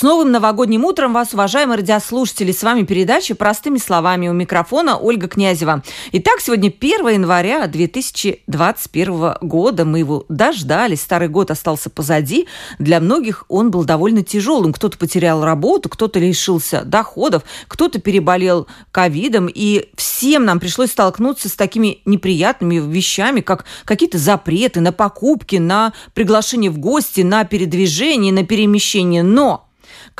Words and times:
С 0.00 0.02
новым 0.02 0.32
новогодним 0.32 0.86
утром 0.86 1.12
вас, 1.12 1.34
уважаемые 1.34 1.76
радиослушатели! 1.76 2.52
С 2.52 2.62
вами 2.62 2.84
передача 2.84 3.34
«Простыми 3.34 3.76
словами» 3.76 4.28
у 4.28 4.32
микрофона 4.32 4.96
Ольга 4.96 5.28
Князева. 5.28 5.82
Итак, 6.12 6.40
сегодня 6.40 6.68
1 6.70 7.08
января 7.08 7.66
2021 7.66 9.34
года. 9.42 9.84
Мы 9.84 9.98
его 9.98 10.24
дождались. 10.30 11.02
Старый 11.02 11.28
год 11.28 11.50
остался 11.50 11.90
позади. 11.90 12.48
Для 12.78 12.98
многих 12.98 13.44
он 13.48 13.70
был 13.70 13.84
довольно 13.84 14.22
тяжелым. 14.22 14.72
Кто-то 14.72 14.96
потерял 14.96 15.44
работу, 15.44 15.90
кто-то 15.90 16.18
лишился 16.18 16.82
доходов, 16.82 17.42
кто-то 17.68 18.00
переболел 18.00 18.68
ковидом. 18.92 19.50
И 19.54 19.90
всем 19.96 20.46
нам 20.46 20.60
пришлось 20.60 20.92
столкнуться 20.92 21.50
с 21.50 21.52
такими 21.52 21.98
неприятными 22.06 22.76
вещами, 22.76 23.42
как 23.42 23.66
какие-то 23.84 24.16
запреты 24.16 24.80
на 24.80 24.92
покупки, 24.92 25.56
на 25.56 25.92
приглашение 26.14 26.70
в 26.70 26.78
гости, 26.78 27.20
на 27.20 27.44
передвижение, 27.44 28.32
на 28.32 28.46
перемещение. 28.46 29.22
Но 29.22 29.66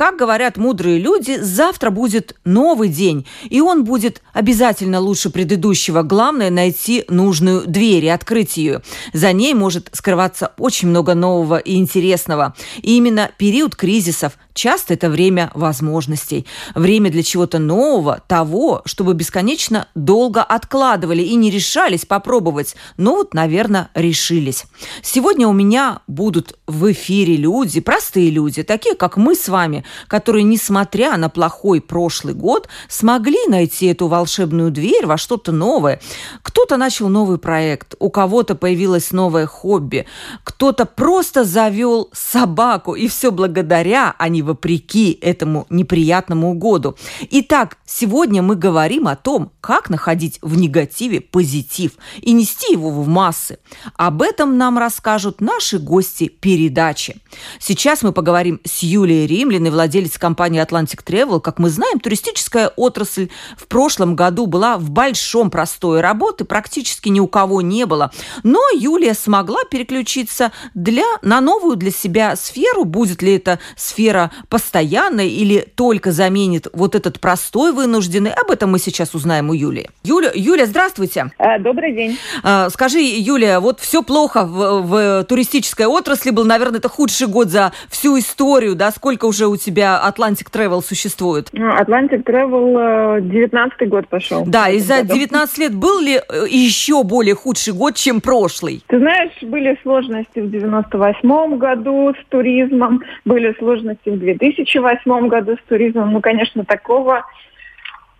как 0.01 0.17
говорят 0.17 0.57
мудрые 0.57 0.97
люди, 0.97 1.37
завтра 1.39 1.91
будет 1.91 2.35
новый 2.43 2.89
день, 2.89 3.27
и 3.47 3.61
он 3.61 3.83
будет 3.83 4.23
обязательно 4.33 4.99
лучше 4.99 5.29
предыдущего. 5.29 6.01
Главное– 6.01 6.49
найти 6.49 7.05
нужную 7.07 7.67
дверь 7.67 8.05
и 8.05 8.07
открыть 8.07 8.57
ее. 8.57 8.81
За 9.13 9.31
ней 9.31 9.53
может 9.53 9.89
скрываться 9.93 10.53
очень 10.57 10.87
много 10.87 11.13
нового 11.13 11.59
и 11.59 11.75
интересного. 11.75 12.55
И 12.81 12.97
именно 12.97 13.29
период 13.37 13.75
кризисов 13.75 14.39
часто 14.53 14.95
это 14.95 15.09
время 15.09 15.51
возможностей. 15.53 16.45
Время 16.75 17.11
для 17.11 17.23
чего-то 17.23 17.59
нового, 17.59 18.21
того, 18.27 18.81
чтобы 18.85 19.13
бесконечно 19.13 19.87
долго 19.95 20.41
откладывали 20.41 21.21
и 21.21 21.35
не 21.35 21.51
решались 21.51 22.05
попробовать. 22.05 22.75
Но 22.97 23.17
вот, 23.17 23.33
наверное, 23.33 23.89
решились. 23.93 24.65
Сегодня 25.03 25.47
у 25.47 25.53
меня 25.53 25.99
будут 26.07 26.57
в 26.67 26.91
эфире 26.91 27.35
люди, 27.35 27.81
простые 27.81 28.29
люди, 28.29 28.63
такие, 28.63 28.95
как 28.95 29.17
мы 29.17 29.35
с 29.35 29.47
вами, 29.47 29.85
которые, 30.07 30.43
несмотря 30.43 31.17
на 31.17 31.29
плохой 31.29 31.81
прошлый 31.81 32.33
год, 32.33 32.67
смогли 32.89 33.39
найти 33.47 33.87
эту 33.87 34.07
волшебную 34.07 34.71
дверь 34.71 35.05
во 35.05 35.17
что-то 35.17 35.51
новое. 35.51 36.01
Кто-то 36.41 36.77
начал 36.77 37.09
новый 37.09 37.37
проект, 37.37 37.95
у 37.99 38.09
кого-то 38.09 38.55
появилось 38.55 39.11
новое 39.11 39.45
хобби, 39.45 40.05
кто-то 40.43 40.85
просто 40.85 41.43
завел 41.43 42.09
собаку, 42.13 42.95
и 42.95 43.07
все 43.07 43.31
благодаря, 43.31 44.15
а 44.17 44.29
не 44.29 44.41
вопреки 44.41 45.17
этому 45.21 45.65
неприятному 45.69 46.53
году. 46.53 46.95
Итак, 47.29 47.77
сегодня 47.85 48.41
мы 48.41 48.55
говорим 48.55 49.07
о 49.07 49.15
том, 49.15 49.51
как 49.61 49.89
находить 49.89 50.39
в 50.41 50.57
негативе 50.57 51.21
позитив 51.21 51.93
и 52.21 52.31
нести 52.31 52.73
его 52.73 52.89
в 52.89 53.07
массы. 53.07 53.59
Об 53.95 54.21
этом 54.21 54.57
нам 54.57 54.77
расскажут 54.77 55.41
наши 55.41 55.79
гости 55.79 56.27
передачи. 56.27 57.17
Сейчас 57.59 58.01
мы 58.01 58.11
поговорим 58.11 58.59
с 58.65 58.83
Юлией 58.83 59.27
Римлиной, 59.27 59.71
владелец 59.81 60.19
компании 60.19 60.61
Atlantic 60.61 61.03
Travel. 61.03 61.41
Как 61.41 61.57
мы 61.57 61.69
знаем, 61.69 61.99
туристическая 61.99 62.71
отрасль 62.75 63.29
в 63.57 63.65
прошлом 63.65 64.15
году 64.15 64.45
была 64.45 64.77
в 64.77 64.91
большом 64.91 65.49
простое 65.49 66.03
работы, 66.03 66.45
практически 66.45 67.09
ни 67.09 67.19
у 67.19 67.25
кого 67.25 67.61
не 67.61 67.87
было. 67.87 68.11
Но 68.43 68.59
Юлия 68.75 69.15
смогла 69.15 69.63
переключиться 69.63 70.51
для, 70.75 71.05
на 71.23 71.41
новую 71.41 71.77
для 71.77 71.89
себя 71.89 72.35
сферу. 72.35 72.85
Будет 72.85 73.23
ли 73.23 73.35
это 73.37 73.57
сфера 73.75 74.31
постоянной 74.49 75.29
или 75.29 75.67
только 75.73 76.11
заменит 76.11 76.67
вот 76.73 76.93
этот 76.93 77.19
простой 77.19 77.73
вынужденный? 77.73 78.31
Об 78.31 78.51
этом 78.51 78.71
мы 78.71 78.77
сейчас 78.77 79.15
узнаем 79.15 79.49
у 79.49 79.53
Юлии. 79.53 79.89
Юля, 80.03 80.31
Юля 80.35 80.67
здравствуйте. 80.67 81.31
Э, 81.39 81.57
добрый 81.57 81.95
день. 81.95 82.19
А, 82.43 82.69
скажи, 82.69 82.99
Юлия, 82.99 83.59
вот 83.59 83.79
все 83.79 84.03
плохо 84.03 84.45
в, 84.45 84.81
в 84.81 85.23
туристической 85.23 85.87
отрасли 85.87 86.29
был, 86.29 86.45
наверное, 86.45 86.77
это 86.77 86.87
худший 86.87 87.25
год 87.25 87.49
за 87.49 87.71
всю 87.89 88.19
историю, 88.19 88.75
да? 88.75 88.91
Сколько 88.91 89.25
уже 89.25 89.47
у 89.47 89.57
тебя 89.61 90.01
Atlantic 90.05 90.51
Travel 90.51 90.81
существует? 90.81 91.49
Ну, 91.53 91.69
Atlantic 91.69 92.23
Travel 92.23 93.21
19 93.21 93.89
год 93.89 94.07
пошел. 94.07 94.43
Да, 94.45 94.69
и 94.69 94.79
за 94.79 95.03
19 95.03 95.57
лет 95.59 95.75
был 95.75 95.99
ли 95.99 96.17
э, 96.17 96.45
еще 96.49 97.03
более 97.03 97.35
худший 97.35 97.73
год, 97.73 97.95
чем 97.95 98.21
прошлый? 98.21 98.83
Ты 98.87 98.99
знаешь, 98.99 99.31
были 99.41 99.77
сложности 99.83 100.39
в 100.39 100.49
98 100.49 101.57
году 101.57 102.13
с 102.13 102.29
туризмом, 102.29 103.01
были 103.25 103.55
сложности 103.57 104.09
в 104.09 104.19
2008 104.19 105.27
году 105.27 105.55
с 105.55 105.69
туризмом. 105.69 106.13
Ну, 106.13 106.21
конечно, 106.21 106.65
такого 106.65 107.25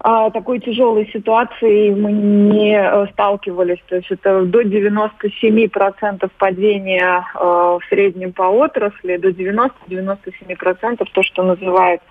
а, 0.04 0.32
такой 0.32 0.60
тяжелой 0.60 1.08
ситуации 1.14 1.94
мы 1.94 2.12
не 2.12 2.76
э, 2.76 3.06
сталкивались. 3.12 3.78
То 3.88 3.98
есть 3.98 4.10
это 4.10 4.46
до 4.46 4.62
97% 4.64 6.32
падения 6.40 7.24
э, 7.36 7.38
в 7.40 7.82
среднем 7.88 8.34
по 8.34 8.44
отрасли, 8.44 9.18
до 9.18 9.30
90-97% 9.30 11.08
то, 11.12 11.24
что 11.24 11.44
называют 11.44 12.02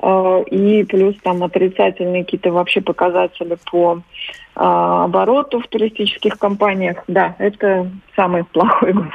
и 0.00 0.84
плюс 0.84 1.16
там 1.22 1.42
отрицательные 1.42 2.24
какие-то 2.24 2.52
вообще 2.52 2.80
показатели 2.80 3.56
по 3.70 3.96
э, 3.96 4.60
обороту 4.60 5.60
в 5.60 5.66
туристических 5.66 6.38
компаниях. 6.38 6.98
Да, 7.08 7.34
это 7.38 7.90
самый 8.14 8.44
плохой 8.44 8.92
год. 8.92 9.06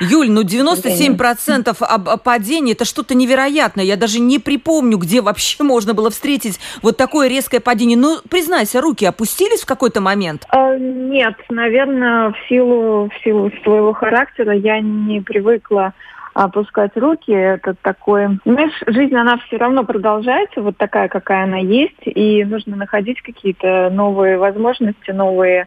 Юль, 0.00 0.30
ну 0.30 0.42
97% 0.42 2.18
падения– 2.22 2.72
это 2.74 2.84
что-то 2.84 3.16
невероятное. 3.16 3.84
Я 3.84 3.96
даже 3.96 4.20
не 4.20 4.38
припомню, 4.38 4.96
где 4.98 5.22
вообще 5.22 5.64
можно 5.64 5.92
было 5.92 6.10
встретить 6.10 6.60
вот 6.82 6.96
такое 6.96 7.28
резкое 7.28 7.58
падение. 7.60 7.98
Ну, 7.98 8.18
признайся, 8.28 8.80
руки 8.80 9.04
опустились 9.04 9.62
в 9.62 9.66
какой-то 9.66 10.00
момент? 10.00 10.46
Э, 10.52 10.76
нет, 10.78 11.34
наверное, 11.50 12.30
в 12.30 12.36
силу, 12.48 13.08
в 13.08 13.24
силу 13.24 13.50
своего 13.64 13.92
характера 13.92 14.54
я 14.54 14.80
не 14.80 15.20
привыкла 15.20 15.94
опускать 16.34 16.96
руки. 16.96 17.32
Это 17.32 17.74
такое... 17.80 18.38
Знаешь, 18.44 18.82
жизнь, 18.86 19.14
она 19.14 19.38
все 19.38 19.56
равно 19.56 19.84
продолжается, 19.84 20.62
вот 20.62 20.76
такая, 20.76 21.08
какая 21.08 21.44
она 21.44 21.58
есть, 21.58 22.02
и 22.04 22.44
нужно 22.44 22.76
находить 22.76 23.20
какие-то 23.22 23.90
новые 23.90 24.38
возможности, 24.38 25.10
новые 25.10 25.66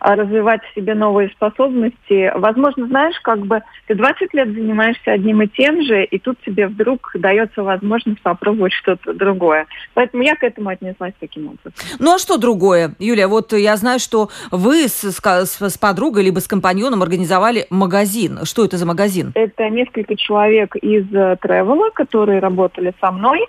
развивать 0.00 0.62
в 0.64 0.74
себе 0.74 0.94
новые 0.94 1.28
способности. 1.30 2.32
Возможно, 2.36 2.86
знаешь, 2.86 3.18
как 3.22 3.40
бы 3.40 3.62
ты 3.86 3.94
20 3.94 4.34
лет 4.34 4.48
занимаешься 4.48 5.12
одним 5.12 5.42
и 5.42 5.48
тем 5.48 5.82
же, 5.82 6.04
и 6.04 6.18
тут 6.18 6.38
тебе 6.44 6.66
вдруг 6.66 7.10
дается 7.14 7.62
возможность 7.62 8.20
попробовать 8.22 8.72
что-то 8.72 9.12
другое. 9.14 9.66
Поэтому 9.94 10.22
я 10.22 10.36
к 10.36 10.42
этому 10.42 10.68
отнеслась 10.70 11.14
таким 11.20 11.46
образом. 11.46 11.72
Ну 11.98 12.14
а 12.14 12.18
что 12.18 12.36
другое? 12.36 12.94
Юлия, 12.98 13.26
вот 13.26 13.52
я 13.52 13.76
знаю, 13.76 13.98
что 13.98 14.28
вы 14.50 14.88
с, 14.88 15.02
с, 15.02 15.20
с 15.20 15.78
подругой 15.78 16.24
либо 16.24 16.40
с 16.40 16.48
компаньоном 16.48 17.02
организовали 17.02 17.66
магазин. 17.70 18.40
Что 18.44 18.64
это 18.64 18.76
за 18.76 18.86
магазин? 18.86 19.32
Это 19.34 19.68
несколько 19.70 20.16
человек 20.16 20.76
из 20.76 21.06
Тревела, 21.08 21.90
которые 21.90 22.40
работали 22.40 22.94
со 23.00 23.10
мной. 23.10 23.40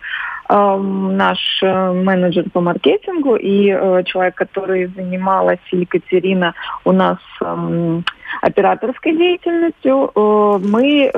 Наш 0.49 1.39
э, 1.61 1.91
менеджер 1.91 2.49
по 2.51 2.61
маркетингу 2.61 3.35
и 3.35 3.69
э, 3.69 4.03
человек, 4.05 4.35
который 4.35 4.85
занималась, 4.85 5.59
Екатерина, 5.71 6.53
у 6.85 6.93
нас 6.93 7.17
операторской 8.41 9.15
деятельностью, 9.15 10.11
э, 10.15 10.59
мы 10.63 11.11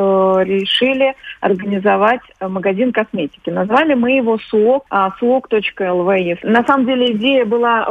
решили 0.46 1.14
организовать 1.42 2.22
магазин 2.42 2.92
косметики. 2.92 3.52
Назвали 3.52 3.94
мы 3.94 4.14
его 4.14 4.40
СУОК, 4.50 4.86
suok.lv. 5.22 6.40
На 6.44 6.64
самом 6.64 6.86
деле 6.88 7.12
идея 7.14 7.46
была, 7.46 7.82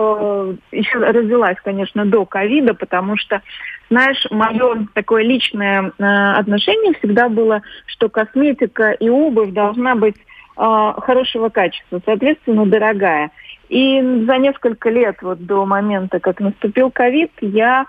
еще 0.72 0.98
развилась, 0.98 1.56
конечно, 1.62 2.04
до 2.04 2.25
ковида, 2.25 2.75
потому 2.75 3.16
что 3.16 3.43
знаешь, 3.91 4.22
мое 4.31 4.87
такое 4.93 5.22
личное 5.22 5.93
отношение 5.98 6.94
всегда 6.98 7.28
было, 7.28 7.62
что 7.86 8.09
косметика 8.09 8.91
и 8.91 9.09
обувь 9.09 9.53
должна 9.53 9.95
быть 9.95 10.16
хорошего 10.59 11.49
качества, 11.51 12.01
соответственно, 12.05 12.66
дорогая. 12.66 13.31
И 13.69 14.01
за 14.01 14.39
несколько 14.39 14.91
лет 14.91 15.16
вот 15.22 15.45
до 15.45 15.66
момента, 15.66 16.21
как 16.21 16.41
наступил 16.41 16.91
ковид, 16.91 17.31
я 17.41 17.84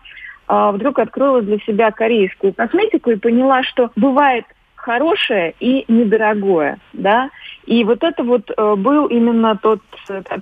э, 0.47 0.71
вдруг 0.73 0.99
открыла 0.99 1.41
для 1.41 1.57
себя 1.59 1.91
корейскую 1.91 2.53
косметику 2.53 3.11
и 3.11 3.15
поняла, 3.15 3.63
что 3.63 3.91
бывает 3.95 4.45
хорошее 4.75 5.53
и 5.59 5.85
недорогое, 5.87 6.79
да. 6.93 7.29
И 7.65 7.83
вот 7.83 8.03
это 8.03 8.23
вот 8.23 8.49
э, 8.49 8.75
был 8.75 9.07
именно 9.07 9.55
тот, 9.55 9.81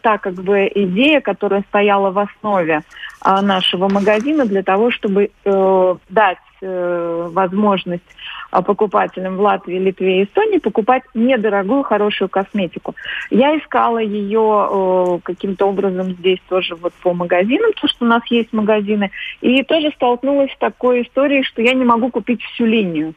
та 0.02 0.18
как 0.18 0.36
бы 0.36 0.72
идея, 0.74 1.22
которая 1.22 1.64
стояла 1.70 2.12
в 2.12 2.20
основе 2.20 2.82
э, 3.24 3.42
нашего 3.42 3.90
магазина 3.90 4.46
для 4.46 4.64
того, 4.64 4.92
чтобы 4.92 5.30
э, 5.44 5.96
дать 6.10 6.38
э, 6.62 7.30
возможность 7.32 8.04
э, 8.52 8.62
покупателям 8.62 9.38
в 9.38 9.42
Латвии, 9.42 9.78
Литве 9.78 10.22
и 10.22 10.24
Эстонии 10.26 10.60
покупать 10.60 11.04
недорогую, 11.14 11.84
хорошую 11.84 12.30
косметику. 12.30 12.96
Я 13.30 13.58
искала 13.58 14.00
ее 14.00 14.70
э, 14.70 15.20
каким-то 15.24 15.66
образом 15.68 16.12
здесь 16.14 16.40
тоже 16.50 16.76
вот 16.76 16.94
по 17.02 17.14
магазинам, 17.14 17.72
потому 17.74 17.90
что 17.90 18.06
у 18.06 18.08
нас 18.08 18.22
есть 18.30 18.54
магазины, 18.54 19.12
и 19.42 19.64
тоже 19.64 19.92
столкнулась 19.96 20.52
с 20.52 20.58
такой 20.58 21.04
историей, 21.04 21.44
что 21.44 21.62
я 21.62 21.74
не 21.74 21.86
могу 21.86 22.10
купить 22.10 22.42
всю 22.44 22.66
линию. 22.66 23.14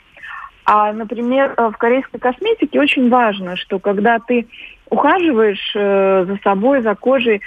А, 0.65 0.93
например, 0.93 1.55
в 1.57 1.73
корейской 1.73 2.19
косметике 2.19 2.79
очень 2.79 3.09
важно, 3.09 3.57
что 3.57 3.79
когда 3.79 4.19
ты 4.19 4.47
ухаживаешь 4.91 5.73
э, 5.75 6.25
за 6.29 6.39
собой, 6.43 6.83
за 6.83 6.95
кожей, 6.95 7.37
э, 7.37 7.41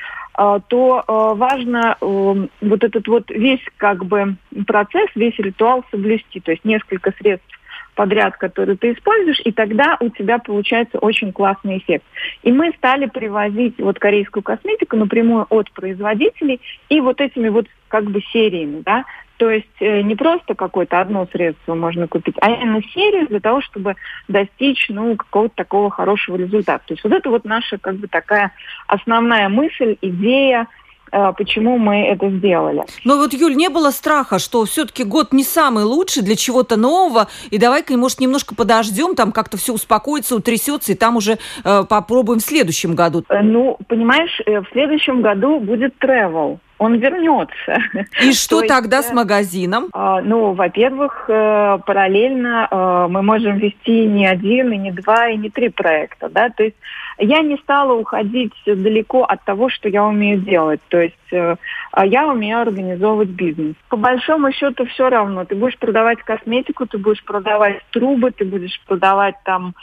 то 0.68 1.04
э, 1.08 1.38
важно 1.38 1.96
э, 2.00 2.48
вот 2.62 2.84
этот 2.84 3.08
вот 3.08 3.30
весь 3.30 3.64
как 3.78 4.06
бы 4.06 4.36
процесс, 4.66 5.10
весь 5.16 5.38
ритуал 5.38 5.86
соблюсти, 5.92 6.40
то 6.40 6.52
есть 6.52 6.66
несколько 6.66 7.12
средств 7.20 7.60
подряд, 7.96 8.38
которые 8.38 8.76
ты 8.78 8.94
используешь, 8.94 9.42
и 9.46 9.52
тогда 9.52 9.98
у 10.00 10.10
тебя 10.10 10.40
получается 10.40 10.98
очень 11.00 11.32
классный 11.32 11.78
эффект. 11.78 12.06
И 12.42 12.52
мы 12.52 12.72
стали 12.78 13.06
привозить 13.06 13.80
вот 13.80 14.00
корейскую 14.00 14.44
косметику 14.44 14.98
напрямую 14.98 15.46
от 15.50 15.72
производителей 15.72 16.60
и 16.90 17.00
вот 17.00 17.22
этими 17.22 17.50
вот 17.50 17.68
как 17.88 18.06
бы 18.06 18.22
сериями, 18.32 18.82
да, 18.84 19.06
то 19.44 19.50
есть 19.50 19.68
э, 19.82 20.04
не 20.04 20.16
просто 20.16 20.56
какое-то 20.56 21.02
одно 21.02 21.28
средство 21.30 21.76
можно 21.76 22.08
купить, 22.08 22.36
а 22.40 22.50
именно 22.50 22.82
серию 22.94 23.28
для 23.28 23.42
того, 23.42 23.60
чтобы 23.60 23.98
достичь 24.30 24.86
ну, 24.88 25.18
какого-то 25.18 25.54
такого 25.54 25.90
хорошего 25.90 26.38
результата. 26.38 26.82
То 26.88 26.94
есть 26.94 27.04
вот 27.04 27.12
это 27.12 27.30
вот 27.30 27.44
наша 27.44 27.78
как 27.78 27.98
бы 27.98 28.08
такая 28.08 28.54
основная 28.88 29.50
мысль, 29.50 29.98
идея, 30.02 30.68
э, 31.12 31.34
почему 31.38 31.78
мы 31.78 32.06
это 32.06 32.30
сделали. 32.30 32.84
Но 33.04 33.18
вот, 33.18 33.34
Юль, 33.34 33.58
не 33.58 33.68
было 33.68 33.92
страха, 33.92 34.40
что 34.40 34.64
все-таки 34.64 35.04
год 35.04 35.34
не 35.34 35.44
самый 35.44 35.84
лучший 35.84 36.24
для 36.24 36.38
чего-то 36.38 36.78
нового, 36.78 37.28
и 37.52 37.58
давай-ка, 37.58 37.98
может, 37.98 38.22
немножко 38.22 38.56
подождем, 38.56 39.16
там 39.16 39.34
как-то 39.34 39.58
все 39.58 39.74
успокоится, 39.74 40.38
утрясется, 40.38 40.94
и 40.94 40.96
там 40.96 41.18
уже 41.18 41.38
э, 41.66 41.84
попробуем 41.90 42.40
в 42.40 42.44
следующем 42.44 42.96
году. 42.96 43.26
Э, 43.28 43.42
ну, 43.42 43.78
понимаешь, 43.90 44.40
в 44.46 44.72
следующем 44.72 45.22
году 45.22 45.60
будет 45.60 45.96
travel 46.02 46.60
он 46.84 46.96
вернется. 46.96 47.78
И 48.22 48.34
что 48.34 48.62
То 48.62 48.68
тогда 48.68 48.98
есть, 48.98 49.10
с 49.10 49.14
магазином? 49.14 49.88
А, 49.94 50.22
ну, 50.22 50.54
во-первых, 50.54 51.26
э, 51.30 51.80
параллельно 51.86 52.68
э, 52.70 53.08
мы 53.10 53.22
можем 53.22 53.58
вести 53.58 54.06
не 54.06 54.28
один, 54.28 54.74
и 54.74 54.78
не 54.78 54.92
два, 54.92 55.30
и 55.30 55.38
не 55.38 55.50
три 55.50 55.70
проекта, 55.70 56.30
да, 56.30 56.50
то 56.50 56.64
есть 56.64 56.76
я 57.18 57.42
не 57.42 57.58
стала 57.58 57.94
уходить 57.94 58.54
далеко 58.66 59.24
от 59.24 59.44
того, 59.44 59.70
что 59.70 59.88
я 59.88 60.04
умею 60.04 60.40
делать, 60.40 60.82
то 60.90 61.00
есть 61.00 61.16
э, 61.32 61.56
а 61.92 62.06
я 62.06 62.28
умею 62.28 62.60
организовывать 62.60 63.30
бизнес. 63.30 63.76
По 63.90 63.98
большому 63.98 64.52
счету 64.52 64.86
все 64.86 65.10
равно, 65.10 65.46
ты 65.46 65.56
будешь 65.56 65.78
продавать 65.78 66.20
косметику, 66.24 66.86
ты 66.86 66.98
будешь 66.98 67.24
продавать 67.24 67.82
трубы, 67.92 68.32
ты 68.32 68.46
будешь 68.46 68.80
продавать 68.88 69.36
там 69.46 69.76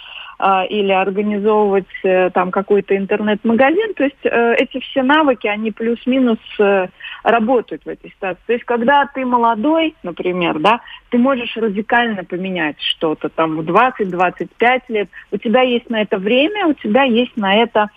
или 0.71 0.93
организовывать 0.93 1.87
э, 2.03 2.31
там 2.31 2.51
какой-то 2.51 2.97
интернет-магазин. 2.97 3.95
То 3.95 4.05
есть 4.05 4.25
э, 4.25 4.55
эти 4.55 4.81
все 4.81 5.03
навыки, 5.03 5.47
они 5.47 5.71
плюс-минус 5.71 6.39
э, 6.59 6.87
работают 7.23 7.85
в 7.85 7.89
этой 7.89 8.11
ситуации. 8.11 8.41
То 8.47 8.53
есть 8.55 8.65
когда 8.65 9.07
ты 9.07 9.27
молодой, 9.27 9.95
например, 10.03 10.59
да, 10.59 10.81
ты 11.11 11.19
можешь 11.19 11.57
радикально 11.57 12.25
поменять 12.25 12.81
что-то 12.81 13.29
там 13.29 13.57
в 13.57 13.61
20-25 13.61 14.81
лет. 14.89 15.09
У 15.31 15.37
тебя 15.37 15.63
есть 15.63 15.91
на 15.91 16.01
это 16.01 16.17
время, 16.19 16.67
у 16.67 16.75
тебя 16.75 17.05
есть 17.05 17.37
на 17.37 17.55
это 17.57 17.89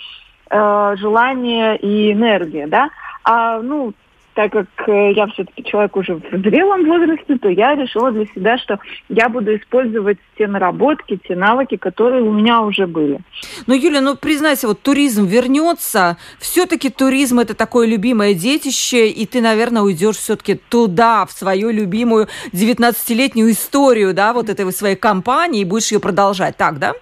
желание 0.52 1.78
и 1.78 2.12
энергия, 2.12 2.68
да. 2.68 2.90
А, 3.24 3.60
ну, 3.60 3.94
так 4.34 4.52
как 4.52 4.68
э, 4.88 5.14
я 5.14 5.28
все-таки 5.28 5.64
человек 5.64 5.96
уже 5.96 6.16
в 6.16 6.24
зрелом 6.32 6.86
возрасте, 6.86 7.38
то 7.38 7.50
я 7.50 7.76
решила 7.76 8.12
для 8.12 8.26
себя, 8.26 8.58
что 8.58 8.80
я 9.10 9.30
буду 9.30 9.56
использовать 9.56 10.18
те 10.38 10.48
наработки, 10.48 11.20
те 11.28 11.36
навыки, 11.36 11.78
которые 11.78 12.24
у 12.24 12.32
меня 12.32 12.62
уже 12.62 12.88
были. 12.88 13.20
Ну, 13.68 13.74
Юля, 13.74 14.02
ну 14.02 14.16
признайся, 14.16 14.68
вот 14.68 14.82
туризм 14.82 15.26
вернется, 15.26 16.18
все-таки 16.40 16.90
туризм 16.90 17.40
это 17.40 17.54
такое 17.54 17.88
любимое 17.88 18.34
детище, 18.34 19.10
и 19.10 19.26
ты, 19.26 19.42
наверное, 19.42 19.82
уйдешь 19.82 20.18
все-таки 20.18 20.56
туда, 20.56 21.26
в 21.26 21.32
свою 21.32 21.70
любимую 21.70 22.28
19-летнюю 22.52 23.52
историю, 23.52 24.14
да, 24.14 24.34
вот 24.34 24.50
этой 24.50 24.72
своей 24.72 24.96
компании, 24.96 25.62
и 25.62 25.66
будешь 25.66 25.92
ее 25.92 26.00
продолжать, 26.00 26.58
так, 26.58 26.80
да? 26.80 26.94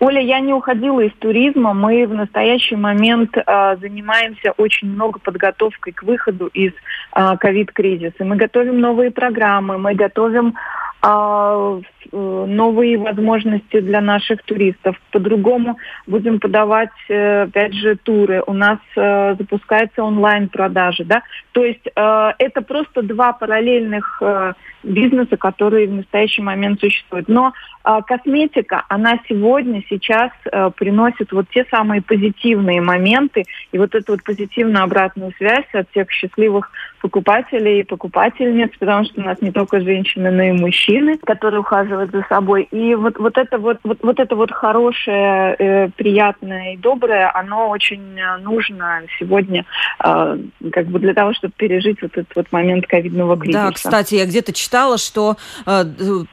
Оля, 0.00 0.20
я 0.20 0.40
не 0.40 0.54
уходила 0.54 1.00
из 1.00 1.12
туризма. 1.18 1.74
Мы 1.74 2.06
в 2.06 2.14
настоящий 2.14 2.76
момент 2.76 3.36
э, 3.36 3.76
занимаемся 3.80 4.52
очень 4.56 4.88
много 4.88 5.20
подготовкой 5.20 5.92
к 5.92 6.02
выходу 6.02 6.46
из 6.46 6.72
ковид-кризиса. 7.12 8.24
Мы 8.24 8.36
готовим 8.36 8.80
новые 8.80 9.10
программы, 9.10 9.78
мы 9.78 9.94
готовим 9.94 10.54
э, 11.02 11.80
новые 12.12 12.98
возможности 12.98 13.80
для 13.80 14.00
наших 14.00 14.42
туристов. 14.42 14.96
По-другому 15.10 15.76
будем 16.06 16.40
подавать, 16.40 16.90
э, 17.08 17.42
опять 17.42 17.74
же, 17.74 17.96
туры. 17.96 18.42
У 18.46 18.52
нас 18.52 18.78
э, 18.96 19.34
запускается 19.38 20.02
онлайн-продажи. 20.02 21.04
Да? 21.04 21.22
То 21.52 21.64
есть 21.64 21.86
э, 21.94 22.32
это 22.38 22.62
просто 22.62 23.02
два 23.02 23.32
параллельных 23.32 24.18
э, 24.22 24.52
бизнеса, 24.82 25.36
которые 25.36 25.88
в 25.88 25.92
настоящий 25.92 26.42
момент 26.42 26.80
существуют. 26.80 27.28
Но 27.28 27.52
э, 27.84 27.98
косметика, 28.06 28.84
она 28.88 29.18
сегодня, 29.28 29.82
сейчас 29.88 30.30
э, 30.50 30.70
приносит 30.76 31.32
вот 31.32 31.46
те 31.50 31.64
самые 31.70 32.02
позитивные 32.02 32.80
моменты 32.80 33.44
и 33.72 33.78
вот 33.78 33.94
эту 33.94 34.12
вот 34.12 34.24
позитивную 34.24 34.84
обратную 34.84 35.32
связь 35.38 35.66
от 35.72 35.90
тех 35.92 36.10
счастливых 36.10 36.70
покупателей 37.00 37.80
и 37.80 37.84
покупательниц, 37.84 38.70
потому 38.78 39.04
что 39.04 39.20
у 39.20 39.24
нас 39.24 39.40
не 39.40 39.52
только 39.52 39.80
женщины, 39.80 40.30
но 40.30 40.42
и 40.42 40.52
мужчины, 40.52 41.18
которые 41.18 41.60
ухаживают 41.60 42.10
за 42.10 42.24
собой. 42.28 42.68
И 42.70 42.94
вот, 42.94 43.18
вот 43.18 43.38
это 43.38 43.58
вот, 43.58 43.78
вот, 43.84 43.98
вот 44.02 44.20
это 44.20 44.36
вот 44.36 44.50
хорошее, 44.52 45.56
э, 45.58 45.88
приятное 45.96 46.74
и 46.74 46.76
доброе, 46.76 47.30
оно 47.34 47.68
очень 47.68 48.18
э, 48.18 48.38
нужно 48.38 49.02
сегодня 49.18 49.64
э, 50.04 50.38
как 50.72 50.86
бы 50.86 50.98
для 50.98 51.14
того, 51.14 51.32
чтобы 51.32 51.54
пережить 51.56 52.02
вот 52.02 52.12
этот 52.12 52.34
вот 52.36 52.52
момент 52.52 52.86
ковидного 52.86 53.38
кризиса. 53.38 53.66
Да, 53.66 53.72
кстати, 53.72 54.14
я 54.14 54.26
где-то 54.26 54.52
читала, 54.52 54.69
что 54.98 55.36
э, 55.66 55.84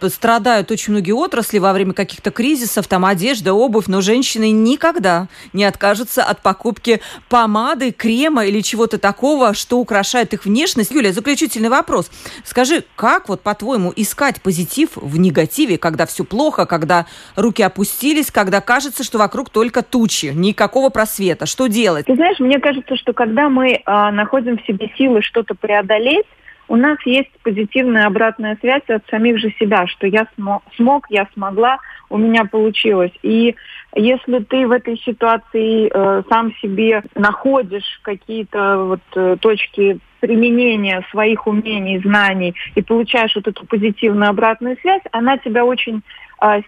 страдают 0.09 0.71
очень 0.71 0.93
многие 0.93 1.11
отрасли 1.11 1.57
во 1.57 1.73
время 1.73 1.93
каких-то 1.93 2.31
кризисов, 2.31 2.87
там 2.87 3.05
одежда, 3.05 3.53
обувь, 3.53 3.87
но 3.87 4.01
женщины 4.01 4.51
никогда 4.51 5.27
не 5.53 5.65
откажутся 5.65 6.23
от 6.23 6.41
покупки 6.41 7.01
помады, 7.29 7.91
крема 7.91 8.45
или 8.45 8.61
чего-то 8.61 8.97
такого, 8.97 9.53
что 9.53 9.79
украшает 9.79 10.33
их 10.33 10.45
внешность. 10.45 10.91
Юлия, 10.91 11.11
заключительный 11.11 11.69
вопрос. 11.69 12.09
Скажи, 12.43 12.83
как 12.95 13.29
вот, 13.29 13.41
по-твоему, 13.41 13.91
искать 13.95 14.41
позитив 14.41 14.91
в 14.95 15.17
негативе, 15.17 15.77
когда 15.77 16.05
все 16.05 16.23
плохо, 16.23 16.65
когда 16.65 17.05
руки 17.35 17.63
опустились, 17.63 18.31
когда 18.31 18.61
кажется, 18.61 19.03
что 19.03 19.17
вокруг 19.17 19.49
только 19.49 19.81
тучи, 19.81 20.27
никакого 20.33 20.89
просвета? 20.89 21.45
Что 21.45 21.67
делать? 21.67 22.05
Ты 22.05 22.15
знаешь, 22.15 22.39
мне 22.39 22.59
кажется, 22.59 22.95
что 22.95 23.13
когда 23.13 23.49
мы 23.49 23.73
э, 23.73 23.81
находим 24.11 24.57
в 24.57 24.65
себе 24.65 24.91
силы 24.97 25.21
что-то 25.21 25.55
преодолеть, 25.55 26.25
у 26.67 26.75
нас 26.75 26.97
есть 27.05 27.31
позитивная 27.43 28.07
обратная 28.07 28.57
связь 28.59 28.83
от 28.87 29.05
самих 29.09 29.39
же 29.39 29.53
себя, 29.59 29.87
что 29.87 30.07
я 30.07 30.27
смог, 30.75 31.05
я 31.09 31.27
смогла, 31.33 31.77
у 32.09 32.17
меня 32.17 32.45
получилось. 32.45 33.11
И 33.23 33.55
если 33.95 34.39
ты 34.39 34.67
в 34.67 34.71
этой 34.71 34.97
ситуации 34.97 35.89
э, 35.91 36.23
сам 36.29 36.53
себе 36.61 37.03
находишь 37.15 37.99
какие-то 38.03 38.83
вот 38.83 39.01
э, 39.15 39.37
точки 39.39 39.99
применения 40.19 41.05
своих 41.11 41.47
умений, 41.47 41.99
знаний 41.99 42.55
и 42.75 42.81
получаешь 42.81 43.35
вот 43.35 43.47
эту 43.47 43.65
позитивную 43.65 44.29
обратную 44.29 44.77
связь, 44.81 45.03
она 45.11 45.37
тебя 45.37 45.63
очень 45.63 46.01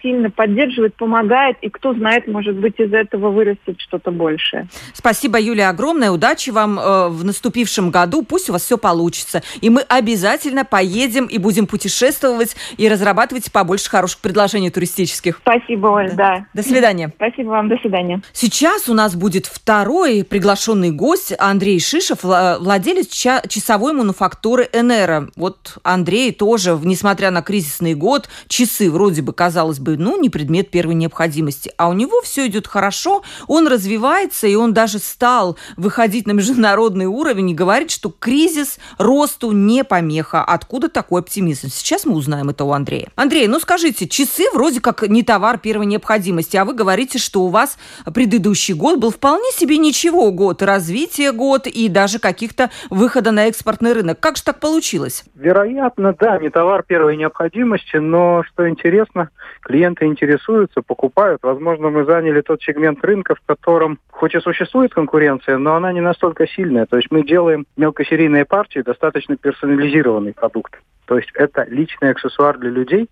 сильно 0.01 0.31
поддерживает, 0.31 0.95
помогает, 0.95 1.57
и 1.61 1.69
кто 1.69 1.93
знает, 1.93 2.27
может 2.27 2.55
быть, 2.55 2.79
из 2.79 2.91
этого 2.91 3.29
вырастет 3.29 3.79
что-то 3.79 4.11
большее. 4.11 4.67
Спасибо, 4.93 5.39
Юлия, 5.39 5.69
огромное. 5.69 6.11
Удачи 6.11 6.49
вам 6.49 6.79
э, 6.79 7.09
в 7.09 7.23
наступившем 7.23 7.91
году. 7.91 8.23
Пусть 8.23 8.49
у 8.49 8.53
вас 8.53 8.63
все 8.63 8.77
получится. 8.77 9.43
И 9.61 9.69
мы 9.69 9.81
обязательно 9.81 10.65
поедем 10.65 11.25
и 11.25 11.37
будем 11.37 11.67
путешествовать 11.67 12.55
и 12.77 12.89
разрабатывать 12.89 13.51
побольше 13.51 13.89
хороших 13.89 14.19
предложений 14.21 14.71
туристических. 14.71 15.39
Спасибо, 15.41 15.87
Оль, 15.87 16.09
да. 16.09 16.15
да. 16.15 16.45
До 16.55 16.63
свидания. 16.63 17.13
Спасибо 17.15 17.49
вам, 17.49 17.69
до 17.69 17.77
свидания. 17.77 18.21
Сейчас 18.33 18.89
у 18.89 18.95
нас 18.95 19.15
будет 19.15 19.45
второй 19.45 20.23
приглашенный 20.23 20.91
гость 20.91 21.33
Андрей 21.37 21.79
Шишев, 21.79 22.23
владелец 22.23 23.07
часовой 23.09 23.93
мануфактуры 23.93 24.67
Энера. 24.73 25.29
Вот 25.35 25.77
Андрей 25.83 26.31
тоже, 26.31 26.79
несмотря 26.83 27.29
на 27.29 27.43
кризисный 27.43 27.93
год, 27.93 28.29
часы 28.47 28.89
вроде 28.89 29.21
бы 29.21 29.31
казалось 29.31 29.58
казалось 29.59 29.79
бы, 29.79 29.97
ну, 29.97 30.17
не 30.21 30.29
предмет 30.29 30.71
первой 30.71 30.95
необходимости. 30.95 31.73
А 31.75 31.89
у 31.89 31.93
него 31.93 32.21
все 32.21 32.47
идет 32.47 32.65
хорошо, 32.65 33.23
он 33.45 33.67
развивается, 33.67 34.47
и 34.47 34.55
он 34.55 34.73
даже 34.73 34.99
стал 34.99 35.57
выходить 35.75 36.27
на 36.27 36.31
международный 36.31 37.07
уровень 37.07 37.49
и 37.49 37.53
говорит, 37.53 37.91
что 37.91 38.09
кризис 38.09 38.79
росту 38.97 39.51
не 39.51 39.83
помеха. 39.83 40.41
Откуда 40.45 40.87
такой 40.87 41.19
оптимизм? 41.19 41.67
Сейчас 41.67 42.05
мы 42.05 42.13
узнаем 42.13 42.49
это 42.49 42.63
у 42.63 42.71
Андрея. 42.71 43.09
Андрей, 43.17 43.49
ну 43.49 43.59
скажите, 43.59 44.07
часы 44.07 44.45
вроде 44.53 44.79
как 44.79 45.05
не 45.09 45.23
товар 45.23 45.57
первой 45.57 45.87
необходимости, 45.87 46.55
а 46.55 46.63
вы 46.63 46.73
говорите, 46.73 47.19
что 47.19 47.41
у 47.41 47.49
вас 47.49 47.77
предыдущий 48.13 48.73
год 48.73 48.97
был 48.97 49.11
вполне 49.11 49.51
себе 49.51 49.77
ничего 49.77 50.31
год, 50.31 50.61
развитие 50.61 51.33
год 51.33 51.67
и 51.67 51.89
даже 51.89 52.19
каких-то 52.19 52.69
выхода 52.89 53.31
на 53.31 53.47
экспортный 53.47 53.91
рынок. 53.91 54.21
Как 54.21 54.37
же 54.37 54.43
так 54.43 54.61
получилось? 54.61 55.25
Вероятно, 55.35 56.15
да, 56.17 56.37
не 56.37 56.49
товар 56.49 56.83
первой 56.83 57.17
необходимости, 57.17 57.97
но 57.97 58.43
что 58.43 58.69
интересно, 58.69 59.31
клиенты 59.61 60.05
интересуются, 60.05 60.81
покупают. 60.81 61.41
Возможно, 61.43 61.89
мы 61.89 62.05
заняли 62.05 62.41
тот 62.41 62.61
сегмент 62.61 63.03
рынка, 63.03 63.35
в 63.35 63.41
котором 63.45 63.99
хоть 64.09 64.35
и 64.35 64.39
существует 64.39 64.93
конкуренция, 64.93 65.57
но 65.57 65.75
она 65.75 65.91
не 65.93 66.01
настолько 66.01 66.47
сильная. 66.47 66.85
То 66.85 66.97
есть 66.97 67.09
мы 67.11 67.23
делаем 67.23 67.65
мелкосерийные 67.77 68.45
партии, 68.45 68.79
достаточно 68.79 69.37
персонализированный 69.37 70.33
продукт. 70.33 70.79
То 71.05 71.17
есть 71.17 71.31
это 71.33 71.65
личный 71.67 72.11
аксессуар 72.11 72.57
для 72.59 72.69
людей, 72.69 73.09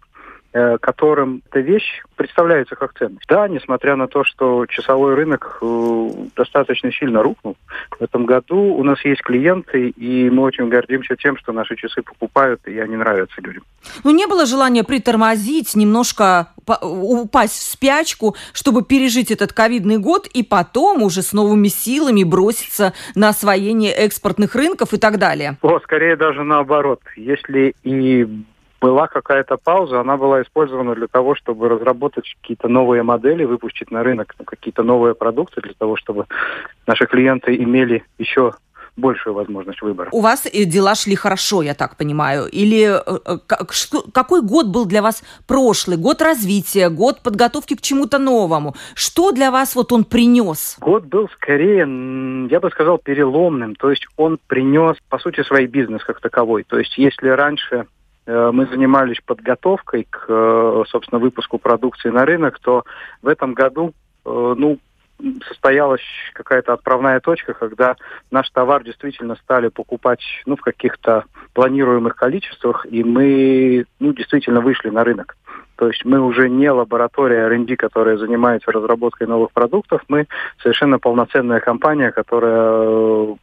которым 0.81 1.41
эта 1.49 1.59
вещь 1.59 2.03
представляется 2.15 2.75
как 2.75 2.93
ценность. 2.97 3.27
Да, 3.27 3.47
несмотря 3.47 3.95
на 3.95 4.07
то, 4.07 4.23
что 4.23 4.65
часовой 4.65 5.15
рынок 5.15 5.59
э, 5.61 6.09
достаточно 6.35 6.91
сильно 6.91 7.21
рухнул, 7.21 7.57
в 7.99 8.03
этом 8.03 8.25
году 8.25 8.57
у 8.57 8.83
нас 8.83 9.03
есть 9.05 9.21
клиенты, 9.21 9.89
и 9.89 10.29
мы 10.29 10.43
очень 10.43 10.69
гордимся 10.69 11.15
тем, 11.15 11.37
что 11.37 11.51
наши 11.51 11.75
часы 11.75 12.01
покупают, 12.01 12.61
и 12.67 12.79
они 12.79 12.95
нравятся 12.95 13.41
людям. 13.41 13.63
Ну, 14.03 14.11
не 14.11 14.25
было 14.25 14.45
желания 14.45 14.83
притормозить, 14.83 15.75
немножко 15.75 16.49
упасть 16.81 17.59
в 17.59 17.71
спячку, 17.71 18.35
чтобы 18.53 18.83
пережить 18.83 19.31
этот 19.31 19.53
ковидный 19.53 19.97
год 19.97 20.27
и 20.27 20.43
потом 20.43 21.03
уже 21.03 21.21
с 21.21 21.33
новыми 21.33 21.67
силами 21.67 22.23
броситься 22.23 22.93
на 23.15 23.29
освоение 23.29 23.91
экспортных 23.91 24.55
рынков 24.55 24.93
и 24.93 24.97
так 24.97 25.17
далее? 25.17 25.57
О, 25.61 25.79
скорее 25.79 26.15
даже 26.15 26.43
наоборот. 26.43 27.01
Если 27.15 27.75
и 27.83 28.27
была 28.79 29.07
какая-то 29.07 29.57
пауза, 29.57 29.99
она 29.99 30.17
была 30.17 30.41
использована 30.41 30.95
для 30.95 31.07
того, 31.07 31.35
чтобы 31.35 31.69
разработать 31.69 32.35
какие-то 32.41 32.67
новые 32.67 33.03
модели, 33.03 33.43
выпустить 33.43 33.91
на 33.91 34.03
рынок 34.03 34.35
ну, 34.39 34.45
какие-то 34.45 34.83
новые 34.83 35.15
продукты, 35.15 35.61
для 35.61 35.73
того, 35.73 35.95
чтобы 35.95 36.25
наши 36.85 37.05
клиенты 37.05 37.55
имели 37.55 38.03
еще 38.17 38.53
большую 38.97 39.35
возможность 39.35 39.81
выбора. 39.81 40.09
У 40.11 40.21
вас 40.21 40.45
э, 40.45 40.63
дела 40.65 40.95
шли 40.95 41.15
хорошо, 41.15 41.61
я 41.61 41.73
так 41.73 41.95
понимаю? 41.95 42.47
Или 42.47 42.89
э, 42.89 43.19
э, 43.25 43.37
какой 44.11 44.41
год 44.41 44.67
был 44.67 44.85
для 44.85 45.01
вас 45.01 45.23
прошлый? 45.47 45.97
Год 45.97 46.21
развития, 46.21 46.89
год 46.89 47.21
подготовки 47.21 47.75
к 47.75 47.81
чему-то 47.81 48.17
новому? 48.17 48.75
Что 48.95 49.31
для 49.31 49.51
вас 49.51 49.75
вот 49.75 49.91
он 49.91 50.03
принес? 50.03 50.77
Год 50.79 51.05
был 51.05 51.29
скорее, 51.29 51.87
я 52.49 52.59
бы 52.59 52.69
сказал, 52.71 52.97
переломным. 52.97 53.75
То 53.75 53.91
есть 53.91 54.07
он 54.17 54.39
принес, 54.47 54.97
по 55.09 55.19
сути, 55.19 55.43
свой 55.43 55.67
бизнес 55.67 56.03
как 56.03 56.19
таковой. 56.19 56.63
То 56.63 56.79
есть 56.79 56.97
если 56.97 57.29
раньше 57.29 57.85
мы 58.27 58.65
занимались 58.65 59.21
подготовкой 59.25 60.05
к, 60.09 60.85
собственно, 60.89 61.19
выпуску 61.19 61.57
продукции 61.57 62.09
на 62.09 62.25
рынок, 62.25 62.59
то 62.59 62.83
в 63.21 63.27
этом 63.27 63.53
году, 63.53 63.93
ну, 64.25 64.79
состоялась 65.47 66.03
какая-то 66.33 66.73
отправная 66.73 67.19
точка, 67.19 67.53
когда 67.53 67.95
наш 68.31 68.49
товар 68.51 68.83
действительно 68.83 69.35
стали 69.35 69.69
покупать 69.69 70.21
ну, 70.45 70.55
в 70.55 70.61
каких-то 70.61 71.25
планируемых 71.53 72.15
количествах, 72.15 72.85
и 72.89 73.03
мы 73.03 73.85
ну, 73.99 74.13
действительно 74.13 74.61
вышли 74.61 74.89
на 74.89 75.03
рынок. 75.03 75.35
То 75.75 75.87
есть 75.87 76.05
мы 76.05 76.19
уже 76.19 76.49
не 76.49 76.69
лаборатория 76.69 77.45
R&D, 77.45 77.75
которая 77.77 78.17
занимается 78.17 78.71
разработкой 78.71 79.27
новых 79.27 79.51
продуктов, 79.51 80.01
мы 80.07 80.27
совершенно 80.61 80.99
полноценная 80.99 81.59
компания, 81.59 82.11
которая 82.11 83.35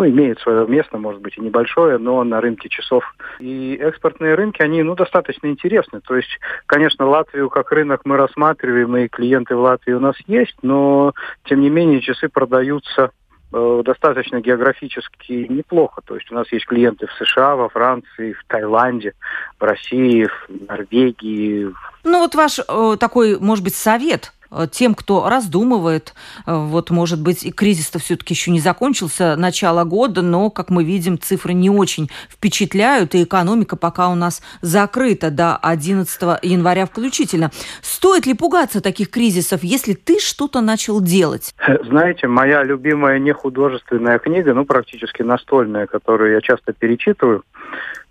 ну, 0.00 0.08
имеет 0.08 0.40
свое 0.40 0.66
место, 0.66 0.96
может 0.96 1.20
быть, 1.20 1.36
и 1.36 1.42
небольшое, 1.42 1.98
но 1.98 2.24
на 2.24 2.40
рынке 2.40 2.70
часов. 2.70 3.04
И 3.38 3.76
экспортные 3.78 4.34
рынки, 4.34 4.62
они, 4.62 4.82
ну, 4.82 4.94
достаточно 4.94 5.48
интересны. 5.48 6.00
То 6.00 6.16
есть, 6.16 6.38
конечно, 6.64 7.06
Латвию 7.06 7.50
как 7.50 7.70
рынок 7.70 8.00
мы 8.04 8.16
рассматриваем, 8.16 8.96
и 8.96 9.08
клиенты 9.08 9.54
в 9.54 9.60
Латвии 9.60 9.92
у 9.92 10.00
нас 10.00 10.16
есть, 10.26 10.56
но, 10.62 11.12
тем 11.44 11.60
не 11.60 11.68
менее, 11.68 12.00
часы 12.00 12.30
продаются 12.30 13.10
э, 13.52 13.82
достаточно 13.84 14.40
географически 14.40 15.46
неплохо. 15.50 16.00
То 16.06 16.14
есть 16.14 16.32
у 16.32 16.34
нас 16.34 16.50
есть 16.50 16.64
клиенты 16.64 17.06
в 17.06 17.12
США, 17.22 17.56
во 17.56 17.68
Франции, 17.68 18.32
в 18.32 18.42
Таиланде, 18.46 19.12
в 19.58 19.62
России, 19.62 20.24
в 20.24 20.66
Норвегии. 20.66 21.74
Ну 22.04 22.20
вот 22.20 22.34
ваш 22.34 22.58
э, 22.58 22.96
такой, 22.98 23.38
может 23.38 23.62
быть, 23.62 23.74
совет 23.74 24.32
тем, 24.70 24.94
кто 24.94 25.28
раздумывает, 25.28 26.14
э, 26.46 26.54
вот, 26.54 26.90
может 26.90 27.22
быть, 27.22 27.44
и 27.44 27.52
кризис-то 27.52 27.98
все-таки 27.98 28.34
еще 28.34 28.50
не 28.50 28.60
закончился, 28.60 29.36
начало 29.36 29.84
года, 29.84 30.22
но, 30.22 30.50
как 30.50 30.70
мы 30.70 30.84
видим, 30.84 31.18
цифры 31.18 31.52
не 31.52 31.70
очень 31.70 32.10
впечатляют, 32.28 33.14
и 33.14 33.22
экономика 33.22 33.76
пока 33.76 34.08
у 34.08 34.14
нас 34.14 34.42
закрыта 34.60 35.30
до 35.30 35.56
11 35.56 36.20
января 36.42 36.86
включительно. 36.86 37.50
Стоит 37.82 38.26
ли 38.26 38.34
пугаться 38.34 38.80
таких 38.80 39.10
кризисов, 39.10 39.62
если 39.62 39.94
ты 39.94 40.18
что-то 40.18 40.60
начал 40.60 41.00
делать? 41.00 41.54
Знаете, 41.84 42.26
моя 42.26 42.62
любимая 42.64 43.18
нехудожественная 43.18 44.18
книга, 44.18 44.54
ну, 44.54 44.64
практически 44.64 45.22
настольная, 45.22 45.86
которую 45.86 46.32
я 46.32 46.40
часто 46.40 46.72
перечитываю, 46.72 47.44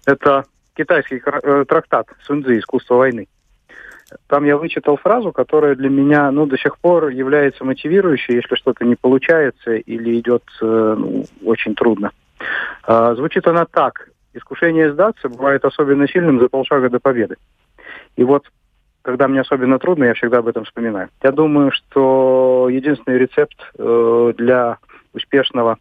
это 0.06 0.46
китайский 0.76 1.22
э, 1.26 1.66
трактат 1.68 2.08
Суньцзы 2.24 2.60
«Искусство 2.60 2.96
войны». 2.96 3.28
Там 4.28 4.46
я 4.46 4.58
вычитал 4.58 4.98
фразу, 4.98 5.32
которая 5.32 5.76
для 5.76 5.90
меня 5.90 6.32
ну, 6.32 6.46
до 6.46 6.58
сих 6.58 6.78
пор 6.78 7.10
является 7.10 7.64
мотивирующей, 7.64 8.36
если 8.36 8.56
что-то 8.56 8.86
не 8.86 8.96
получается 8.96 9.76
или 9.76 10.20
идет 10.20 10.44
э, 10.62 10.96
ну, 10.98 11.26
очень 11.44 11.76
трудно. 11.76 12.12
Э, 12.88 13.14
звучит 13.16 13.48
она 13.48 13.66
так. 13.66 14.10
Искушение 14.34 14.94
сдаться 14.94 15.30
бывает 15.30 15.66
особенно 15.66 16.08
сильным 16.08 16.40
за 16.40 16.50
полшага 16.50 16.90
до 16.90 17.00
победы. 17.00 17.36
И 18.16 18.24
вот 18.24 18.46
когда 19.02 19.28
мне 19.28 19.42
особенно 19.42 19.80
трудно, 19.80 20.04
я 20.06 20.14
всегда 20.14 20.40
об 20.40 20.48
этом 20.48 20.66
вспоминаю. 20.66 21.10
Я 21.24 21.32
думаю, 21.32 21.72
что 21.72 22.68
единственный 22.70 23.18
рецепт 23.18 23.58
э, 23.78 24.34
для 24.38 24.78
успешного 25.14 25.78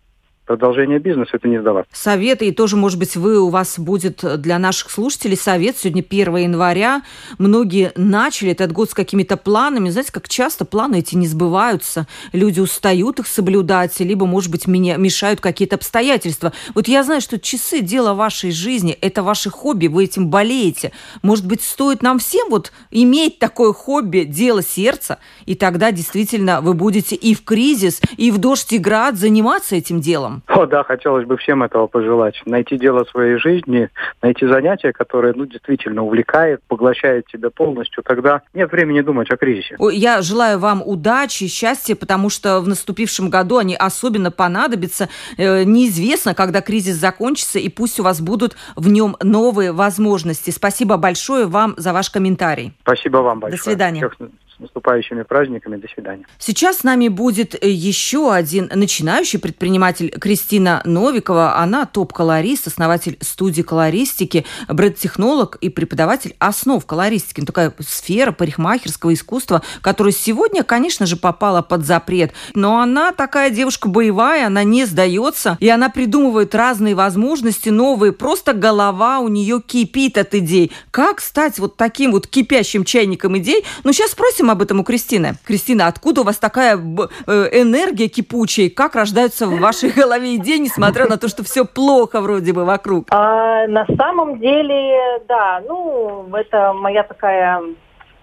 продолжение 0.49 0.99
бизнеса 0.99 1.33
это 1.35 1.47
не 1.47 1.61
сдаваться. 1.61 1.93
Советы, 1.95 2.49
и 2.49 2.53
тоже, 2.53 2.77
может 2.77 2.99
быть, 2.99 3.17
вы, 3.17 3.39
у 3.39 3.51
вас 3.51 3.79
будет 3.79 4.25
для 4.41 4.59
наших 4.59 4.91
слушателей 4.91 5.37
совет. 5.37 5.77
Сегодня 5.77 6.03
1 6.03 6.37
января. 6.37 7.03
Многие 7.37 7.93
начали 7.97 8.53
этот 8.53 8.73
год 8.73 8.91
с 8.91 8.95
какими-то 8.95 9.37
планами. 9.37 9.91
Знаете, 9.91 10.11
как 10.11 10.27
часто 10.27 10.65
планы 10.65 11.01
эти 11.01 11.15
не 11.17 11.27
сбываются. 11.27 12.07
Люди 12.33 12.61
устают 12.61 13.21
их 13.21 13.27
соблюдать, 13.27 14.01
либо, 14.01 14.25
может 14.25 14.51
быть, 14.51 14.67
меня 14.67 14.97
мешают 14.97 15.41
какие-то 15.41 15.77
обстоятельства. 15.77 16.55
Вот 16.75 16.89
я 16.89 17.05
знаю, 17.05 17.21
что 17.21 17.39
часы– 17.39 17.81
дело 17.83 18.15
вашей 18.15 18.51
жизни, 18.51 18.97
это 19.03 19.23
ваше 19.23 19.51
хобби, 19.51 19.87
вы 19.87 20.05
этим 20.05 20.29
болеете. 20.29 20.93
Может 21.21 21.47
быть, 21.47 21.63
стоит 21.63 22.03
нам 22.03 22.19
всем 22.19 22.49
вот 22.49 22.73
иметь 22.91 23.39
такое 23.39 23.75
хобби, 23.75 24.21
дело 24.21 24.63
сердца, 24.63 25.19
и 25.45 25.55
тогда 25.55 25.93
действительно 25.93 26.63
вы 26.63 26.73
будете 26.73 27.17
и 27.17 27.35
в 27.35 27.45
кризис, 27.45 28.01
и 28.17 28.31
в 28.31 28.39
дождь 28.39 28.73
и 28.73 28.79
град 28.79 29.19
заниматься 29.19 29.77
этим 29.77 30.01
делом. 30.01 30.38
О, 30.47 30.67
да, 30.67 30.83
хотелось 30.85 31.27
бы 31.27 31.37
всем 31.37 31.63
этого 31.63 31.87
пожелать. 31.87 32.41
Найти 32.47 32.79
дело 32.79 33.05
своей 33.05 33.39
жизни, 33.39 33.89
найти 34.23 34.47
занятие, 34.47 34.93
которое, 34.93 35.33
ну, 35.35 35.47
действительно 35.47 36.05
увлекает, 36.05 36.63
поглощает 36.69 37.27
тебя 37.27 37.51
полностью, 37.51 38.03
тогда 38.03 38.43
нет 38.55 38.71
времени 38.73 39.01
думать 39.01 39.31
о 39.31 39.37
кризисе. 39.37 39.77
Я 39.93 40.23
желаю 40.23 40.59
вам 40.59 40.83
удачи, 40.85 41.47
счастья, 41.47 41.95
потому 41.95 42.31
что 42.31 42.61
в 42.61 42.69
наступившем 42.69 43.31
году 43.31 43.59
они 43.59 43.75
особенно 43.77 44.31
понадобятся. 44.31 45.09
Э, 45.37 45.65
неизвестно, 45.65 46.35
когда 46.35 46.61
кризис 46.61 46.97
закончится, 46.97 47.59
и 47.59 47.69
пусть 47.69 48.01
у 48.01 48.03
вас 48.03 48.21
будут 48.21 48.57
в 48.77 48.89
нем 48.89 49.17
новые 49.23 49.73
возможности. 49.73 50.51
Спасибо 50.51 50.97
большое 50.97 51.47
вам 51.47 51.75
за 51.77 51.93
ваш 51.93 52.11
комментарий. 52.11 52.73
Спасибо 52.83 53.19
вам 53.19 53.41
большое. 53.41 53.59
До 53.59 53.65
свидания. 53.65 54.09
Всех 54.09 54.19
наступающими 54.59 55.23
праздниками. 55.23 55.77
До 55.77 55.89
свидания. 55.89 56.27
Сейчас 56.39 56.79
с 56.79 56.85
нами 56.85 57.09
будет 57.09 57.55
э, 57.55 57.69
еще 57.71 58.33
один 58.33 58.71
начинающий 58.75 59.39
предприниматель 59.39 60.11
Кристина 60.11 60.83
Новикова. 60.85 61.57
Она 61.57 61.87
топ-колорист, 61.87 62.67
основатель 62.67 63.17
студии 63.21 63.63
колористики, 63.63 64.45
бренд-технолог 64.69 65.57
и 65.61 65.69
преподаватель 65.69 66.35
основ 66.39 66.85
колористики. 66.85 67.41
Ну, 67.41 67.47
такая 67.47 67.73
сфера 67.81 68.33
парикмахерского 68.33 69.15
искусства, 69.15 69.63
которая 69.81 70.13
сегодня, 70.13 70.63
конечно 70.63 71.07
же, 71.07 71.17
попала 71.17 71.63
под 71.63 71.85
запрет. 71.85 72.33
Но 72.55 72.81
она 72.81 73.13
такая 73.13 73.51
девушка 73.51 73.89
боевая, 73.89 74.47
она 74.47 74.65
не 74.65 74.85
сдается, 74.85 75.57
и 75.61 75.69
она 75.69 75.89
придумывает 75.89 76.55
разные 76.55 76.95
возможности, 76.95 77.69
новые. 77.69 78.13
Просто 78.13 78.53
голова 78.53 79.21
у 79.21 79.29
нее 79.29 79.63
кипит 79.65 80.19
от 80.19 80.35
идей. 80.35 80.73
Как 80.91 81.21
стать 81.21 81.59
вот 81.59 81.77
таким 81.77 82.13
вот 82.13 82.27
кипящим 82.27 82.85
чайником 82.85 83.39
идей? 83.39 83.65
Ну, 83.85 83.93
сейчас 83.93 84.13
спросим 84.13 84.48
спросим 84.49 84.51
об 84.51 84.63
этом 84.63 84.81
у 84.81 84.85
Кристины. 84.85 85.35
Кристина, 85.47 85.87
откуда 85.87 86.23
у 86.23 86.25
вас 86.25 86.39
такая 86.39 86.77
э, 86.77 87.63
энергия 87.63 88.09
кипучая? 88.09 88.71
Как 88.71 88.95
рождаются 88.95 89.47
в 89.47 89.61
вашей 89.61 89.91
голове 89.91 90.37
идеи, 90.37 90.59
несмотря 90.59 91.07
на 91.07 91.17
то, 91.17 91.29
что 91.29 91.43
все 91.43 91.65
плохо 91.65 92.21
вроде 92.21 92.53
бы 92.53 92.65
вокруг? 92.65 93.07
А, 93.11 93.67
на 93.67 93.87
самом 93.97 94.39
деле, 94.39 95.21
да, 95.29 95.63
ну, 95.67 96.29
это 96.35 96.73
моя 96.73 97.03
такая 97.03 97.63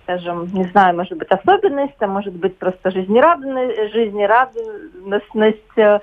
скажем, 0.03 0.47
не 0.53 0.65
знаю, 0.65 0.95
может 0.95 1.17
быть, 1.17 1.31
особенность, 1.31 1.95
а 1.99 2.07
может 2.07 2.33
быть, 2.33 2.59
просто 2.59 2.91
жизнерадостность. 2.91 3.91
жизнерадостность. 3.91 6.01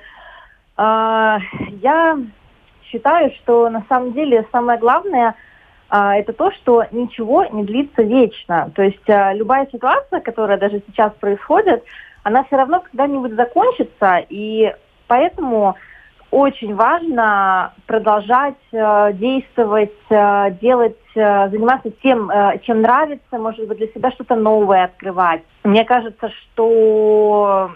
А, 0.77 1.39
я 1.83 2.19
считаю, 2.91 3.31
что 3.37 3.71
на 3.71 3.85
самом 3.89 4.13
деле 4.13 4.47
самое 4.53 4.79
главное– 4.79 5.35
это 5.93 6.33
то, 6.33 6.51
что 6.53 6.85
ничего 6.91 7.45
не 7.45 7.65
длится 7.65 8.03
вечно. 8.03 8.71
То 8.75 8.83
есть 8.83 9.09
а, 9.11 9.35
любая 9.35 9.69
ситуация, 9.71 10.21
которая 10.21 10.59
даже 10.59 10.83
сейчас 10.87 11.13
происходит, 11.21 11.85
она 12.23 12.45
все 12.45 12.57
равно 12.57 12.81
когда-нибудь 12.81 13.35
закончится, 13.35 14.25
и 14.29 14.75
поэтому 15.07 15.77
очень 16.31 16.75
важно 16.75 17.75
продолжать 17.87 18.55
э, 18.73 19.13
действовать, 19.13 19.93
делать, 20.63 20.97
заниматься 21.15 21.91
тем, 22.03 22.31
чем 22.63 22.81
нравится, 22.81 23.37
может 23.39 23.69
быть, 23.69 23.77
для 23.77 23.89
себя 23.89 24.11
что-то 24.13 24.35
новое 24.35 24.85
открывать. 24.85 25.43
Мне 25.63 25.85
кажется, 25.85 26.31
что 26.31 27.73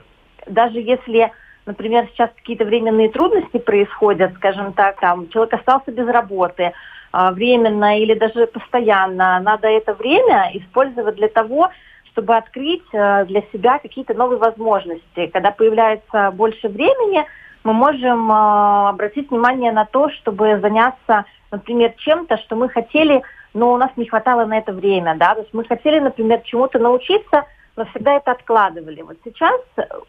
даже 0.47 0.81
если, 0.81 1.33
например, 1.67 2.07
сейчас 2.13 2.31
какие-то 2.35 2.65
временные 2.65 3.11
трудности 3.11 3.59
происходят, 3.59 4.33
скажем 4.37 4.73
так, 4.73 5.01
там 5.01 5.29
человек 5.29 5.55
остался 5.55 5.91
без 5.93 6.07
работы, 6.09 6.65
а, 6.65 6.73
временно 7.13 7.99
или 7.99 8.15
даже 8.15 8.47
постоянно. 8.47 9.41
Надо 9.41 9.69
это 9.69 9.95
время 9.95 10.51
использовать 10.55 11.17
для 11.17 11.29
того, 11.29 11.71
чтобы 12.17 12.35
открыть 12.35 12.83
а, 12.95 13.25
для 13.27 13.43
себя 13.53 13.79
какие-то 13.79 14.15
новые 14.15 14.39
возможности. 14.39 15.27
Когда 15.27 15.51
появляется 15.51 16.31
больше 16.31 16.69
времени, 16.69 17.25
мы 17.63 17.75
можем 17.75 18.33
а, 18.33 18.89
обратить 18.89 19.31
внимание 19.31 19.71
на 19.71 19.85
то, 19.85 20.11
чтобы 20.11 20.59
заняться, 20.61 21.27
например, 21.51 21.93
чем-то, 21.99 22.39
что 22.39 22.57
мы 22.57 22.71
хотели, 22.71 23.23
но 23.53 23.75
у 23.75 23.77
нас 23.77 23.91
не 23.97 24.07
хватало 24.07 24.47
на 24.47 24.57
это 24.57 24.73
время. 24.73 25.15
Да? 25.17 25.35
То 25.35 25.43
есть 25.43 25.53
мы 25.53 25.65
хотели, 25.65 25.99
например, 25.99 26.41
чему-то 26.45 26.79
научиться, 26.79 27.45
но 27.77 27.85
всегда 27.87 28.17
это 28.17 28.33
откладывали. 28.33 29.03
Вот 29.03 29.19
сейчас 29.25 29.61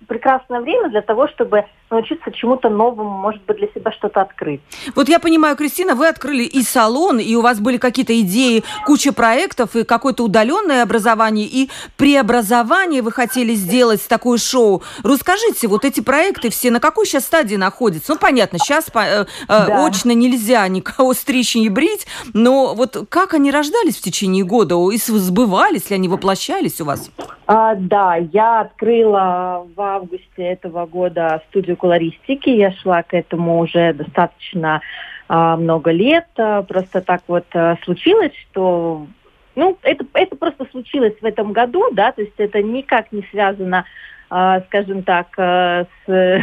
прекрасное 0.07 0.61
время 0.61 0.89
для 0.89 1.01
того, 1.01 1.27
чтобы 1.27 1.65
научиться 1.89 2.31
чему-то 2.31 2.69
новому, 2.69 3.09
может 3.09 3.43
быть, 3.43 3.57
для 3.57 3.67
себя 3.67 3.91
что-то 3.91 4.21
открыть. 4.21 4.61
Вот 4.95 5.07
я 5.09 5.19
понимаю, 5.19 5.55
Кристина, 5.55 5.95
вы 5.95 6.07
открыли 6.07 6.43
и 6.43 6.61
салон, 6.61 7.19
и 7.19 7.35
у 7.35 7.41
вас 7.41 7.59
были 7.59 7.77
какие-то 7.77 8.19
идеи, 8.21 8.63
куча 8.85 9.13
проектов, 9.13 9.75
и 9.75 9.83
какое-то 9.83 10.23
удаленное 10.23 10.83
образование, 10.83 11.45
и 11.45 11.69
преобразование 11.97 13.01
вы 13.01 13.11
хотели 13.11 13.53
сделать 13.53 14.05
такое 14.07 14.37
шоу. 14.37 14.83
Расскажите, 15.03 15.67
вот 15.67 15.85
эти 15.85 16.01
проекты 16.01 16.49
все 16.49 16.71
на 16.71 16.79
какой 16.79 17.05
сейчас 17.05 17.25
стадии 17.25 17.55
находятся? 17.55 18.13
Ну, 18.13 18.19
понятно, 18.19 18.59
сейчас 18.59 18.87
э, 18.93 18.99
э, 18.99 19.25
да. 19.47 19.85
очно 19.85 20.11
нельзя 20.11 20.67
никого 20.67 21.13
стричь 21.13 21.55
и 21.55 21.69
брить, 21.69 22.07
но 22.33 22.75
вот 22.75 23.07
как 23.09 23.33
они 23.33 23.51
рождались 23.51 23.97
в 23.97 24.01
течение 24.01 24.43
года? 24.43 24.75
И 24.91 24.97
сбывались 24.97 25.89
ли 25.89 25.95
они, 25.95 26.07
воплощались 26.07 26.81
у 26.81 26.85
вас? 26.85 27.09
А, 27.47 27.75
да, 27.75 28.17
я 28.17 28.59
открыла 28.59 29.65
в 29.73 29.81
августе 29.81 30.43
этого 30.43 30.85
года 30.85 31.41
студию 31.47 31.77
колористики. 31.77 32.49
Я 32.49 32.73
шла 32.73 33.03
к 33.03 33.13
этому 33.13 33.59
уже 33.59 33.93
достаточно 33.93 34.81
а, 35.29 35.55
много 35.55 35.91
лет. 35.91 36.27
А, 36.37 36.63
просто 36.63 37.01
так 37.01 37.21
вот 37.27 37.45
а, 37.53 37.77
случилось, 37.85 38.33
что 38.49 39.07
ну, 39.55 39.77
это, 39.81 40.05
это 40.13 40.35
просто 40.35 40.67
случилось 40.69 41.15
в 41.21 41.25
этом 41.25 41.53
году, 41.53 41.89
да, 41.91 42.11
то 42.11 42.21
есть 42.21 42.35
это 42.37 42.61
никак 42.61 43.11
не 43.11 43.23
связано, 43.31 43.85
э, 44.29 44.61
скажем 44.67 45.01
так, 45.01 45.29
э, 45.35 45.85
с, 46.05 46.41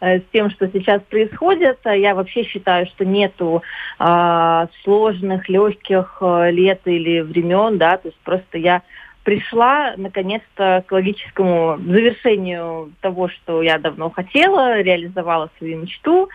с 0.00 0.22
тем, 0.32 0.50
что 0.50 0.66
сейчас 0.66 1.02
происходит. 1.02 1.78
Я 1.84 2.16
вообще 2.16 2.42
считаю, 2.42 2.86
что 2.86 3.04
нету 3.04 3.62
э, 4.00 4.66
сложных, 4.82 5.48
легких 5.48 6.20
лет 6.50 6.80
или 6.84 7.20
времен, 7.20 7.78
да, 7.78 7.96
то 7.96 8.08
есть 8.08 8.18
просто 8.24 8.58
я 8.58 8.82
пришла 9.24 9.94
наконец-то 9.96 10.84
к 10.86 10.92
логическому 10.92 11.78
завершению 11.78 12.92
того, 13.00 13.28
что 13.28 13.62
я 13.62 13.78
давно 13.78 14.10
хотела, 14.10 14.80
реализовала 14.80 15.50
свою 15.58 15.78
мечту. 15.78 16.28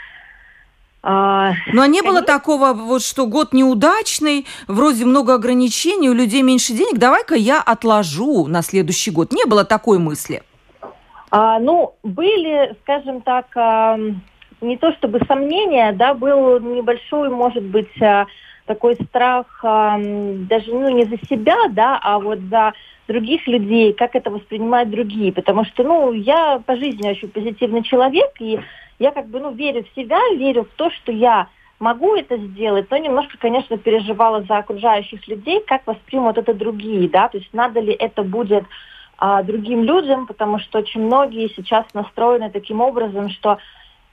А, 1.04 1.54
Но 1.72 1.86
не 1.86 2.02
было 2.02 2.22
такого, 2.22 2.74
вот, 2.74 3.02
что 3.02 3.28
год 3.28 3.54
неудачный, 3.54 4.46
вроде 4.68 5.06
много 5.06 5.36
ограничений, 5.36 6.10
у 6.10 6.14
людей 6.14 6.42
меньше 6.42 6.74
денег, 6.74 6.98
давай-ка 6.98 7.36
я 7.36 7.62
отложу 7.62 8.48
на 8.48 8.62
следующий 8.62 9.12
год. 9.12 9.32
Не 9.32 9.46
было 9.46 9.64
такой 9.64 10.00
мысли? 10.00 10.44
А, 11.30 11.60
ну, 11.60 11.96
были, 12.04 12.76
скажем 12.82 13.22
так, 13.22 13.46
а, 13.56 13.98
не 14.62 14.78
то 14.78 14.92
чтобы 14.94 15.20
сомнения, 15.28 15.92
да, 15.92 16.14
был 16.14 16.60
небольшой, 16.60 17.30
может 17.30 17.64
быть, 17.64 18.02
а, 18.02 18.26
такой 18.68 18.96
страх 18.96 19.48
даже 19.64 20.74
ну, 20.74 20.90
не 20.90 21.06
за 21.06 21.18
себя, 21.28 21.58
да, 21.70 22.00
а 22.02 22.20
вот 22.20 22.40
за 22.50 22.74
других 23.08 23.48
людей, 23.48 23.94
как 23.94 24.16
это 24.16 24.30
воспринимают 24.30 24.90
другие. 24.90 25.32
Потому 25.32 25.66
что, 25.66 25.84
ну, 25.84 26.12
я 26.12 26.62
по 26.66 26.76
жизни 26.76 27.10
очень 27.10 27.30
позитивный 27.30 27.84
человек, 27.84 28.32
и 28.40 28.60
я 29.00 29.12
как 29.12 29.28
бы, 29.28 29.40
ну, 29.40 29.52
верю 29.52 29.84
в 29.84 29.96
себя, 29.96 30.20
верю 30.36 30.66
в 30.66 30.76
то, 30.76 30.92
что 30.92 31.12
я 31.12 31.48
могу 31.80 32.16
это 32.16 32.38
сделать, 32.38 32.90
но 32.90 32.98
немножко, 32.98 33.38
конечно, 33.38 33.78
переживала 33.78 34.42
за 34.44 34.58
окружающих 34.58 35.28
людей, 35.28 35.64
как 35.66 35.86
воспримут 35.86 36.38
это 36.38 36.54
другие, 36.54 37.08
да, 37.08 37.28
то 37.28 37.38
есть 37.38 37.54
надо 37.54 37.80
ли 37.80 37.94
это 37.94 38.24
будет 38.24 38.64
а, 39.18 39.44
другим 39.44 39.84
людям, 39.84 40.26
потому 40.26 40.60
что 40.60 40.80
очень 40.80 41.02
многие 41.02 41.50
сейчас 41.50 41.86
настроены 41.94 42.50
таким 42.50 42.82
образом, 42.82 43.30
что, 43.30 43.60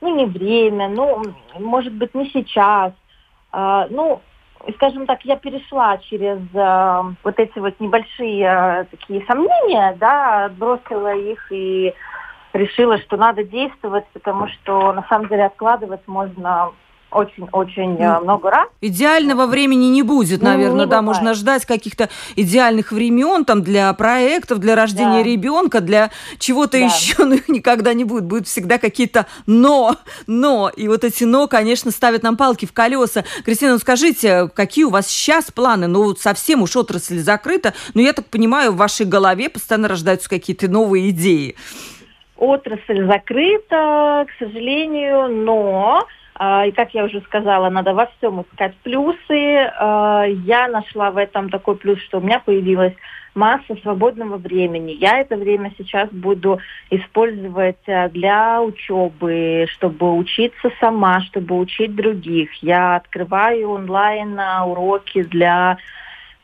ну, 0.01 0.15
не 0.15 0.27
время, 0.27 0.89
ну, 0.89 1.23
может 1.59 1.95
быть, 1.95 2.15
не 2.15 2.29
сейчас, 2.31 2.93
а, 3.51 3.87
ну, 3.89 4.21
скажем 4.75 5.07
так, 5.07 5.25
я 5.25 5.37
перешла 5.37 5.99
через 5.99 6.39
э, 6.55 7.15
вот 7.23 7.39
эти 7.39 7.59
вот 7.59 7.79
небольшие 7.81 8.45
э, 8.45 8.85
такие 8.91 9.25
сомнения, 9.27 9.97
да, 9.99 10.47
отбросила 10.47 11.15
их 11.15 11.47
и 11.51 11.95
решила, 12.53 12.99
что 12.99 13.17
надо 13.17 13.45
действовать, 13.45 14.07
потому 14.13 14.49
что 14.49 14.93
на 14.93 15.03
самом 15.09 15.29
деле 15.29 15.45
откладывать 15.47 16.07
можно 16.07 16.73
очень-очень 17.15 17.97
э, 17.99 18.21
много 18.21 18.51
раз. 18.51 18.69
Идеального 18.81 19.47
времени 19.47 19.87
не 19.87 20.03
будет, 20.03 20.43
наверное, 20.43 20.85
не, 20.85 20.91
да, 20.91 21.01
бывает. 21.01 21.05
можно 21.05 21.35
ждать 21.35 21.65
каких-то 21.65 22.09
идеальных 22.37 22.93
времен 22.93 23.45
там 23.45 23.63
для 23.63 23.93
проектов, 23.95 24.59
для 24.59 24.75
рождения 24.75 25.23
да. 25.23 25.29
ребенка, 25.29 25.81
для 25.81 26.11
чего-то 26.39 26.79
да. 26.79 26.85
еще, 26.85 27.25
но 27.25 27.37
никогда 27.49 27.95
не 27.95 28.05
будет, 28.05 28.25
будут 28.25 28.47
всегда 28.47 28.79
какие-то 28.79 29.27
но, 29.47 29.97
но, 30.27 30.71
и 30.75 30.89
вот 30.89 31.05
эти 31.05 31.25
но, 31.25 31.47
конечно, 31.47 31.91
ставят 31.91 32.23
нам 32.23 32.37
палки 32.37 32.67
в 32.67 32.73
колеса. 32.73 33.25
Кристина, 33.45 33.73
ну 33.73 33.79
скажите, 33.79 34.49
какие 34.49 34.85
у 34.85 34.91
вас 34.91 35.07
сейчас 35.07 35.51
планы? 35.51 35.87
Ну 35.87 36.05
вот 36.05 36.21
совсем 36.21 36.63
уж 36.63 36.77
отрасль 36.77 37.19
закрыта, 37.19 37.75
но 37.95 38.01
я 38.01 38.13
так 38.13 38.27
понимаю, 38.27 38.73
в 38.73 38.77
вашей 38.77 39.07
голове 39.07 39.49
постоянно 39.49 39.89
рождаются 39.89 40.29
какие-то 40.29 40.69
новые 40.69 41.11
идеи. 41.11 41.55
Отрасль 42.37 43.07
закрыта, 43.07 44.27
к 44.29 44.39
сожалению, 44.39 45.29
но 45.29 46.07
и, 46.41 46.73
как 46.73 46.93
я 46.95 47.05
уже 47.05 47.21
сказала, 47.21 47.71
надо 47.71 47.95
во 47.95 48.07
всем 48.07 48.43
искать 48.43 48.75
плюсы. 48.79 49.71
А, 49.79 50.25
я 50.25 50.67
нашла 50.67 51.13
в 51.13 51.17
этом 51.17 51.49
такой 51.49 51.77
плюс, 51.77 52.01
что 52.01 52.19
у 52.19 52.21
меня 52.21 52.41
появилась 52.41 52.95
масса 53.37 53.77
свободного 53.83 54.37
времени. 54.37 54.93
Я 54.93 55.21
это 55.21 55.37
время 55.37 55.73
сейчас 55.79 56.09
буду 56.11 56.59
использовать 56.91 57.89
а, 57.89 58.09
для 58.09 58.61
учебы, 58.61 59.67
чтобы 59.71 60.17
учиться 60.17 60.73
сама, 60.81 61.21
чтобы 61.21 61.57
учить 61.57 61.95
других. 61.95 62.53
Я 62.55 62.97
открываю 62.97 63.71
онлайн 63.71 64.39
уроки 64.67 65.23
для 65.23 65.79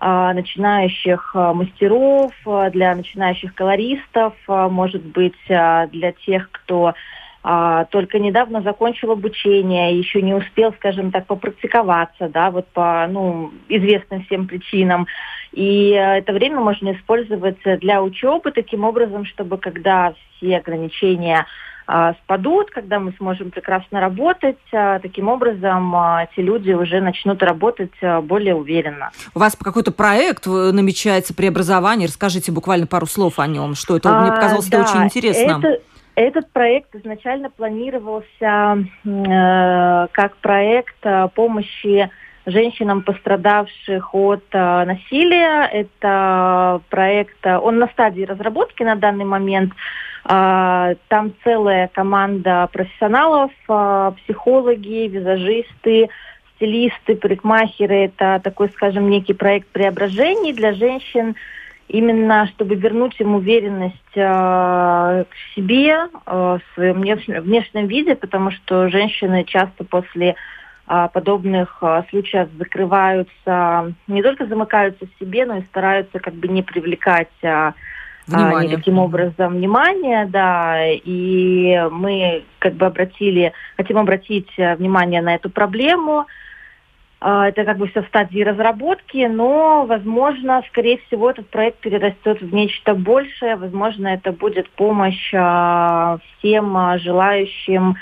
начинающих 0.02 1.34
мастеров, 1.34 2.32
для 2.72 2.94
начинающих 2.94 3.54
колористов, 3.54 4.32
может 4.46 5.02
быть, 5.02 5.36
для 5.46 6.12
тех, 6.24 6.50
кто 6.50 6.94
а, 7.42 7.86
только 7.86 8.18
недавно 8.18 8.60
закончил 8.60 9.12
обучение, 9.12 9.98
еще 9.98 10.20
не 10.20 10.34
успел, 10.34 10.72
скажем 10.74 11.10
так, 11.10 11.26
попрактиковаться, 11.26 12.28
да, 12.28 12.50
вот 12.50 12.66
по, 12.68 13.06
ну, 13.10 13.50
известным 13.68 14.24
всем 14.24 14.46
причинам. 14.46 15.06
И 15.52 15.92
э, 15.92 16.18
это 16.18 16.32
время 16.32 16.60
можно 16.60 16.92
использовать 16.92 17.58
для 17.80 18.02
учебы 18.02 18.52
таким 18.52 18.84
образом, 18.84 19.24
чтобы 19.24 19.56
когда 19.56 20.14
все 20.36 20.58
ограничения 20.58 21.46
а, 21.92 22.14
спадут, 22.22 22.70
когда 22.70 23.00
мы 23.00 23.12
сможем 23.18 23.50
прекрасно 23.50 24.00
работать. 24.00 24.58
А, 24.72 25.00
таким 25.00 25.26
образом, 25.28 25.96
а, 25.96 26.24
эти 26.30 26.40
люди 26.40 26.70
уже 26.72 27.00
начнут 27.00 27.42
работать 27.42 27.90
более 28.22 28.54
уверенно. 28.54 29.10
У 29.34 29.40
вас 29.40 29.56
какой-то 29.56 29.90
проект 29.90 30.46
э, 30.46 30.50
намечается 30.50 31.34
преобразование. 31.34 32.06
Расскажите 32.06 32.52
буквально 32.52 32.86
пару 32.86 33.06
слов 33.06 33.40
о 33.40 33.46
нем. 33.48 33.74
Что 33.74 33.96
это? 33.96 34.08
Мне 34.20 34.30
показалось 34.30 34.68
а, 34.68 34.70
да, 34.70 34.80
это 34.82 34.90
очень 34.90 35.04
интересно. 35.04 35.58
Это, 35.58 35.82
этот 36.20 36.50
проект 36.52 36.94
изначально 36.94 37.50
планировался 37.50 38.84
э, 39.04 40.06
как 40.12 40.36
проект 40.36 40.96
э, 41.02 41.28
помощи 41.34 42.10
женщинам, 42.46 43.02
пострадавших 43.02 44.14
от 44.14 44.44
э, 44.52 44.84
насилия. 44.84 45.66
Это 45.66 46.82
проект, 46.90 47.38
э, 47.44 47.56
он 47.58 47.78
на 47.78 47.88
стадии 47.88 48.24
разработки 48.24 48.82
на 48.82 48.96
данный 48.96 49.24
момент. 49.24 49.72
Э, 50.28 50.94
там 51.08 51.32
целая 51.42 51.88
команда 51.88 52.68
профессионалов, 52.70 53.52
э, 53.68 54.12
психологи, 54.22 55.08
визажисты, 55.08 56.10
стилисты, 56.56 57.16
парикмахеры. 57.16 58.04
Это 58.04 58.40
такой, 58.44 58.68
скажем, 58.68 59.08
некий 59.08 59.32
проект 59.32 59.68
преображений 59.68 60.52
для 60.52 60.74
женщин, 60.74 61.34
именно 61.90 62.46
чтобы 62.54 62.76
вернуть 62.76 63.18
им 63.20 63.34
уверенность 63.34 63.96
э, 64.14 65.24
к 65.28 65.54
себе, 65.54 66.06
э, 66.26 66.58
в 66.58 66.60
своем 66.74 67.00
внешнем, 67.00 67.42
внешнем 67.42 67.86
виде, 67.88 68.14
потому 68.14 68.52
что 68.52 68.88
женщины 68.88 69.44
часто 69.44 69.84
после 69.84 70.36
э, 70.86 71.08
подобных 71.12 71.78
э, 71.82 72.02
случаев 72.10 72.48
закрываются, 72.56 73.92
не 74.06 74.22
только 74.22 74.46
замыкаются 74.46 75.06
в 75.06 75.18
себе, 75.18 75.44
но 75.46 75.56
и 75.56 75.64
стараются 75.64 76.20
как 76.20 76.34
бы 76.34 76.46
не 76.46 76.62
привлекать 76.62 77.28
э, 77.42 77.72
Внимание. 78.28 78.70
никаким 78.70 78.98
образом 78.98 79.54
внимание, 79.54 80.26
да, 80.26 80.86
и 80.86 81.88
мы 81.90 82.44
как 82.60 82.74
бы 82.74 82.86
обратили, 82.86 83.52
хотим 83.76 83.98
обратить 83.98 84.50
внимание 84.56 85.20
на 85.20 85.34
эту 85.34 85.50
проблему, 85.50 86.26
это 87.20 87.64
как 87.64 87.76
бы 87.76 87.86
все 87.88 88.02
в 88.02 88.06
стадии 88.06 88.42
разработки, 88.42 89.26
но, 89.26 89.84
возможно, 89.84 90.62
скорее 90.68 90.98
всего, 91.06 91.30
этот 91.30 91.48
проект 91.50 91.78
перерастет 91.80 92.40
в 92.40 92.54
нечто 92.54 92.94
большее. 92.94 93.56
Возможно, 93.56 94.08
это 94.08 94.32
будет 94.32 94.70
помощь 94.70 95.30
а, 95.34 96.18
всем 96.38 96.74
а, 96.76 96.96
желающим 96.98 97.96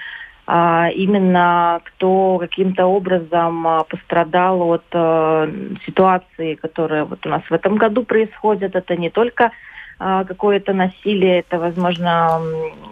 а, 0.51 0.89
именно 0.95 1.83
кто 1.85 2.39
каким-то 2.39 2.87
образом 2.87 3.67
а, 3.67 3.85
пострадал 3.85 4.63
от 4.63 4.85
а, 4.93 5.47
ситуации, 5.85 6.55
которая 6.55 7.05
вот 7.05 7.27
у 7.27 7.29
нас 7.29 7.43
в 7.43 7.53
этом 7.53 7.77
году 7.77 8.03
происходит. 8.03 8.75
Это 8.75 8.97
не 8.97 9.11
только 9.11 9.53
какое-то 9.99 10.75
насилие, 10.75 11.41
это, 11.41 11.59
возможно, 11.59 12.41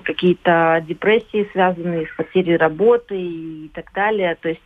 какие-то 0.03 0.83
депрессии, 0.89 1.49
связанные 1.53 2.09
с 2.09 2.17
потерей 2.17 2.57
работы 2.57 3.17
и 3.17 3.71
так 3.73 3.93
далее. 3.93 4.37
То 4.41 4.49
есть 4.49 4.63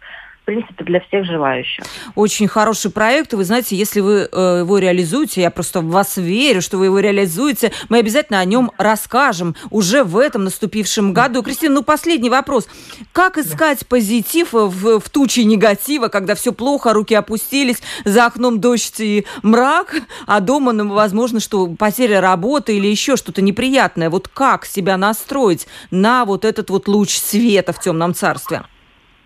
принципе, 0.50 0.84
для 0.84 1.00
всех 1.00 1.24
желающих. 1.26 1.84
Очень 2.16 2.48
хороший 2.48 2.90
проект. 2.90 3.32
Вы 3.34 3.44
знаете, 3.44 3.76
если 3.76 4.00
вы 4.00 4.28
э, 4.30 4.56
его 4.64 4.78
реализуете, 4.78 5.42
я 5.42 5.50
просто 5.52 5.80
в 5.80 5.90
вас 5.90 6.16
верю, 6.16 6.60
что 6.60 6.76
вы 6.76 6.86
его 6.86 6.98
реализуете, 6.98 7.70
мы 7.88 7.98
обязательно 7.98 8.40
о 8.40 8.44
нем 8.44 8.72
расскажем 8.76 9.54
уже 9.70 10.02
в 10.02 10.18
этом 10.18 10.42
наступившем 10.42 11.12
году. 11.12 11.44
Кристина, 11.44 11.74
ну 11.74 11.82
последний 11.84 12.30
вопрос. 12.30 12.66
Как 13.12 13.38
искать 13.38 13.86
позитив 13.86 14.52
в, 14.52 14.98
в 14.98 15.08
туче 15.08 15.44
негатива, 15.44 16.08
когда 16.08 16.34
все 16.34 16.52
плохо, 16.52 16.92
руки 16.92 17.14
опустились, 17.14 17.80
за 18.04 18.26
окном 18.26 18.60
дождь 18.60 18.98
и 18.98 19.26
мрак, 19.42 19.94
а 20.26 20.40
дома, 20.40 20.72
ну, 20.72 20.92
возможно, 20.92 21.38
что 21.38 21.68
потеря 21.68 22.20
работы 22.20 22.76
или 22.76 22.88
еще 22.88 23.16
что-то 23.16 23.40
неприятное. 23.40 24.10
Вот 24.10 24.26
как 24.26 24.66
себя 24.66 24.96
настроить 24.96 25.68
на 25.92 26.24
вот 26.24 26.44
этот 26.44 26.70
вот 26.70 26.88
луч 26.88 27.16
света 27.16 27.72
в 27.72 27.80
темном 27.80 28.14
царстве? 28.14 28.64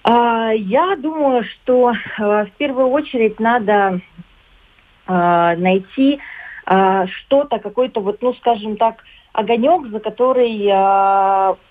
А, 0.05 0.53
я 0.53 0.97
думаю, 0.97 1.45
что 1.45 1.93
э, 1.93 2.45
в 2.45 2.51
первую 2.59 2.89
очередь 2.89 3.41
надо 3.41 4.01
э, 5.07 5.57
найти 5.57 6.21
э, 6.67 7.07
что-то, 7.07 7.59
какой-то 7.59 8.01
вот, 8.01 8.21
ну, 8.21 8.35
скажем 8.35 8.77
так, 8.77 9.03
огонек, 9.33 9.91
за 9.91 9.99
который, 9.99 10.69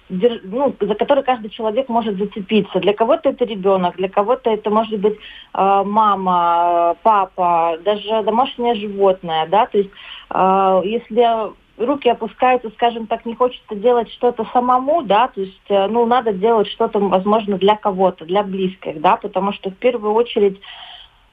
ну, 0.10 0.76
за 0.82 0.96
который 0.96 1.24
каждый 1.24 1.50
человек 1.50 1.88
может 1.88 2.18
зацепиться. 2.18 2.82
Для 2.82 2.94
кого-то 2.94 3.30
это 3.30 3.46
ребенок, 3.46 3.96
для 3.96 4.10
кого-то 4.10 4.50
это 4.50 4.70
может 4.70 5.00
быть 5.00 5.18
мама, 5.54 6.98
папа, 7.04 7.78
даже 7.86 8.22
домашнее 8.24 8.76
животное, 8.76 9.48
да, 9.48 9.66
то 9.68 9.78
есть 9.78 9.92
если 10.30 11.54
руки 11.78 12.10
опускаются, 12.10 12.70
скажем 12.72 13.08
так, 13.08 13.26
не 13.26 13.36
хочется 13.36 13.76
делать 13.76 14.12
что-то 14.12 14.46
самому, 14.54 15.02
да, 15.04 15.28
то 15.28 15.42
есть, 15.42 15.70
э, 15.70 15.88
ну, 15.88 16.06
надо 16.06 16.34
делать 16.34 16.68
что-то, 16.68 17.00
возможно, 17.00 17.58
для 17.58 17.76
кого-то, 17.76 18.26
для 18.26 18.44
близких, 18.44 19.02
да, 19.02 19.18
потому 19.18 19.54
что 19.54 19.72
в 19.72 19.76
первую 19.76 20.14
очередь 20.14 20.60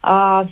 э, 0.02 0.44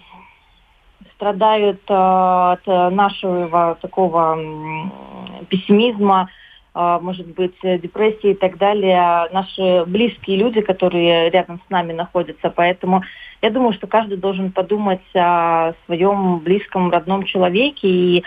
страдают 1.15 1.81
э, 1.89 1.95
от 1.95 2.67
нашего 2.67 3.77
такого 3.81 4.39
э, 4.39 5.45
пессимизма, 5.49 6.29
э, 6.75 6.99
может 7.01 7.27
быть, 7.29 7.57
депрессии 7.63 8.31
и 8.31 8.35
так 8.35 8.57
далее, 8.59 9.29
наши 9.33 9.85
близкие 9.87 10.37
люди, 10.37 10.61
которые 10.61 11.31
рядом 11.31 11.61
с 11.67 11.71
нами 11.71 11.93
находятся, 11.93 12.51
поэтому 12.51 13.03
я 13.43 13.51
думаю, 13.51 13.73
что 13.73 13.87
каждый 13.87 14.19
должен 14.19 14.53
подумать 14.53 15.01
о 15.15 15.73
своем 15.87 16.39
близком, 16.39 16.91
родном 16.91 17.25
человеке 17.25 17.89
и 17.89 18.25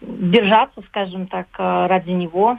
держаться, 0.00 0.82
скажем 0.88 1.26
так, 1.26 1.46
э, 1.58 1.86
ради 1.86 2.10
него, 2.10 2.56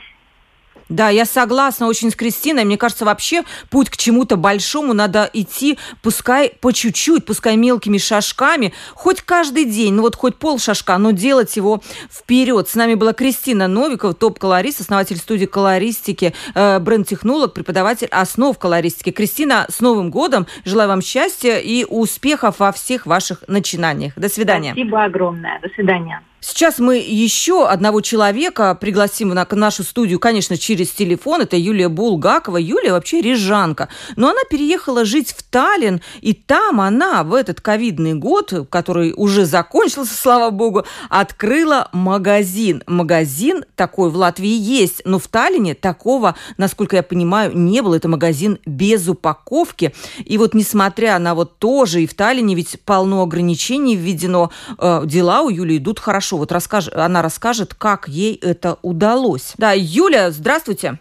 да, 0.89 1.09
я 1.09 1.25
согласна 1.25 1.87
очень 1.87 2.11
с 2.11 2.15
Кристиной. 2.15 2.63
Мне 2.63 2.77
кажется, 2.77 3.05
вообще 3.05 3.43
путь 3.71 3.89
к 3.89 3.97
чему-то 3.97 4.37
большому 4.37 4.93
надо 4.93 5.29
идти, 5.33 5.79
пускай 6.03 6.51
по 6.61 6.71
чуть-чуть, 6.71 7.25
пускай 7.25 7.57
мелкими 7.57 7.97
шажками, 7.97 8.71
хоть 8.93 9.21
каждый 9.21 9.65
день, 9.65 9.93
ну 9.95 10.03
вот 10.03 10.15
хоть 10.15 10.35
пол 10.35 10.59
шажка, 10.59 10.97
но 10.97 11.11
делать 11.11 11.55
его 11.55 11.81
вперед. 12.11 12.69
С 12.69 12.75
нами 12.75 12.93
была 12.93 13.13
Кристина 13.13 13.67
Новикова, 13.67 14.13
топ-колорист, 14.13 14.81
основатель 14.81 15.17
студии 15.17 15.45
колористики, 15.45 16.33
э, 16.53 16.79
бренд-технолог, 16.79 17.53
преподаватель 17.53 18.07
основ 18.11 18.57
колористики. 18.57 19.11
Кристина, 19.11 19.65
с 19.69 19.81
Новым 19.81 20.11
годом! 20.11 20.45
Желаю 20.65 20.89
вам 20.89 21.01
счастья 21.01 21.57
и 21.57 21.83
успехов 21.83 22.59
во 22.59 22.71
всех 22.71 23.07
ваших 23.07 23.43
начинаниях. 23.47 24.13
До 24.15 24.29
свидания. 24.29 24.73
Спасибо 24.73 25.03
огромное. 25.03 25.59
До 25.61 25.69
свидания. 25.69 26.21
Сейчас 26.47 26.77
мы 26.77 26.97
еще 26.97 27.67
одного 27.67 28.01
человека 28.01 28.77
пригласим 28.79 29.29
на 29.29 29.47
нашу 29.49 29.83
студию, 29.83 30.19
конечно, 30.19 30.57
через 30.57 30.91
телефон. 30.91 31.41
Это 31.41 31.57
Юлия 31.57 31.89
Булгакова. 31.89 32.57
Юлия 32.57 32.91
вообще 32.91 33.19
рижанка. 33.19 33.89
Но 34.15 34.29
она 34.29 34.41
переехала 34.49 35.05
жить 35.05 35.33
в 35.35 35.41
Таллин, 35.41 36.01
и 36.21 36.33
там 36.33 36.81
она 36.81 37.23
в 37.23 37.33
этот 37.33 37.61
ковидный 37.61 38.13
год, 38.13 38.53
который 38.69 39.13
уже 39.17 39.45
закончился, 39.45 40.13
слава 40.21 40.51
богу, 40.51 40.85
открыла 41.09 41.89
магазин. 41.93 42.83
Магазин 42.85 43.65
такой 43.75 44.11
в 44.11 44.15
Латвии 44.15 44.55
есть, 44.55 45.01
но 45.03 45.17
в 45.17 45.27
Таллине 45.27 45.73
такого, 45.73 46.35
насколько 46.57 46.95
я 46.95 47.03
понимаю, 47.03 47.57
не 47.57 47.81
было. 47.81 47.95
Это 47.95 48.07
магазин 48.07 48.59
без 48.67 49.07
упаковки. 49.07 49.93
И 50.23 50.37
вот 50.37 50.53
несмотря 50.53 51.17
на 51.17 51.33
вот 51.33 51.57
тоже 51.57 52.03
и 52.03 52.07
в 52.07 52.13
Таллине 52.13 52.53
ведь 52.53 52.79
полно 52.85 53.23
ограничений 53.23 53.95
введено, 53.95 54.51
э, 54.77 55.01
дела 55.05 55.41
у 55.41 55.49
Юли 55.49 55.77
идут 55.77 55.99
хорошо 55.99 56.24
хорошо. 56.25 56.37
Вот 56.37 56.51
расскаж... 56.51 56.89
она 56.93 57.21
расскажет, 57.21 57.73
как 57.73 58.07
ей 58.07 58.35
это 58.35 58.77
удалось. 58.81 59.53
Да, 59.57 59.73
Юля, 59.75 60.31
здравствуйте. 60.31 60.97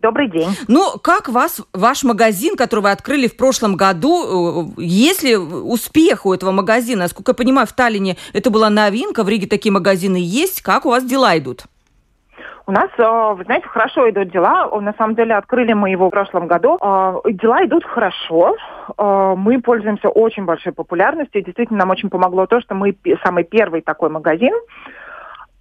Добрый 0.00 0.28
день. 0.28 0.48
Ну, 0.66 0.98
как 1.00 1.28
вас, 1.28 1.60
ваш 1.72 2.02
магазин, 2.02 2.56
который 2.56 2.80
вы 2.80 2.90
открыли 2.90 3.28
в 3.28 3.36
прошлом 3.36 3.76
году, 3.76 4.74
э, 4.76 4.82
есть 4.82 5.22
ли 5.22 5.36
успех 5.36 6.26
у 6.26 6.34
этого 6.34 6.50
магазина? 6.50 7.02
Насколько 7.02 7.30
я 7.30 7.34
понимаю, 7.34 7.68
в 7.68 7.72
Таллине 7.72 8.16
это 8.32 8.50
была 8.50 8.68
новинка, 8.68 9.22
в 9.22 9.28
Риге 9.28 9.46
такие 9.46 9.70
магазины 9.70 10.18
есть. 10.20 10.60
Как 10.60 10.86
у 10.86 10.88
вас 10.88 11.04
дела 11.04 11.38
идут? 11.38 11.66
У 12.66 12.72
нас, 12.72 12.90
э, 12.96 13.34
вы 13.34 13.44
знаете, 13.44 13.66
хорошо 13.66 14.08
идут 14.08 14.30
дела. 14.30 14.68
На 14.80 14.92
самом 14.94 15.14
деле 15.14 15.34
открыли 15.34 15.72
мы 15.72 15.90
его 15.90 16.06
в 16.06 16.10
прошлом 16.10 16.46
году. 16.46 16.78
Э, 16.80 17.20
дела 17.24 17.64
идут 17.64 17.84
хорошо. 17.84 18.56
Э, 18.96 19.34
мы 19.36 19.60
пользуемся 19.60 20.08
очень 20.08 20.44
большой 20.44 20.72
популярностью. 20.72 21.42
действительно, 21.42 21.80
нам 21.80 21.90
очень 21.90 22.10
помогло 22.10 22.46
то, 22.46 22.60
что 22.60 22.74
мы 22.74 22.96
самый 23.24 23.44
первый 23.44 23.80
такой 23.80 24.10
магазин, 24.10 24.54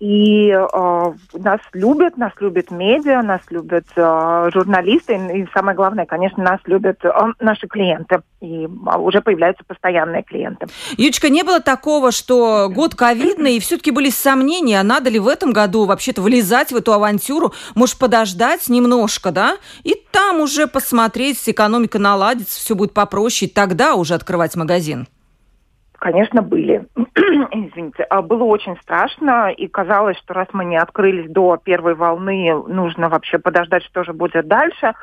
и 0.02 0.50
э, 0.50 1.14
нас 1.34 1.60
любят, 1.74 2.18
нас 2.18 2.32
любят 2.40 2.72
медиа, 2.72 3.22
нас 3.22 3.42
любят 3.52 3.86
э, 3.96 4.50
журналисты, 4.52 5.14
и 5.14 5.48
самое 5.54 5.78
главное, 5.78 6.08
конечно, 6.08 6.44
нас 6.44 6.60
любят 6.66 6.98
э, 7.06 7.12
наши 7.40 7.68
клиенты. 7.68 8.22
И 8.42 8.68
уже 8.98 9.22
появляются 9.22 9.64
постоянные 9.64 10.24
клиенты. 10.24 10.66
Ючка, 10.98 11.30
не 11.30 11.44
было 11.44 11.60
такого, 11.60 12.12
что 12.12 12.68
год 12.74 12.96
ковидный, 12.96 13.58
и 13.58 13.60
все-таки 13.60 13.92
были 13.92 14.10
сомнения, 14.10 14.82
надо 14.82 15.12
ли 15.12 15.20
в 15.20 15.28
этом 15.28 15.54
году 15.54 15.86
вообще-то 15.86 16.24
влезать 16.24 16.72
в 16.72 16.76
эту 16.76 16.94
авантюру, 16.94 17.54
может, 17.76 18.00
подождать 18.00 18.70
немножко, 18.70 19.32
да? 19.32 19.58
И 19.84 19.96
там 20.10 20.40
уже 20.40 20.66
посмотреть, 20.66 21.48
экономика 21.48 22.00
наладится, 22.00 22.60
все 22.60 22.74
будет 22.74 22.96
попроще, 22.96 23.52
и 23.52 23.54
тогда 23.54 23.94
уже 23.94 24.16
открывать 24.16 24.56
магазин. 24.56 25.08
Конечно, 26.02 26.42
были. 26.42 26.88
Извините. 26.96 28.02
А 28.10 28.24
было 28.24 28.44
очень 28.46 28.76
страшно, 28.78 29.52
и 29.52 29.68
казалось, 29.68 30.18
что 30.18 30.34
раз 30.34 30.48
мы 30.52 30.66
не 30.66 30.76
открылись 30.76 31.30
до 31.30 31.58
первой 31.58 31.94
волны, 31.94 32.56
нужно 32.68 33.08
вообще 33.08 33.38
подождать, 33.38 33.84
что 33.84 34.04
же 34.04 34.12
будет 34.12 34.48
дальше. 34.48 34.94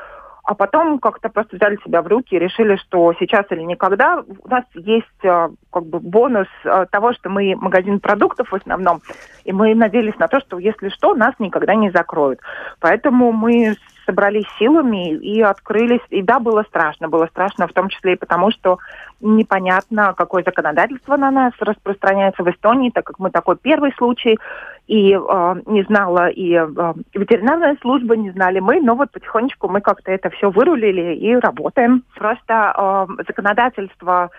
А 0.42 0.54
потом 0.54 0.98
как-то 0.98 1.28
просто 1.28 1.54
взяли 1.54 1.78
себя 1.84 2.02
в 2.02 2.08
руки 2.08 2.34
и 2.34 2.38
решили, 2.40 2.74
что 2.76 3.12
сейчас 3.20 3.44
или 3.50 3.60
никогда. 3.60 4.24
У 4.26 4.48
нас 4.48 4.64
есть 4.74 5.24
а, 5.24 5.50
как 5.72 5.84
бы 5.86 6.00
бонус 6.00 6.48
а, 6.64 6.86
того, 6.86 7.12
что 7.12 7.30
мы 7.30 7.54
магазин 7.54 8.00
продуктов 8.00 8.50
в 8.50 8.54
основном, 8.56 9.00
и 9.44 9.52
мы 9.52 9.76
надеялись 9.76 10.18
на 10.18 10.26
то, 10.26 10.40
что 10.40 10.58
если 10.58 10.88
что, 10.88 11.14
нас 11.14 11.34
никогда 11.38 11.76
не 11.76 11.90
закроют. 11.90 12.40
Поэтому 12.80 13.30
мы 13.30 13.76
собрались 14.08 14.46
силами 14.58 15.14
и 15.14 15.42
открылись. 15.42 16.00
И 16.08 16.22
да, 16.22 16.40
было 16.40 16.62
страшно. 16.62 17.08
Было 17.08 17.26
страшно 17.26 17.68
в 17.68 17.72
том 17.74 17.90
числе 17.90 18.14
и 18.14 18.16
потому, 18.16 18.50
что 18.50 18.78
непонятно, 19.20 20.14
какое 20.16 20.42
законодательство 20.42 21.16
на 21.16 21.30
нас 21.30 21.52
распространяется 21.60 22.42
в 22.42 22.50
Эстонии, 22.50 22.90
так 22.90 23.04
как 23.04 23.18
мы 23.18 23.30
такой 23.30 23.56
первый 23.56 23.92
случай, 23.98 24.38
и 24.86 25.12
э, 25.12 25.54
не 25.66 25.82
знала 25.82 26.28
и 26.28 26.54
э, 26.54 26.94
ветеринарная 27.14 27.76
служба, 27.82 28.16
не 28.16 28.30
знали 28.30 28.60
мы, 28.60 28.80
но 28.80 28.94
вот 28.94 29.10
потихонечку 29.10 29.68
мы 29.68 29.82
как-то 29.82 30.10
это 30.10 30.30
все 30.30 30.50
вырулили 30.50 31.14
и 31.14 31.34
работаем. 31.36 32.04
Просто 32.14 33.06
э, 33.18 33.22
законодательство 33.26 34.30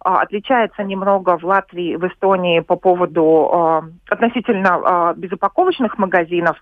отличается 0.00 0.82
немного 0.84 1.38
в 1.38 1.44
Латвии 1.44 1.96
в 1.96 2.06
Эстонии 2.06 2.60
по 2.60 2.76
поводу 2.76 3.50
а, 3.52 3.84
относительно 4.08 4.80
а, 4.84 5.14
безупаковочных 5.14 5.98
магазинов. 5.98 6.56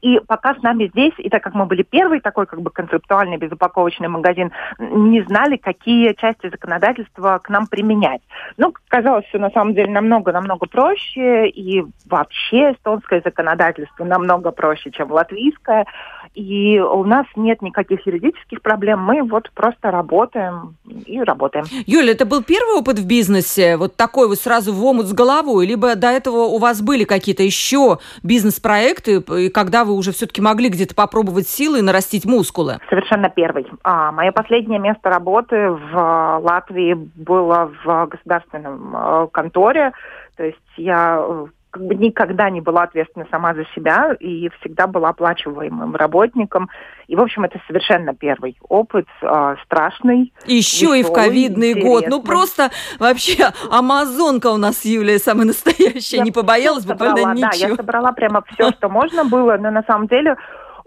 И 0.00 0.20
пока 0.26 0.54
с 0.54 0.62
нами 0.62 0.88
здесь, 0.88 1.12
и 1.18 1.28
так 1.28 1.42
как 1.42 1.54
мы 1.54 1.66
были 1.66 1.82
первый 1.82 2.20
такой 2.20 2.46
как 2.46 2.60
бы 2.60 2.70
концептуальный 2.70 3.36
безупаковочный 3.36 4.08
магазин, 4.08 4.52
не 4.78 5.22
знали, 5.22 5.56
какие 5.56 6.14
части 6.14 6.48
законодательства 6.48 7.40
к 7.42 7.48
нам 7.48 7.66
применять. 7.66 8.22
Ну, 8.56 8.72
казалось, 8.88 9.26
все 9.26 9.38
на 9.38 9.50
самом 9.50 9.74
деле 9.74 9.90
намного-намного 9.90 10.66
проще, 10.66 11.48
и 11.48 11.84
вообще 12.08 12.72
эстонское 12.72 13.20
законодательство 13.24 14.04
намного 14.04 14.50
проще, 14.50 14.90
чем 14.90 15.10
латвийское. 15.10 15.86
И 16.34 16.78
у 16.78 17.04
нас 17.04 17.26
нет 17.36 17.62
никаких 17.62 18.06
юридических 18.06 18.62
проблем, 18.62 19.00
мы 19.00 19.22
вот 19.22 19.50
просто 19.52 19.90
работаем 19.90 20.76
и 21.06 21.20
работаем. 21.20 21.64
Юля, 21.86 22.12
это 22.12 22.26
был 22.26 22.42
первый 22.42 22.78
опыт 22.78 22.98
в 22.98 23.06
бизнесе, 23.06 23.76
вот 23.76 23.96
такой 23.96 24.28
вот 24.28 24.38
сразу 24.38 24.72
в 24.72 24.84
омут 24.84 25.06
с 25.06 25.12
головой, 25.12 25.66
либо 25.66 25.94
до 25.96 26.08
этого 26.08 26.44
у 26.44 26.58
вас 26.58 26.82
были 26.82 27.04
какие-то 27.04 27.42
еще 27.42 27.98
бизнес-проекты, 28.22 29.22
и 29.38 29.48
когда 29.48 29.84
вы 29.84 29.94
уже 29.94 30.12
все-таки 30.12 30.40
могли 30.40 30.68
где-то 30.68 30.94
попробовать 30.94 31.48
силы 31.48 31.78
и 31.78 31.82
нарастить 31.82 32.24
мускулы? 32.24 32.78
Совершенно 32.88 33.28
первый. 33.28 33.66
А, 33.82 34.12
мое 34.12 34.32
последнее 34.32 34.78
место 34.78 35.10
работы 35.10 35.70
в 35.70 36.40
Латвии 36.42 36.94
было 36.94 37.70
в 37.84 38.06
государственном 38.06 38.94
э, 38.96 39.28
конторе, 39.32 39.92
то 40.36 40.44
есть 40.44 40.58
я 40.76 41.18
э, 41.20 41.46
как 41.70 41.84
бы 41.84 41.94
никогда 41.94 42.50
не 42.50 42.60
была 42.60 42.84
ответственна 42.84 43.26
сама 43.30 43.54
за 43.54 43.64
себя 43.74 44.16
и 44.18 44.48
всегда 44.60 44.86
была 44.86 45.10
оплачиваемым 45.10 45.94
работником. 45.94 46.68
И, 47.06 47.16
в 47.16 47.20
общем, 47.20 47.44
это 47.44 47.60
совершенно 47.66 48.14
первый 48.14 48.56
опыт, 48.68 49.06
э, 49.22 49.56
страшный. 49.64 50.32
Еще 50.46 50.86
веселый, 50.86 51.00
и 51.00 51.02
в 51.02 51.12
ковидный 51.12 51.74
год. 51.74 52.04
Ну, 52.08 52.22
просто 52.22 52.70
вообще 52.98 53.50
амазонка 53.70 54.48
у 54.48 54.56
нас, 54.56 54.84
Юлия, 54.84 55.18
самая 55.18 55.46
настоящая. 55.46 56.18
Я 56.18 56.24
не 56.24 56.32
побоялась 56.32 56.84
буквально 56.84 57.16
собрала, 57.16 57.34
ничего. 57.34 57.50
Да, 57.50 57.68
я 57.68 57.76
собрала 57.76 58.12
прямо 58.12 58.44
все, 58.52 58.70
что 58.72 58.88
можно 58.88 59.24
было, 59.24 59.56
но 59.56 59.70
на 59.70 59.82
самом 59.82 60.06
деле 60.06 60.36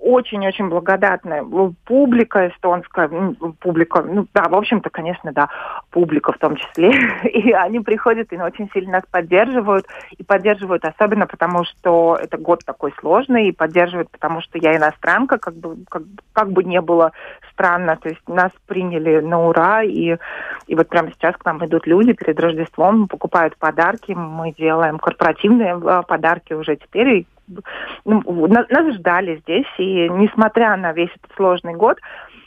очень-очень 0.01 0.69
благодатная 0.69 1.45
публика 1.85 2.47
эстонская, 2.47 3.09
публика, 3.59 4.01
ну 4.01 4.25
да, 4.33 4.49
в 4.49 4.55
общем-то, 4.55 4.89
конечно, 4.89 5.31
да, 5.31 5.49
публика 5.91 6.33
в 6.33 6.37
том 6.37 6.55
числе. 6.55 6.91
И 7.23 7.51
они 7.51 7.79
приходят 7.79 8.33
и 8.33 8.37
очень 8.37 8.69
сильно 8.73 8.91
нас 8.91 9.03
поддерживают. 9.09 9.85
И 10.17 10.23
поддерживают 10.23 10.85
особенно 10.85 11.27
потому, 11.27 11.63
что 11.63 12.17
это 12.21 12.37
год 12.37 12.61
такой 12.65 12.93
сложный, 12.99 13.47
и 13.47 13.51
поддерживают 13.51 14.09
потому, 14.11 14.41
что 14.41 14.57
я 14.57 14.75
иностранка, 14.75 15.37
как 15.37 15.55
бы, 15.55 15.77
как, 15.89 16.03
как 16.33 16.51
бы 16.51 16.63
не 16.63 16.81
было 16.81 17.11
странно. 17.53 17.97
То 17.97 18.09
есть 18.09 18.21
нас 18.27 18.51
приняли 18.67 19.19
на 19.19 19.47
ура, 19.47 19.83
и, 19.83 20.17
и 20.67 20.75
вот 20.75 20.89
прямо 20.89 21.11
сейчас 21.11 21.35
к 21.37 21.45
нам 21.45 21.63
идут 21.65 21.87
люди 21.87 22.13
перед 22.13 22.39
Рождеством, 22.39 23.07
покупают 23.07 23.55
подарки, 23.57 24.11
мы 24.11 24.53
делаем 24.53 24.99
корпоративные 24.99 25.73
а, 25.73 26.01
подарки 26.03 26.53
уже 26.53 26.75
теперь, 26.75 27.09
и 27.09 27.27
ну, 28.05 28.47
нас, 28.47 28.65
ждали 28.95 29.37
здесь, 29.37 29.67
и 29.77 30.09
несмотря 30.09 30.75
на 30.77 30.93
весь 30.93 31.11
этот 31.15 31.35
сложный 31.35 31.73
год, 31.73 31.97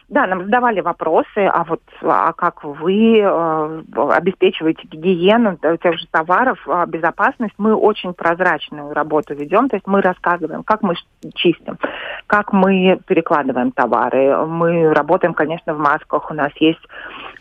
да, 0.09 0.27
нам 0.27 0.45
задавали 0.45 0.81
вопросы, 0.81 1.38
а 1.38 1.64
вот 1.64 1.81
а 2.03 2.33
как 2.35 2.62
вы 2.62 3.19
э, 3.19 3.83
обеспечиваете 4.12 4.83
гигиену 4.87 5.57
тех 5.57 5.99
же 5.99 6.07
товаров, 6.11 6.59
э, 6.69 6.85
безопасность? 6.87 7.55
Мы 7.57 7.75
очень 7.75 8.12
прозрачную 8.12 8.93
работу 8.93 9.35
ведем, 9.35 9.69
то 9.71 9.77
есть 9.77 9.87
мы 9.87 10.03
рассказываем, 10.03 10.62
как 10.62 10.83
мы 10.83 10.95
чистим, 11.35 11.79
как 12.27 12.53
мы 12.53 13.01
перекладываем 13.07 13.73
товары. 13.73 14.37
Мы 14.47 14.93
работаем, 14.93 15.33
конечно, 15.33 15.73
в 15.73 15.79
масках, 15.79 16.31
у 16.31 16.35
нас 16.35 16.53
есть, 16.57 16.87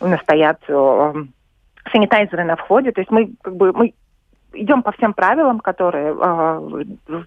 у 0.00 0.08
нас 0.08 0.20
стоят 0.22 0.58
э, 0.66 1.12
санитайзеры 1.92 2.44
на 2.44 2.56
входе, 2.56 2.92
то 2.92 3.00
есть 3.02 3.10
мы 3.10 3.34
как 3.42 3.56
бы 3.56 3.72
мы 3.74 3.92
идем 4.54 4.82
по 4.82 4.92
всем 4.92 5.12
правилам, 5.12 5.60
которые 5.60 6.16
э, 6.18 7.22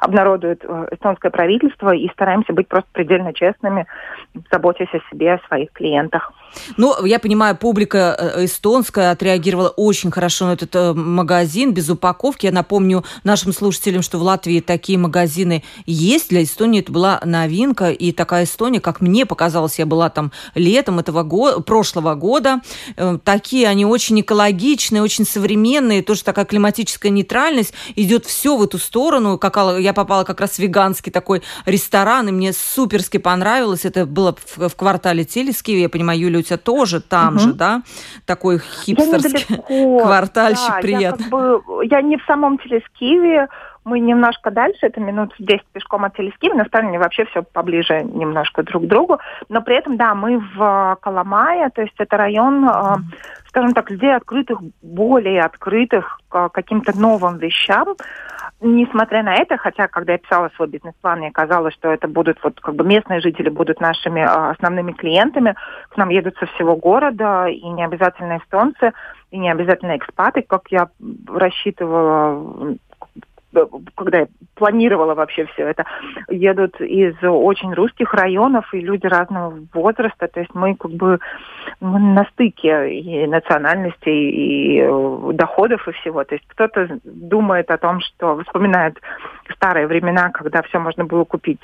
обнародует 0.00 0.64
э, 0.64 0.86
эстонское 0.92 1.30
правительство, 1.30 1.94
и 1.94 2.08
стараемся 2.10 2.52
быть 2.52 2.68
просто 2.68 2.88
предельно 2.92 3.32
честными, 3.32 3.86
заботясь 4.50 4.92
о 4.92 5.00
себе, 5.10 5.34
о 5.34 5.46
своих 5.46 5.72
клиентах. 5.72 6.32
Ну, 6.76 7.04
я 7.04 7.18
понимаю, 7.18 7.56
публика 7.56 8.16
э, 8.18 8.44
эстонская 8.44 9.10
отреагировала 9.10 9.68
очень 9.68 10.10
хорошо 10.10 10.46
на 10.46 10.52
этот 10.52 10.74
э, 10.74 10.92
магазин 10.92 11.72
без 11.72 11.88
упаковки. 11.88 12.46
Я 12.46 12.52
напомню 12.52 13.04
нашим 13.24 13.52
слушателям, 13.52 14.02
что 14.02 14.18
в 14.18 14.22
Латвии 14.22 14.60
такие 14.60 14.98
магазины 14.98 15.62
есть. 15.86 16.30
Для 16.30 16.42
Эстонии 16.42 16.80
это 16.80 16.92
была 16.92 17.20
новинка. 17.24 17.90
И 17.90 18.12
такая 18.12 18.44
Эстония, 18.44 18.80
как 18.80 19.00
мне 19.00 19.26
показалось, 19.26 19.78
я 19.78 19.86
была 19.86 20.10
там 20.10 20.32
летом 20.54 20.98
этого 20.98 21.22
года, 21.22 21.60
прошлого 21.60 22.14
года. 22.14 22.60
Э, 22.96 23.18
такие 23.22 23.68
они 23.68 23.86
очень 23.86 24.20
экологичные, 24.20 25.02
очень 25.02 25.24
современные. 25.24 26.02
Тоже 26.02 26.24
такая 26.24 26.44
климатическая 26.44 27.10
нейтральность. 27.10 27.74
Идет 27.96 28.26
все 28.26 28.56
в 28.56 28.62
эту 28.62 28.78
сторону. 28.78 29.38
Как 29.38 29.51
я 29.78 29.92
попала 29.92 30.24
как 30.24 30.40
раз 30.40 30.56
в 30.56 30.58
веганский 30.58 31.12
такой 31.12 31.42
ресторан, 31.66 32.28
и 32.28 32.32
мне 32.32 32.52
суперски 32.52 33.18
понравилось. 33.18 33.84
Это 33.84 34.06
было 34.06 34.34
в, 34.34 34.68
в 34.68 34.76
квартале 34.76 35.24
Телескиве. 35.24 35.82
Я 35.82 35.88
понимаю, 35.88 36.20
Юля 36.20 36.38
у 36.40 36.42
тебя 36.42 36.58
тоже 36.58 37.00
там 37.00 37.34
угу. 37.34 37.38
же, 37.38 37.52
да? 37.52 37.82
Такой 38.26 38.58
хипстерский 38.58 39.56
квартальчик 40.02 40.68
да, 40.68 40.80
приятный. 40.80 41.24
Я, 41.24 41.30
как 41.30 41.30
бы, 41.30 41.86
я 41.86 42.02
не 42.02 42.16
в 42.16 42.24
самом 42.24 42.58
Телескиве, 42.58 43.48
мы 43.84 43.98
немножко 43.98 44.50
дальше, 44.50 44.86
это 44.86 45.00
минут 45.00 45.34
10 45.38 45.64
пешком 45.72 46.04
от 46.04 46.16
Телескива, 46.16 46.54
на 46.54 46.64
стороне 46.64 46.98
вообще 46.98 47.24
все 47.26 47.42
поближе 47.42 48.02
немножко 48.02 48.62
друг 48.62 48.84
к 48.84 48.86
другу. 48.86 49.18
Но 49.48 49.60
при 49.60 49.76
этом, 49.76 49.96
да, 49.96 50.14
мы 50.14 50.38
в 50.38 50.98
Коломае, 51.00 51.70
то 51.70 51.82
есть 51.82 51.94
это 51.98 52.16
район, 52.16 52.64
mm 52.64 53.02
скажем 53.52 53.74
так, 53.74 53.90
людей 53.90 54.16
открытых, 54.16 54.60
более 54.80 55.42
открытых 55.42 56.20
к 56.30 56.48
каким-то 56.48 56.98
новым 56.98 57.36
вещам. 57.36 57.96
Несмотря 58.64 59.24
на 59.24 59.34
это, 59.34 59.56
хотя 59.56 59.88
когда 59.88 60.12
я 60.12 60.18
писала 60.18 60.48
свой 60.54 60.68
бизнес-план, 60.68 61.18
мне 61.18 61.32
казалось, 61.32 61.74
что 61.74 61.90
это 61.90 62.06
будут 62.06 62.38
вот 62.44 62.60
как 62.60 62.76
бы 62.76 62.84
местные 62.84 63.20
жители 63.20 63.48
будут 63.48 63.80
нашими 63.80 64.22
а, 64.22 64.50
основными 64.50 64.92
клиентами. 64.92 65.56
К 65.88 65.96
нам 65.96 66.10
едут 66.10 66.36
со 66.38 66.46
всего 66.46 66.76
города, 66.76 67.48
и 67.48 67.60
не 67.60 67.84
обязательно 67.84 68.38
эстонцы, 68.38 68.92
и 69.32 69.38
не 69.38 69.50
обязательно 69.50 69.96
экспаты, 69.96 70.42
как 70.42 70.68
я 70.70 70.90
рассчитывала 71.26 72.76
когда 73.94 74.20
я 74.20 74.26
планировала 74.54 75.14
вообще 75.14 75.46
все 75.46 75.68
это, 75.68 75.84
едут 76.28 76.80
из 76.80 77.14
очень 77.22 77.72
русских 77.74 78.14
районов 78.14 78.72
и 78.72 78.80
люди 78.80 79.06
разного 79.06 79.58
возраста. 79.72 80.28
То 80.28 80.40
есть 80.40 80.54
мы 80.54 80.74
как 80.76 80.92
бы 80.92 81.18
мы 81.80 81.98
на 81.98 82.24
стыке 82.32 82.92
и 82.92 83.26
национальностей, 83.26 84.30
и 84.30 84.80
э, 84.80 85.30
доходов, 85.34 85.86
и 85.88 85.92
всего. 85.92 86.24
То 86.24 86.34
есть 86.34 86.46
кто-то 86.48 86.88
думает 87.04 87.70
о 87.70 87.78
том, 87.78 88.00
что 88.00 88.40
вспоминает 88.42 88.98
старые 89.54 89.86
времена, 89.86 90.30
когда 90.30 90.62
все 90.62 90.78
можно 90.78 91.04
было 91.04 91.24
купить 91.24 91.60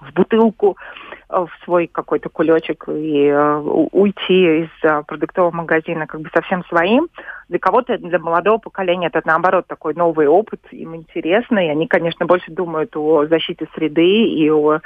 в 0.00 0.12
бутылку, 0.12 0.76
в 1.28 1.50
свой 1.64 1.86
какой-то 1.86 2.28
кулечек 2.28 2.88
и 2.88 3.26
э, 3.26 3.56
уйти 3.92 4.62
из 4.62 4.68
э, 4.82 5.02
продуктового 5.06 5.54
магазина 5.54 6.06
как 6.06 6.20
бы 6.22 6.30
совсем 6.34 6.64
своим. 6.64 7.08
Для 7.48 7.58
кого-то, 7.58 7.98
для 7.98 8.18
молодого 8.18 8.58
поколения 8.58 9.06
это 9.06 9.22
наоборот 9.24 9.66
такой 9.68 9.94
новый 9.94 10.26
опыт, 10.26 10.60
им 10.72 10.96
интересно, 10.96 11.64
и 11.64 11.68
они, 11.68 11.86
конечно, 11.86 12.26
больше 12.26 12.50
думают 12.50 12.96
о 12.96 13.26
защите 13.26 13.68
среды 13.74 14.24
и 14.24 14.50
о 14.50 14.80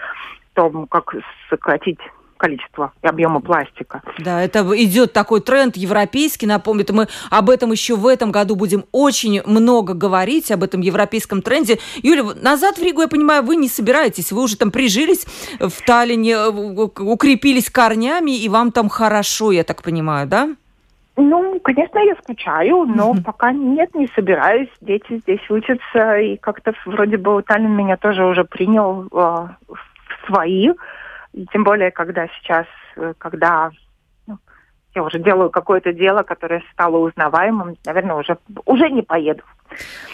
том, 0.55 0.87
как 0.87 1.15
сократить 1.49 2.01
количества 2.37 2.93
и 3.03 3.07
объема 3.07 3.41
пластика. 3.41 4.03
Да, 4.19 4.43
это 4.43 4.61
идет 4.77 5.13
такой 5.13 5.41
тренд 5.41 5.77
европейский, 5.77 6.47
напомню, 6.47 6.85
мы 6.91 7.09
об 7.31 7.51
этом 7.51 7.73
еще 7.73 7.97
в 7.97 8.07
этом 8.07 8.31
году 8.31 8.57
будем 8.57 8.85
очень 8.93 9.43
много 9.47 9.95
говорить, 9.95 10.51
об 10.51 10.63
этом 10.63 10.81
европейском 10.81 11.43
тренде. 11.43 11.79
Юля, 12.03 12.35
назад 12.41 12.79
в 12.79 12.83
Ригу, 12.83 13.01
я 13.01 13.09
понимаю, 13.09 13.43
вы 13.43 13.57
не 13.57 13.69
собираетесь, 13.69 14.33
вы 14.33 14.43
уже 14.43 14.57
там 14.57 14.71
прижились 14.71 15.27
в 15.59 15.85
Таллине, 15.87 16.33
э, 16.33 16.49
укрепились 16.49 17.71
корнями, 17.71 18.39
и 18.39 18.49
вам 18.49 18.73
там 18.73 18.89
хорошо, 18.89 19.53
я 19.53 19.65
так 19.65 19.83
понимаю, 19.83 20.27
да? 20.27 20.51
Ну, 21.17 21.61
конечно, 21.61 21.99
я 22.01 22.17
скучаю, 22.17 22.87
но 22.87 23.13
mm-hmm. 23.13 23.23
пока 23.23 23.53
нет, 23.53 23.95
не 23.95 24.09
собираюсь. 24.17 24.69
Дети 24.81 25.19
здесь 25.19 25.49
учатся, 25.49 26.19
и 26.19 26.37
как-то 26.37 26.73
вроде 26.87 27.19
бы 27.19 27.41
Таллин 27.43 27.71
меня 27.71 27.97
тоже 27.97 28.25
уже 28.25 28.45
принял 28.45 29.05
э, 29.05 29.09
в 29.13 30.27
свои. 30.27 30.71
Тем 31.53 31.65
более, 31.65 31.91
когда 31.91 32.29
сейчас, 32.29 32.67
э, 32.97 33.15
когда 33.19 33.71
я 34.95 35.03
уже 35.03 35.19
делаю 35.19 35.51
какое-то 35.51 35.93
дело, 35.93 36.23
которое 36.23 36.63
стало 36.73 36.99
узнаваемым, 36.99 37.77
наверное, 37.85 38.17
уже, 38.17 38.39
уже 38.65 38.91
не 38.91 39.03
поеду. 39.03 39.43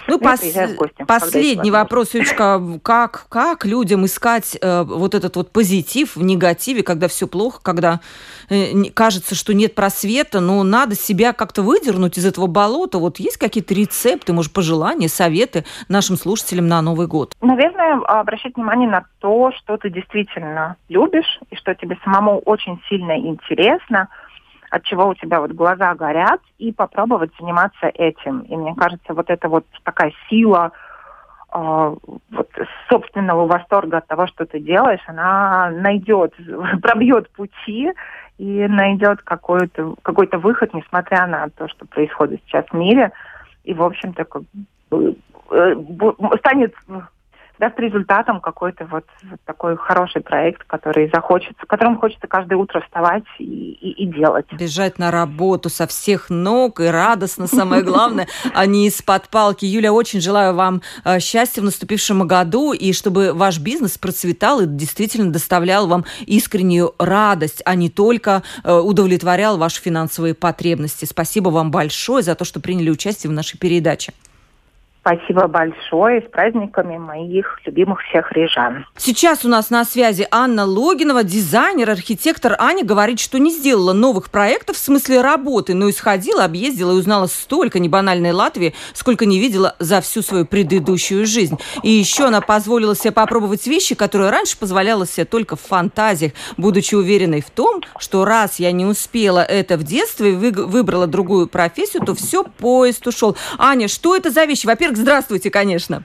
Ну, 0.09 0.19
пос... 0.19 0.41
гости, 0.77 1.05
последний 1.07 1.71
вопрос, 1.71 2.15
Ючка. 2.15 2.61
Как, 2.83 3.27
как 3.29 3.65
людям 3.65 4.07
искать 4.07 4.57
э, 4.61 4.83
вот 4.83 5.15
этот 5.15 5.37
вот 5.37 5.53
позитив 5.53 6.17
в 6.17 6.23
негативе, 6.23 6.83
когда 6.83 7.07
все 7.09 7.29
плохо, 7.29 7.61
когда 7.63 8.01
э, 8.49 8.91
кажется, 8.95 9.35
что 9.35 9.53
нет 9.53 9.75
просвета, 9.75 10.41
но 10.41 10.63
надо 10.63 10.95
себя 10.95 11.33
как-то 11.33 11.63
выдернуть 11.63 12.19
из 12.19 12.27
этого 12.27 12.47
болота? 12.47 12.99
Вот 12.99 13.19
есть 13.19 13.37
какие-то 13.37 13.75
рецепты, 13.75 14.33
может, 14.33 14.53
пожелания, 14.53 15.09
советы 15.09 15.65
нашим 15.89 16.17
слушателям 16.17 16.67
на 16.67 16.81
Новый 16.83 17.07
год? 17.07 17.35
Наверное, 17.41 18.01
обращать 18.07 18.57
внимание 18.57 18.89
на 18.89 19.05
то, 19.21 19.53
что 19.53 19.77
ты 19.77 19.91
действительно 19.91 20.77
любишь 20.89 21.39
и 21.51 21.57
что 21.57 21.75
тебе 21.75 21.99
самому 22.05 22.39
очень 22.39 22.81
сильно 22.89 23.17
интересно– 23.19 24.09
от 24.71 24.85
чего 24.85 25.09
у 25.09 25.15
тебя 25.15 25.41
вот 25.41 25.51
глаза 25.53 25.95
горят, 25.95 26.41
и 26.59 26.73
попробовать 26.73 27.33
заниматься 27.39 27.89
этим. 27.89 28.41
И 28.43 28.57
мне 28.57 28.75
кажется, 28.75 29.15
вот 29.15 29.29
это 29.29 29.49
вот 29.49 29.67
такая 29.83 30.13
сила 30.29 30.71
э, 31.53 31.97
вот, 32.31 32.51
собственного 32.89 33.47
восторга 33.47 33.99
от 33.99 34.07
того, 34.07 34.27
что 34.29 34.47
ты 34.47 34.61
делаешь, 34.61 35.03
она 35.07 35.71
найдет, 35.71 36.35
пробьет 36.83 37.31
пути 37.31 37.91
и 38.39 38.67
найдет 38.69 39.23
какой-то 39.23 39.97
какой 40.03 40.29
выход, 40.33 40.73
несмотря 40.73 41.27
на 41.27 41.49
то, 41.51 41.69
что 41.69 41.85
происходит 41.87 42.41
сейчас 42.47 42.65
в 42.71 42.75
мире. 42.75 43.11
И, 43.65 43.75
в 43.75 43.83
общем-то, 43.83 44.25
э, 44.93 45.75
станет 46.39 46.75
даст 47.61 47.79
результатом 47.79 48.41
какой-то 48.41 48.87
вот, 48.87 49.05
вот 49.23 49.41
такой 49.45 49.77
хороший 49.77 50.23
проект, 50.23 50.65
который 50.65 51.11
захочется, 51.13 51.67
которым 51.67 51.99
хочется 51.99 52.27
каждое 52.27 52.57
утро 52.57 52.81
вставать 52.81 53.25
и, 53.39 53.45
и, 53.45 54.03
и 54.03 54.07
делать. 54.07 54.47
Бежать 54.53 54.99
на 54.99 55.11
работу 55.11 55.69
со 55.69 55.87
всех 55.87 56.31
ног 56.31 56.81
и 56.81 56.87
радостно, 56.87 57.47
самое 57.47 57.83
главное, 57.83 58.27
а 58.55 58.65
не 58.67 58.87
из-под 58.89 59.29
палки. 59.29 59.67
Юля, 59.67 59.93
очень 59.93 60.21
желаю 60.23 60.55
вам 60.55 60.81
э, 61.05 61.21
счастья 61.21 61.61
в 61.61 61.65
наступившем 61.65 62.27
году 62.27 62.73
и 62.73 62.93
чтобы 62.95 63.35
ваш 63.35 63.59
бизнес 63.59 63.99
процветал 63.99 64.61
и 64.61 64.67
действительно 64.67 65.31
доставлял 65.31 65.87
вам 65.87 66.07
искреннюю 66.27 66.95
радость, 66.99 67.61
а 67.67 67.75
не 67.75 67.91
только 67.91 68.43
э, 68.65 68.73
удовлетворял 68.73 69.59
ваши 69.59 69.83
финансовые 69.83 70.35
потребности. 70.35 71.05
Спасибо 71.05 71.51
вам 71.51 71.71
большое 71.71 72.23
за 72.23 72.35
то, 72.35 72.47
что 72.47 72.59
приняли 72.61 72.89
участие 72.89 73.31
в 73.31 73.35
нашей 73.35 73.59
передаче. 73.59 74.15
Спасибо 75.01 75.47
большое. 75.47 76.21
С 76.21 76.31
праздниками 76.31 76.99
моих 76.99 77.59
любимых 77.65 78.03
всех 78.03 78.31
рижан. 78.33 78.85
Сейчас 78.99 79.47
у 79.47 79.49
нас 79.49 79.71
на 79.71 79.85
связи 79.87 80.29
Анна 80.31 80.67
Логинова, 80.67 81.25
дизайнер, 81.25 81.89
архитектор. 81.89 82.55
Аня 82.59 82.85
говорит, 82.85 83.19
что 83.19 83.39
не 83.39 83.51
сделала 83.51 83.95
новых 83.95 84.31
проектов 84.31 84.77
в 84.77 84.79
смысле 84.79 85.23
работы, 85.23 85.73
но 85.73 85.89
исходила, 85.89 86.45
объездила 86.45 86.93
и 86.93 86.97
узнала 86.97 87.29
столько 87.29 87.79
небанальной 87.79 88.33
Латвии, 88.33 88.75
сколько 88.93 89.25
не 89.25 89.39
видела 89.39 89.75
за 89.79 90.03
всю 90.03 90.21
свою 90.21 90.45
предыдущую 90.45 91.25
жизнь. 91.25 91.59
И 91.83 91.91
еще 91.91 92.27
она 92.27 92.43
позволила 92.43 92.95
себе 92.95 93.13
попробовать 93.13 93.67
вещи, 93.67 93.95
которые 93.95 94.31
раньше 94.31 94.59
позволяла 94.59 95.07
себе 95.07 95.25
только 95.25 95.57
в 95.57 95.63
фантазиях, 95.63 96.33
будучи 96.59 96.95
уверенной 96.95 97.41
в 97.41 97.49
том, 97.49 97.81
что 97.99 98.27
раз 98.27 98.59
я 98.59 98.71
не 98.71 98.85
успела 98.85 99.43
это 99.43 99.79
в 99.79 99.83
детстве 99.83 100.33
и 100.33 100.37
выбрала 100.37 101.07
другую 101.07 101.47
профессию, 101.47 102.05
то 102.05 102.15
все, 102.15 102.45
поезд 102.45 103.07
ушел. 103.07 103.35
Аня, 103.57 103.89
что 103.89 104.15
это 104.15 104.31
за 104.31 104.45
вещи? 104.45 104.67
Во-первых, 104.67 104.90
во-первых, 104.91 104.97
здравствуйте, 104.97 105.51
конечно. 105.51 106.03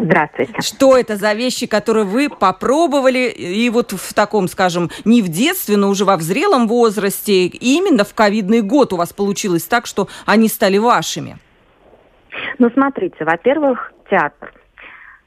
Здравствуйте. 0.00 0.60
Что 0.60 0.96
это 0.96 1.16
за 1.16 1.32
вещи, 1.34 1.66
которые 1.66 2.04
вы 2.04 2.28
попробовали 2.28 3.30
и 3.30 3.70
вот 3.70 3.92
в 3.92 4.14
таком, 4.14 4.48
скажем, 4.48 4.90
не 5.04 5.22
в 5.22 5.28
детстве, 5.28 5.76
но 5.76 5.88
уже 5.88 6.04
во 6.04 6.16
взрелом 6.16 6.66
возрасте, 6.66 7.46
именно 7.46 8.04
в 8.04 8.12
ковидный 8.14 8.62
год 8.62 8.92
у 8.92 8.96
вас 8.96 9.12
получилось 9.12 9.64
так, 9.64 9.86
что 9.86 10.08
они 10.26 10.48
стали 10.48 10.78
вашими? 10.78 11.36
Ну, 12.58 12.70
смотрите, 12.70 13.24
во-первых, 13.24 13.92
театр. 14.10 14.52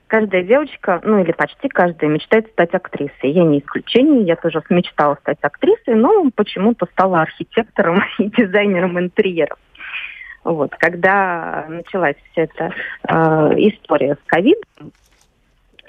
Каждая 0.08 0.44
девочка, 0.44 1.00
ну 1.04 1.24
или 1.24 1.32
почти 1.32 1.70
каждая, 1.70 2.10
мечтает 2.10 2.48
стать 2.52 2.74
актрисой. 2.74 3.32
Я 3.32 3.44
не 3.44 3.60
исключение, 3.60 4.24
я 4.24 4.36
тоже 4.36 4.62
мечтала 4.70 5.18
стать 5.22 5.40
актрисой, 5.42 5.96
но 5.96 6.30
почему-то 6.36 6.86
стала 6.92 7.22
архитектором 7.22 8.04
и 8.20 8.26
дизайнером 8.26 9.00
интерьеров. 9.00 9.58
Вот, 10.46 10.76
когда 10.78 11.66
началась 11.68 12.16
вся 12.32 12.44
эта 12.44 12.72
э, 13.08 13.14
история 13.58 14.14
с 14.14 14.28
ковидом, 14.28 14.92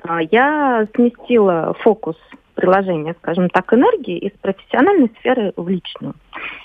э, 0.02 0.18
я 0.30 0.86
сместила 0.94 1.74
фокус 1.80 2.16
приложения, 2.54 3.14
скажем 3.18 3.50
так, 3.50 3.70
энергии 3.74 4.16
из 4.16 4.32
профессиональной 4.40 5.12
сферы 5.18 5.52
в 5.56 5.68
личную. 5.68 6.14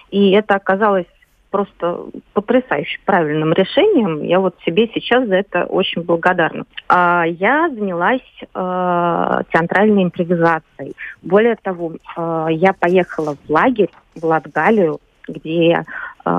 И 0.10 0.32
это 0.32 0.56
оказалось 0.56 1.06
просто 1.50 2.06
потрясающе 2.32 2.98
правильным 3.04 3.52
решением. 3.52 4.24
Я 4.24 4.40
вот 4.40 4.56
себе 4.66 4.90
сейчас 4.94 5.28
за 5.28 5.36
это 5.36 5.66
очень 5.66 6.02
благодарна. 6.02 6.64
А 6.88 7.26
я 7.28 7.70
занялась 7.70 8.22
э, 8.42 9.42
театральной 9.52 10.04
импровизацией. 10.04 10.96
Более 11.22 11.58
того, 11.58 11.96
э, 12.16 12.48
я 12.52 12.72
поехала 12.72 13.36
в 13.36 13.50
лагерь 13.50 13.90
в 14.16 14.24
Латгалию, 14.24 15.00
где 15.28 15.84
э, 16.24 16.30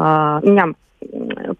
меня 0.43 0.73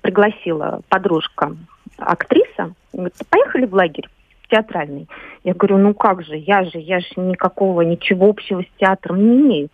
пригласила 0.01 0.81
подружка 0.89 1.57
актриса, 1.99 2.75
говорит, 2.93 3.15
поехали 3.31 3.67
в 3.67 3.75
лагерь 3.75 4.09
театральный. 4.49 5.09
Я 5.45 5.55
говорю, 5.55 5.79
ну 5.79 5.95
как 5.95 6.23
же, 6.23 6.37
я 6.37 6.65
же, 6.65 6.79
я 6.79 7.01
же 7.01 7.09
никакого, 7.17 7.83
ничего 7.83 8.29
общего 8.29 8.63
с 8.63 8.79
театром 8.79 9.19
не 9.19 9.41
имею. 9.41 9.69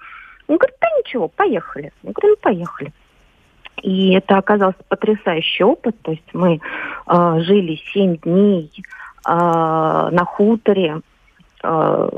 Он 0.46 0.56
говорит, 0.56 0.76
да 0.80 0.88
ничего, 0.98 1.28
поехали. 1.28 1.92
Я 2.02 2.12
говорю, 2.12 2.28
ну 2.30 2.36
поехали. 2.40 2.92
И 3.82 4.14
это 4.14 4.38
оказался 4.38 4.78
потрясающий 4.88 5.64
опыт. 5.64 5.96
То 6.02 6.12
есть 6.12 6.28
мы 6.32 6.60
э, 7.06 7.40
жили 7.40 7.80
семь 7.92 8.16
дней 8.16 8.70
э, 8.76 9.30
на 9.30 10.24
хуторе, 10.24 11.00
э, 11.62 12.08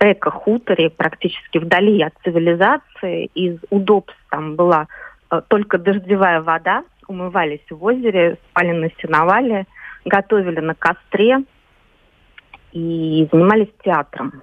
эко-хуторе, 0.00 0.90
практически 0.90 1.58
вдали 1.58 2.02
от 2.02 2.14
цивилизации. 2.24 3.30
Из 3.34 3.58
удобств 3.70 4.18
там 4.30 4.54
была 4.54 4.86
э, 5.30 5.40
только 5.48 5.78
дождевая 5.78 6.40
вода, 6.40 6.84
умывались 7.08 7.64
в 7.68 7.82
озере, 7.82 8.38
спали 8.50 8.72
на 8.72 8.90
сеновале, 9.00 9.66
готовили 10.04 10.60
на 10.60 10.74
костре 10.74 11.38
и 12.72 13.28
занимались 13.32 13.68
театром. 13.82 14.42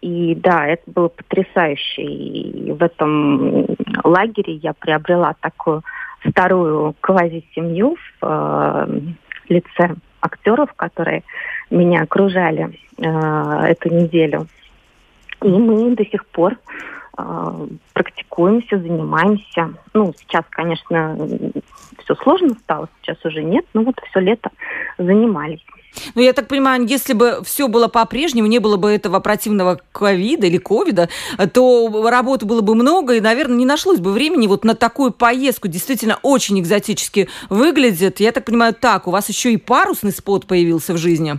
И 0.00 0.34
да, 0.34 0.66
это 0.66 0.82
было 0.90 1.08
потрясающе. 1.08 2.02
И 2.02 2.72
в 2.72 2.82
этом 2.82 3.66
лагере 4.02 4.54
я 4.54 4.72
приобрела 4.72 5.34
такую 5.40 5.82
вторую 6.20 6.94
квази-семью 7.00 7.96
в 8.20 8.26
э, 8.26 9.00
лице 9.48 9.94
актеров, 10.20 10.72
которые 10.74 11.22
меня 11.70 12.02
окружали 12.02 12.78
э, 12.98 13.02
эту 13.02 13.94
неделю. 13.94 14.46
И 15.42 15.48
мы 15.48 15.94
до 15.96 16.04
сих 16.04 16.26
пор 16.26 16.56
а, 17.16 17.66
практикуемся, 18.40 18.78
занимаемся. 18.78 19.74
Ну, 19.94 20.12
сейчас, 20.18 20.44
конечно, 20.50 21.16
все 22.02 22.14
сложно 22.16 22.50
стало, 22.54 22.88
сейчас 23.02 23.18
уже 23.24 23.42
нет, 23.42 23.64
но 23.74 23.82
вот 23.82 23.96
все 24.10 24.20
лето 24.20 24.50
занимались. 24.98 25.60
Ну, 26.14 26.22
я 26.22 26.32
так 26.32 26.46
понимаю, 26.46 26.86
если 26.86 27.14
бы 27.14 27.40
все 27.42 27.66
было 27.66 27.88
по-прежнему, 27.88 28.46
не 28.46 28.60
было 28.60 28.76
бы 28.76 28.92
этого 28.92 29.18
противного 29.18 29.80
ковида 29.90 30.46
или 30.46 30.56
ковида, 30.56 31.08
то 31.52 32.08
работы 32.08 32.46
было 32.46 32.60
бы 32.60 32.76
много, 32.76 33.14
и, 33.14 33.20
наверное, 33.20 33.56
не 33.56 33.66
нашлось 33.66 33.98
бы 33.98 34.12
времени 34.12 34.46
вот 34.46 34.64
на 34.64 34.76
такую 34.76 35.10
поездку. 35.10 35.66
Действительно, 35.66 36.18
очень 36.22 36.60
экзотически 36.60 37.28
выглядит. 37.48 38.20
Я 38.20 38.30
так 38.30 38.44
понимаю, 38.44 38.72
так, 38.72 39.08
у 39.08 39.10
вас 39.10 39.28
еще 39.28 39.52
и 39.52 39.56
парусный 39.56 40.12
спот 40.12 40.46
появился 40.46 40.92
в 40.92 40.96
жизни. 40.96 41.34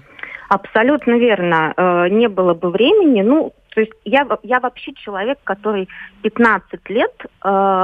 Абсолютно 0.50 1.18
верно. 1.18 1.74
Э, 1.78 2.10
не 2.10 2.28
было 2.28 2.54
бы 2.54 2.72
времени. 2.72 3.22
Ну, 3.22 3.54
то 3.72 3.82
есть 3.82 3.94
я, 4.06 4.28
я 4.44 4.60
вообще 4.60 4.94
человек, 4.94 5.40
который 5.44 5.88
15 6.22 6.90
лет 6.90 7.14
э, 7.24 7.28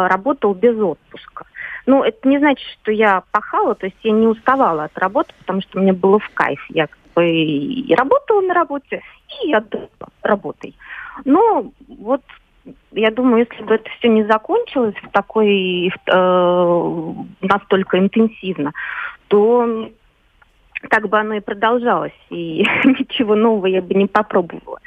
работал 0.09 0.53
без 0.53 0.77
отпуска. 0.77 1.45
Ну, 1.85 2.03
это 2.03 2.27
не 2.27 2.37
значит, 2.37 2.67
что 2.81 2.91
я 2.91 3.23
пахала, 3.31 3.73
то 3.73 3.85
есть 3.85 3.97
я 4.03 4.11
не 4.11 4.27
уставала 4.27 4.85
от 4.85 4.97
работы, 4.97 5.33
потому 5.39 5.61
что 5.61 5.79
мне 5.79 5.93
было 5.93 6.19
в 6.19 6.29
кайф. 6.33 6.63
Я 6.69 6.87
как 6.87 6.99
бы 7.15 7.29
и 7.29 7.95
работала 7.95 8.41
на 8.41 8.53
работе, 8.53 9.01
и 9.43 9.53
отдыхала 9.53 10.11
работой. 10.21 10.75
Но 11.23 11.71
вот 11.87 12.21
я 12.91 13.11
думаю, 13.11 13.47
если 13.49 13.63
бы 13.63 13.75
это 13.75 13.89
все 13.97 14.09
не 14.09 14.23
закончилось 14.25 14.95
в 15.01 15.09
такой 15.11 15.87
э, 15.87 17.13
настолько 17.41 17.97
интенсивно, 17.97 18.73
то 19.29 19.89
так 20.89 21.09
бы 21.09 21.17
оно 21.17 21.35
и 21.35 21.39
продолжалось, 21.39 22.11
и 22.29 22.65
ничего 22.83 23.35
нового 23.35 23.67
я 23.67 23.81
бы 23.81 23.93
не 23.93 24.07
попробовала. 24.07 24.79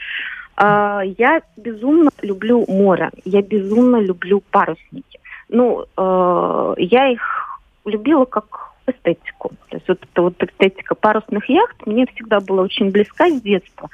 А, 0.63 1.01
я 1.17 1.41
безумно 1.57 2.11
люблю 2.21 2.67
море, 2.69 3.11
я 3.25 3.41
безумно 3.41 3.97
люблю 3.97 4.43
парусники. 4.51 5.19
Ну, 5.49 5.87
э, 5.97 6.75
я 6.77 7.09
их 7.09 7.61
любила 7.87 8.27
как 8.27 8.75
эстетику. 8.87 9.53
То 9.71 9.77
есть 9.79 9.89
вот 9.89 10.01
эта 10.03 10.23
вот 10.23 10.43
эстетика 10.43 10.95
парусных 10.95 11.49
яхт 11.49 11.87
мне 11.87 12.05
всегда 12.15 12.41
была 12.41 12.63
очень 12.65 12.91
близка 12.91 13.31
с 13.31 13.41
детства. 13.41 13.89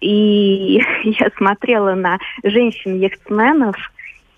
И 0.00 0.80
я 1.04 1.30
смотрела 1.36 1.94
на 1.94 2.18
женщин-яхтсменов 2.42 3.76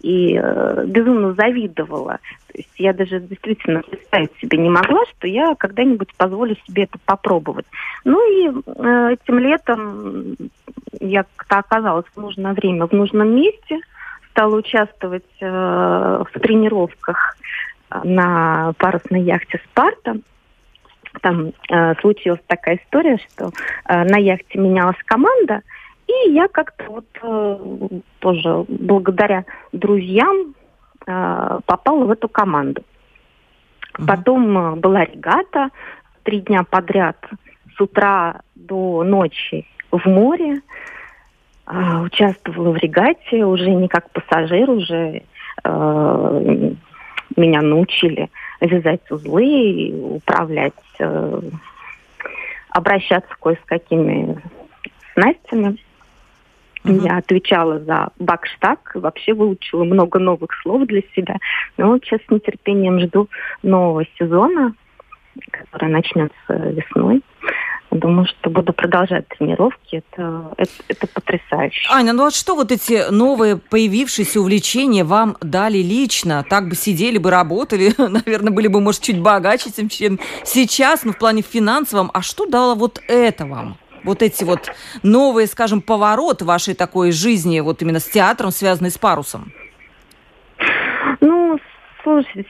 и 0.01 0.37
э, 0.37 0.85
безумно 0.87 1.35
завидовала. 1.35 2.19
То 2.49 2.59
есть 2.59 2.75
я 2.77 2.93
даже 2.93 3.21
действительно 3.21 3.83
представить 3.83 4.37
себе 4.41 4.59
не 4.59 4.71
могла, 4.71 5.05
что 5.07 5.29
я 5.29 5.55
когда-нибудь 5.55 6.12
позволю 6.17 6.57
себе 6.67 6.85
это 6.85 6.99
попробовать. 7.05 7.67
Ну 8.05 8.21
и 8.33 8.49
э, 8.49 9.12
этим 9.12 9.38
летом 9.38 10.37
я 11.00 11.24
как-то 11.37 11.58
оказалась 11.58 12.06
в 12.14 12.20
нужное 12.20 12.52
время 12.52 12.87
в 12.87 12.92
нужном 12.92 13.34
месте, 13.34 13.80
стала 14.30 14.56
участвовать 14.56 15.24
э, 15.40 15.46
в 15.48 16.40
тренировках 16.40 17.37
на 18.04 18.72
парусной 18.78 19.22
яхте 19.22 19.61
«Спарта». 19.70 20.18
Там 21.22 21.52
э, 21.68 21.94
случилась 22.00 22.40
такая 22.46 22.76
история, 22.76 23.18
что 23.18 23.50
э, 23.87 24.04
на 24.04 24.18
яхте 24.18 24.58
менялась 24.58 25.02
команда, 25.04 25.62
и 26.06 26.30
я 26.30 26.48
как-то 26.48 26.84
вот 26.88 27.06
э, 27.22 27.88
тоже 28.20 28.64
благодаря 28.68 29.44
друзьям 29.72 30.55
э, 31.07 31.61
попала 31.66 32.05
в 32.05 32.11
эту 32.11 32.28
команду. 32.28 32.82
Mm-hmm. 33.94 34.07
Потом 34.07 34.59
э, 34.59 34.76
была 34.76 35.05
регата 35.05 35.70
три 36.22 36.40
дня 36.40 36.62
подряд 36.62 37.16
с 37.76 37.80
утра 37.80 38.42
до 38.55 39.03
ночи 39.03 39.66
в 39.91 40.07
море. 40.07 40.62
Э, 41.66 42.01
участвовала 42.01 42.72
в 42.72 42.76
регате 42.76 43.45
уже 43.45 43.70
не 43.70 43.89
как 43.89 44.11
пассажир, 44.11 44.70
уже 44.70 45.22
э, 45.64 46.72
меня 47.36 47.62
научили 47.62 48.30
вязать 48.61 49.11
узлы, 49.11 49.93
управлять 50.16 50.72
э, 50.99 51.41
обращаться 52.70 53.34
кое 53.41 53.57
с 53.57 53.66
какими 53.66 54.41
снастями. 55.12 55.76
Uh-huh. 56.84 57.05
Я 57.05 57.18
отвечала 57.18 57.80
за 57.80 58.09
бакштаг, 58.18 58.93
вообще 58.95 59.34
выучила 59.34 59.84
много 59.84 60.18
новых 60.18 60.51
слов 60.62 60.86
для 60.86 61.03
себя. 61.14 61.36
Но 61.76 61.89
вот 61.89 62.05
сейчас 62.05 62.20
с 62.26 62.30
нетерпением 62.30 63.01
жду 63.01 63.28
нового 63.62 64.05
сезона, 64.18 64.74
который 65.51 65.91
начнется 65.91 66.32
весной. 66.49 67.20
Думаю, 67.91 68.26
что 68.26 68.51
буду 68.51 68.74
продолжать 68.74 69.26
тренировки. 69.28 70.03
Это, 70.12 70.53
это, 70.59 70.70
это 70.89 71.07
потрясающе. 71.07 71.89
Аня, 71.91 72.12
ну 72.12 72.26
а 72.26 72.30
что 72.30 72.55
вот 72.55 72.70
эти 72.70 73.11
новые 73.11 73.57
появившиеся 73.57 74.41
увлечения 74.41 75.05
вам 75.05 75.39
дали 75.41 75.78
лично? 75.78 76.45
Так 76.49 76.68
бы 76.68 76.74
сидели 76.74 77.16
бы, 77.16 77.30
работали, 77.30 77.95
наверное, 77.99 78.53
были 78.53 78.68
бы, 78.68 78.80
может, 78.80 79.03
чуть 79.03 79.20
богаче, 79.20 79.70
чем 79.89 80.18
сейчас, 80.45 81.05
но 81.05 81.12
в 81.12 81.18
плане 81.18 81.43
финансовом. 81.43 82.11
А 82.12 82.20
что 82.20 82.45
дало 82.45 82.74
вот 82.74 83.01
это 83.09 83.47
вам? 83.47 83.78
Вот 84.05 84.22
эти 84.22 84.45
вот 84.45 84.70
новые, 85.03 85.47
скажем, 85.47 85.80
повороты 85.80 86.45
вашей 86.45 86.74
такой 86.74 87.11
жизни, 87.11 87.61
вот 87.61 87.80
именно 87.82 88.01
с 88.01 88.09
театром, 88.09 88.51
связанные 88.51 88.91
с 88.91 88.99
парусом? 88.99 89.53
Слушайте, 92.03 92.44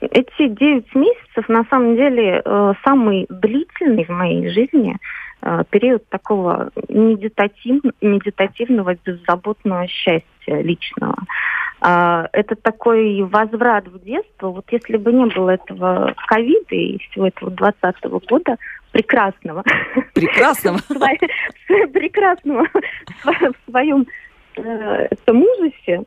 эти 0.00 0.48
девять 0.48 0.92
месяцев 0.94 1.48
на 1.48 1.64
самом 1.70 1.96
деле 1.96 2.42
э, 2.44 2.72
самый 2.84 3.26
длительный 3.28 4.04
в 4.04 4.08
моей 4.08 4.48
жизни 4.48 4.96
э, 5.42 5.62
период 5.70 6.08
такого 6.08 6.70
медитатив, 6.88 7.82
медитативного, 8.00 8.96
беззаботного 9.04 9.86
счастья 9.86 10.60
личного. 10.62 11.16
Э, 11.80 12.26
это 12.32 12.56
такой 12.56 13.22
возврат 13.22 13.86
в 13.86 14.02
детство. 14.04 14.48
Вот 14.48 14.64
если 14.70 14.96
бы 14.96 15.12
не 15.12 15.26
было 15.26 15.50
этого 15.50 16.14
ковида 16.26 16.74
и 16.74 16.98
всего 16.98 17.28
этого 17.28 17.52
двадцатого 17.52 18.20
года, 18.20 18.56
прекрасного. 18.90 19.62
Прекрасного? 20.14 20.78
Прекрасного 21.92 22.66
в 23.24 23.70
своем 23.70 24.06
этом 24.56 25.42
ужасе, 25.42 26.04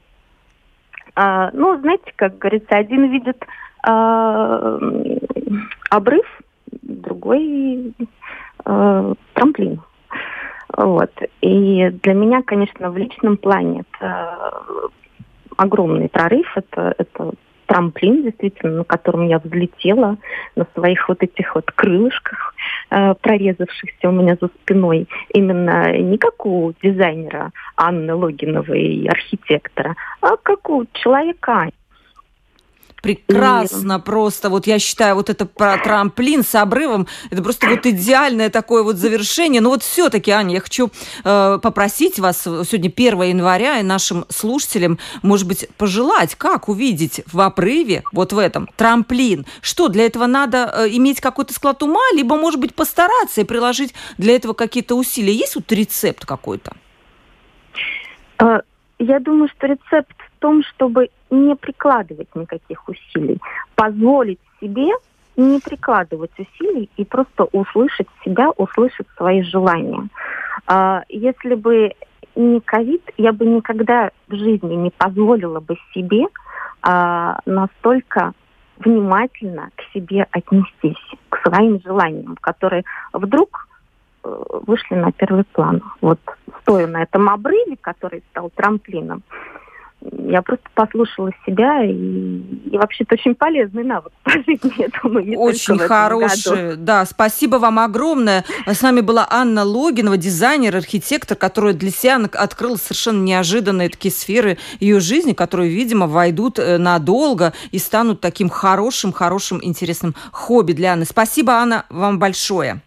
а, 1.20 1.50
ну, 1.52 1.80
знаете, 1.82 2.14
как 2.16 2.38
говорится, 2.38 2.76
один 2.76 3.10
видит 3.10 3.44
а, 3.82 4.78
обрыв, 5.90 6.26
другой 6.84 7.96
а, 8.64 9.14
трамплин. 9.34 9.82
Вот. 10.78 11.12
И 11.42 11.90
для 12.04 12.14
меня, 12.14 12.44
конечно, 12.44 12.92
в 12.92 12.98
личном 12.98 13.38
плане 13.38 13.84
это 13.92 14.38
огромный 15.56 16.08
прорыв, 16.08 16.46
это, 16.56 16.94
это 17.00 17.32
трамплин, 17.68 18.24
действительно, 18.24 18.78
на 18.78 18.84
котором 18.84 19.28
я 19.28 19.40
взлетела 19.40 20.18
на 20.56 20.66
своих 20.74 21.08
вот 21.08 21.22
этих 21.22 21.54
вот 21.54 21.72
крылышках, 21.72 22.56
э, 22.90 23.14
прорезавшихся 23.22 24.10
у 24.10 24.12
меня 24.12 24.38
за 24.42 24.48
спиной. 24.48 25.08
Именно 25.34 25.98
не 25.98 26.18
как 26.18 26.46
у 26.46 26.74
дизайнера 26.82 27.52
Анны 27.76 28.16
Логиновой 28.16 29.08
архитектора, 29.10 29.96
а 30.22 30.38
как 30.38 30.70
у 30.70 30.86
человека 30.94 31.70
Прекрасно 33.02 33.94
и... 33.94 34.02
просто. 34.02 34.50
Вот 34.50 34.68
я 34.68 34.80
считаю, 34.80 35.16
вот 35.16 35.30
это 35.30 35.46
про 35.46 35.78
трамплин 35.78 36.44
с 36.44 36.56
обрывом, 36.56 37.08
это 37.30 37.44
просто 37.44 37.70
вот 37.70 37.86
идеальное 37.86 38.50
такое 38.50 38.84
вот 38.84 38.98
завершение. 38.98 39.62
Но 39.62 39.70
вот 39.70 39.84
все-таки, 39.84 40.32
Аня, 40.32 40.56
я 40.56 40.62
хочу 40.62 40.90
э, 41.24 41.60
попросить 41.62 42.20
вас 42.20 42.44
сегодня 42.44 42.90
1 42.90 43.22
января 43.24 43.80
и 43.80 43.84
нашим 43.84 44.26
слушателям, 44.30 45.00
может 45.22 45.48
быть, 45.48 45.70
пожелать, 45.78 46.36
как 46.36 46.70
увидеть 46.70 47.22
в 47.32 47.40
обрыве, 47.40 48.04
вот 48.12 48.34
в 48.34 48.38
этом, 48.38 48.68
трамплин. 48.76 49.46
Что, 49.62 49.88
для 49.88 50.06
этого 50.06 50.26
надо 50.26 50.72
э, 50.74 50.88
иметь 50.90 51.22
какой-то 51.22 51.54
склад 51.54 51.84
ума, 51.84 52.02
либо, 52.14 52.36
может 52.36 52.60
быть, 52.60 52.74
постараться 52.74 53.42
и 53.42 53.44
приложить 53.44 53.94
для 54.18 54.36
этого 54.36 54.54
какие-то 54.54 54.96
усилия? 54.96 55.34
Есть 55.34 55.56
вот 55.56 55.72
рецепт 55.72 56.26
какой-то? 56.26 56.74
Э, 58.40 58.62
я 59.00 59.20
думаю, 59.20 59.50
что 59.56 59.68
рецепт 59.68 60.16
том, 60.38 60.64
чтобы 60.64 61.10
не 61.30 61.56
прикладывать 61.56 62.34
никаких 62.36 62.88
усилий, 62.88 63.40
позволить 63.76 64.40
себе 64.60 64.92
не 65.38 65.60
прикладывать 65.60 66.32
усилий 66.40 66.90
и 66.98 67.06
просто 67.06 67.44
услышать 67.52 68.08
себя, 68.26 68.50
услышать 68.58 69.08
свои 69.16 69.44
желания. 69.44 70.08
А, 70.66 71.04
если 71.10 71.54
бы 71.54 71.94
не 72.36 72.60
ковид, 72.60 73.04
я 73.18 73.32
бы 73.34 73.46
никогда 73.46 74.10
в 74.28 74.36
жизни 74.36 74.74
не 74.74 74.90
позволила 74.90 75.60
бы 75.60 75.78
себе 75.94 76.26
а, 76.82 77.40
настолько 77.46 78.34
внимательно 78.80 79.70
к 79.76 79.82
себе 79.94 80.28
отнестись, 80.32 81.02
к 81.30 81.48
своим 81.48 81.82
желаниям, 81.82 82.36
которые 82.40 82.84
вдруг 83.12 83.68
э, 84.24 84.44
вышли 84.68 84.94
на 84.94 85.12
первый 85.12 85.46
план. 85.46 85.82
Вот 86.00 86.20
стоя 86.62 86.86
на 86.86 87.02
этом 87.02 87.28
обрыве, 87.28 87.76
который 87.82 88.24
стал 88.30 88.52
трамплином, 88.52 89.24
я 90.02 90.42
просто 90.42 90.66
послушала 90.74 91.32
себя, 91.46 91.84
и, 91.84 91.92
и 91.92 92.78
вообще 92.78 93.04
это 93.04 93.16
очень 93.16 93.34
полезный 93.34 93.84
навык 93.84 94.14
по 94.24 94.32
жизни, 94.32 94.74
я 94.78 94.88
думаю, 95.02 95.26
не 95.26 95.36
Очень 95.36 95.80
хороший, 95.80 96.70
году. 96.72 96.84
да, 96.84 97.06
спасибо 97.06 97.56
вам 97.56 97.80
огромное. 97.80 98.46
С 98.66 98.82
нами 98.82 99.02
была 99.02 99.28
Анна 99.30 99.64
Логинова, 99.64 100.18
дизайнер, 100.18 100.76
архитектор, 100.76 101.36
которая 101.36 101.74
для 101.74 101.90
себя 101.90 102.18
открыла 102.34 102.76
совершенно 102.76 103.24
неожиданные 103.24 103.90
такие 103.90 104.12
сферы 104.14 104.58
ее 104.80 105.00
жизни, 105.00 105.34
которые, 105.34 105.72
видимо, 105.72 106.08
войдут 106.08 106.60
э, 106.60 106.78
надолго 106.78 107.54
и 107.72 107.80
станут 107.80 108.22
таким 108.22 108.50
хорошим, 108.50 109.12
хорошим, 109.12 109.60
интересным 109.64 110.14
хобби 110.32 110.74
для 110.74 110.94
Анны. 110.94 111.06
Спасибо, 111.06 111.54
Анна, 111.54 111.86
вам 111.90 112.20
большое. 112.20 112.82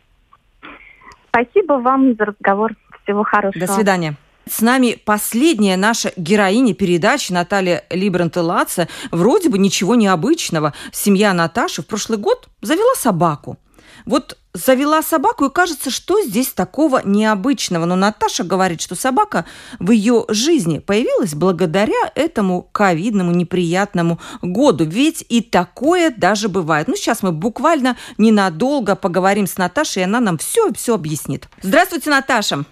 Спасибо 1.29 1.75
вам 1.75 2.15
за 2.15 2.27
разговор. 2.27 2.75
Всего 3.03 3.25
хорошего. 3.25 3.67
До 3.67 3.73
свидания. 3.73 4.17
С 4.49 4.61
нами 4.62 5.01
последняя 5.05 5.76
наша 5.76 6.12
героиня 6.16 6.74
передачи 6.74 7.32
Наталья 7.32 7.84
Либрант-Лаца. 7.91 8.88
Вроде 9.11 9.49
бы 9.49 9.59
ничего 9.59 9.95
необычного. 9.95 10.74
Семья 10.93 11.32
Наташи 11.32 11.82
в 11.82 11.86
прошлый 11.86 12.18
год 12.18 12.49
завела 12.61 12.95
собаку. 12.97 13.59
Вот 14.07 14.38
завела 14.53 15.03
собаку, 15.03 15.45
и 15.45 15.51
кажется, 15.51 15.91
что 15.91 16.20
здесь 16.22 16.49
такого 16.49 17.03
необычного. 17.05 17.84
Но 17.84 17.97
Наташа 17.97 18.45
говорит, 18.45 18.80
что 18.80 18.95
собака 18.95 19.45
в 19.78 19.91
ее 19.91 20.24
жизни 20.28 20.78
появилась 20.78 21.34
благодаря 21.34 22.11
этому 22.14 22.68
ковидному 22.72 23.32
неприятному 23.32 24.18
году. 24.43 24.84
Ведь 24.84 25.24
и 25.28 25.41
такое 25.41 26.12
даже 26.16 26.49
бывает. 26.49 26.88
Ну, 26.88 26.97
сейчас 26.97 27.22
мы 27.22 27.32
буквально 27.32 27.97
ненадолго 28.18 28.97
поговорим 28.97 29.47
с 29.47 29.57
Наташей, 29.57 30.03
и 30.03 30.05
она 30.05 30.20
нам 30.20 30.38
все-все 30.38 30.95
объяснит. 30.95 31.49
Здравствуйте, 31.62 32.11
Наташа. 32.11 32.64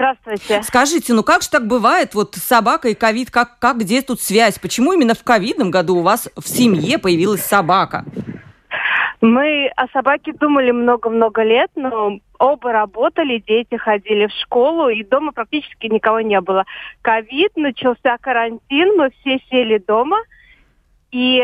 Здравствуйте. 0.00 0.62
Скажите, 0.62 1.12
ну 1.12 1.22
как 1.22 1.42
же 1.42 1.50
так 1.50 1.66
бывает? 1.66 2.14
Вот 2.14 2.34
собака 2.34 2.88
и 2.88 2.94
ковид, 2.94 3.30
как, 3.30 3.58
как 3.58 3.80
где 3.80 4.00
тут 4.00 4.22
связь? 4.22 4.58
Почему 4.58 4.94
именно 4.94 5.12
в 5.12 5.22
ковидном 5.22 5.70
году 5.70 5.96
у 5.96 6.00
вас 6.00 6.30
в 6.38 6.48
семье 6.48 6.98
появилась 6.98 7.42
собака? 7.42 8.06
Мы 9.20 9.70
о 9.76 9.86
собаке 9.88 10.32
думали 10.32 10.70
много-много 10.70 11.42
лет, 11.42 11.70
но 11.76 12.18
оба 12.38 12.72
работали, 12.72 13.44
дети 13.46 13.76
ходили 13.76 14.28
в 14.28 14.32
школу, 14.42 14.88
и 14.88 15.04
дома 15.04 15.32
практически 15.32 15.88
никого 15.88 16.22
не 16.22 16.40
было. 16.40 16.64
Ковид, 17.02 17.54
начался 17.56 18.16
карантин, 18.22 18.96
мы 18.96 19.10
все 19.20 19.38
сели 19.50 19.76
дома, 19.86 20.16
и 21.10 21.42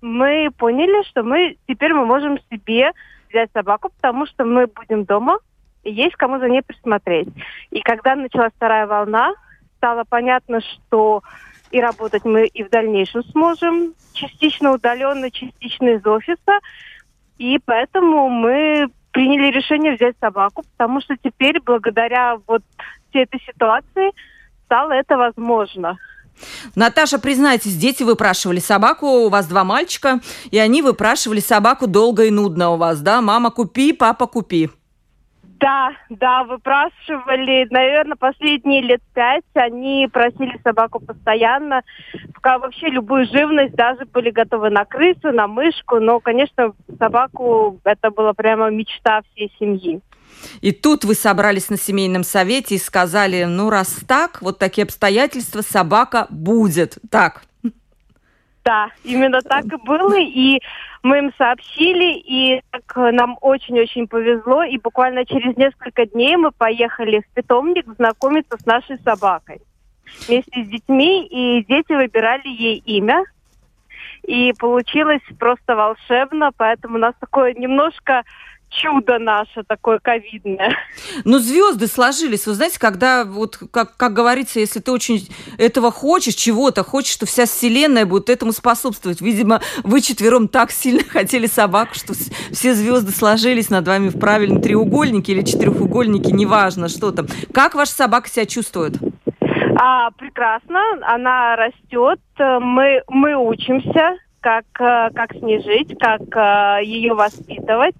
мы 0.00 0.50
поняли, 0.58 1.08
что 1.08 1.22
мы 1.22 1.56
теперь 1.68 1.94
мы 1.94 2.04
можем 2.04 2.40
себе 2.50 2.90
взять 3.30 3.50
собаку, 3.52 3.90
потому 3.90 4.26
что 4.26 4.44
мы 4.44 4.66
будем 4.66 5.04
дома, 5.04 5.38
есть 5.84 6.16
кому 6.16 6.38
за 6.38 6.48
ней 6.48 6.62
присмотреть. 6.62 7.28
И 7.70 7.80
когда 7.80 8.14
началась 8.14 8.52
вторая 8.56 8.86
волна, 8.86 9.34
стало 9.76 10.04
понятно, 10.08 10.60
что 10.60 11.22
и 11.70 11.80
работать 11.80 12.24
мы 12.24 12.46
и 12.46 12.62
в 12.62 12.70
дальнейшем 12.70 13.24
сможем, 13.24 13.94
частично 14.12 14.72
удаленно, 14.72 15.30
частично 15.30 15.88
из 15.88 16.06
офиса. 16.06 16.60
И 17.38 17.58
поэтому 17.64 18.28
мы 18.28 18.88
приняли 19.10 19.50
решение 19.50 19.96
взять 19.96 20.16
собаку, 20.20 20.64
потому 20.76 21.00
что 21.00 21.16
теперь, 21.16 21.60
благодаря 21.60 22.36
вот 22.46 22.62
всей 23.10 23.24
этой 23.24 23.40
ситуации, 23.40 24.12
стало 24.66 24.92
это 24.92 25.16
возможно. 25.16 25.98
Наташа, 26.74 27.18
признайтесь, 27.18 27.76
дети 27.76 28.02
выпрашивали 28.02 28.58
собаку, 28.58 29.06
у 29.06 29.28
вас 29.28 29.46
два 29.46 29.64
мальчика, 29.64 30.20
и 30.50 30.58
они 30.58 30.82
выпрашивали 30.82 31.40
собаку 31.40 31.86
долго 31.86 32.24
и 32.24 32.30
нудно 32.30 32.70
у 32.70 32.76
вас, 32.76 33.00
да? 33.00 33.20
Мама, 33.20 33.50
купи, 33.50 33.92
папа, 33.92 34.26
купи. 34.26 34.70
Да, 35.62 35.92
да, 36.10 36.42
выпрашивали, 36.42 37.68
наверное, 37.70 38.16
последние 38.16 38.82
лет 38.82 39.00
пять. 39.14 39.44
Они 39.54 40.08
просили 40.12 40.60
собаку 40.64 40.98
постоянно. 40.98 41.82
Пока 42.34 42.58
вообще 42.58 42.88
любую 42.88 43.26
живность, 43.26 43.74
даже 43.74 44.04
были 44.06 44.30
готовы 44.30 44.70
на 44.70 44.84
крысу, 44.84 45.30
на 45.30 45.46
мышку. 45.46 46.00
Но, 46.00 46.18
конечно, 46.18 46.72
собаку 46.98 47.78
это 47.84 48.10
была 48.10 48.32
прямо 48.32 48.70
мечта 48.70 49.22
всей 49.30 49.52
семьи. 49.60 50.00
И 50.62 50.72
тут 50.72 51.04
вы 51.04 51.14
собрались 51.14 51.70
на 51.70 51.78
семейном 51.78 52.24
совете 52.24 52.74
и 52.74 52.78
сказали, 52.78 53.44
ну 53.44 53.70
раз 53.70 54.00
так, 54.08 54.42
вот 54.42 54.58
такие 54.58 54.82
обстоятельства, 54.82 55.60
собака 55.60 56.26
будет. 56.28 56.98
Так. 57.08 57.42
Да, 58.64 58.90
именно 59.02 59.40
так 59.42 59.64
и 59.64 59.76
было, 59.76 60.18
и 60.18 60.60
мы 61.02 61.18
им 61.18 61.32
сообщили, 61.36 62.14
и 62.14 62.62
так 62.70 63.12
нам 63.12 63.36
очень-очень 63.40 64.06
повезло, 64.06 64.62
и 64.62 64.78
буквально 64.78 65.24
через 65.26 65.56
несколько 65.56 66.06
дней 66.06 66.36
мы 66.36 66.52
поехали 66.52 67.20
в 67.20 67.34
питомник 67.34 67.86
знакомиться 67.96 68.56
с 68.56 68.64
нашей 68.64 68.98
собакой. 69.00 69.60
Вместе 70.28 70.64
с 70.64 70.68
детьми, 70.68 71.26
и 71.26 71.64
дети 71.64 71.92
выбирали 71.92 72.46
ей 72.46 72.76
имя, 72.86 73.24
и 74.22 74.52
получилось 74.56 75.22
просто 75.40 75.74
волшебно, 75.74 76.50
поэтому 76.56 76.96
у 76.96 77.00
нас 77.00 77.14
такое 77.18 77.54
немножко 77.54 78.22
чудо 78.72 79.18
наше 79.18 79.62
такое 79.66 79.98
ковидное. 79.98 80.76
Ну, 81.24 81.38
звезды 81.38 81.86
сложились. 81.86 82.46
Вы 82.46 82.54
знаете, 82.54 82.78
когда, 82.78 83.24
вот, 83.24 83.58
как, 83.70 83.96
как 83.96 84.12
говорится, 84.12 84.60
если 84.60 84.80
ты 84.80 84.90
очень 84.90 85.28
этого 85.58 85.90
хочешь, 85.90 86.34
чего-то 86.34 86.82
хочешь, 86.82 87.12
что 87.12 87.26
вся 87.26 87.44
вселенная 87.44 88.06
будет 88.06 88.30
этому 88.30 88.52
способствовать. 88.52 89.20
Видимо, 89.20 89.60
вы 89.84 90.00
четвером 90.00 90.48
так 90.48 90.70
сильно 90.70 91.02
хотели 91.08 91.46
собаку, 91.46 91.94
что 91.94 92.14
все 92.52 92.74
звезды 92.74 93.12
сложились 93.12 93.70
над 93.70 93.86
вами 93.86 94.08
в 94.08 94.18
правильном 94.18 94.60
треугольнике 94.60 95.32
или 95.32 95.42
четырехугольнике, 95.42 96.32
неважно, 96.32 96.88
что 96.88 97.12
там. 97.12 97.26
Как 97.52 97.74
ваша 97.74 97.92
собака 97.92 98.28
себя 98.28 98.46
чувствует? 98.46 98.94
А, 99.78 100.10
прекрасно, 100.12 100.80
она 101.02 101.56
растет, 101.56 102.20
мы, 102.38 103.02
мы 103.08 103.34
учимся, 103.34 104.16
как, 104.42 104.64
э, 104.78 105.10
как 105.14 105.32
с 105.32 105.40
ней 105.40 105.62
жить, 105.62 105.96
как 105.98 106.20
э, 106.36 106.84
ее 106.84 107.14
воспитывать. 107.14 107.94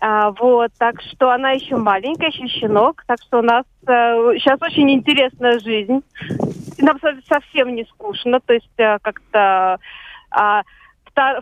А, 0.00 0.30
вот, 0.30 0.70
так 0.78 1.00
что 1.02 1.30
она 1.30 1.52
еще 1.52 1.76
маленькая, 1.76 2.28
еще 2.28 2.46
щенок, 2.46 3.02
так 3.06 3.20
что 3.20 3.40
у 3.40 3.42
нас 3.42 3.64
э, 3.86 4.38
сейчас 4.38 4.60
очень 4.62 4.90
интересная 4.92 5.58
жизнь. 5.58 6.02
Нам 6.78 6.98
совсем 7.28 7.74
не 7.74 7.84
скучно, 7.84 8.38
то 8.40 8.54
есть 8.54 8.70
э, 8.76 8.98
как-то 9.02 9.80
э, 10.30 10.62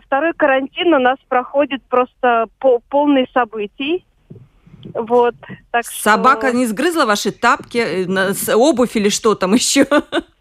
второй 0.03 0.33
карантин 0.33 0.93
у 0.93 0.99
нас 0.99 1.19
проходит 1.27 1.83
просто 1.83 2.47
по, 2.59 2.79
полный 2.89 3.29
событий. 3.31 4.03
Вот, 4.93 5.35
так 5.69 5.85
Собака 5.85 6.47
что... 6.47 6.57
не 6.57 6.65
сгрызла 6.65 7.05
ваши 7.05 7.31
тапки, 7.31 7.77
э, 7.77 8.55
обувь 8.55 8.95
или 8.95 9.09
что 9.09 9.35
там 9.35 9.53
еще? 9.53 9.85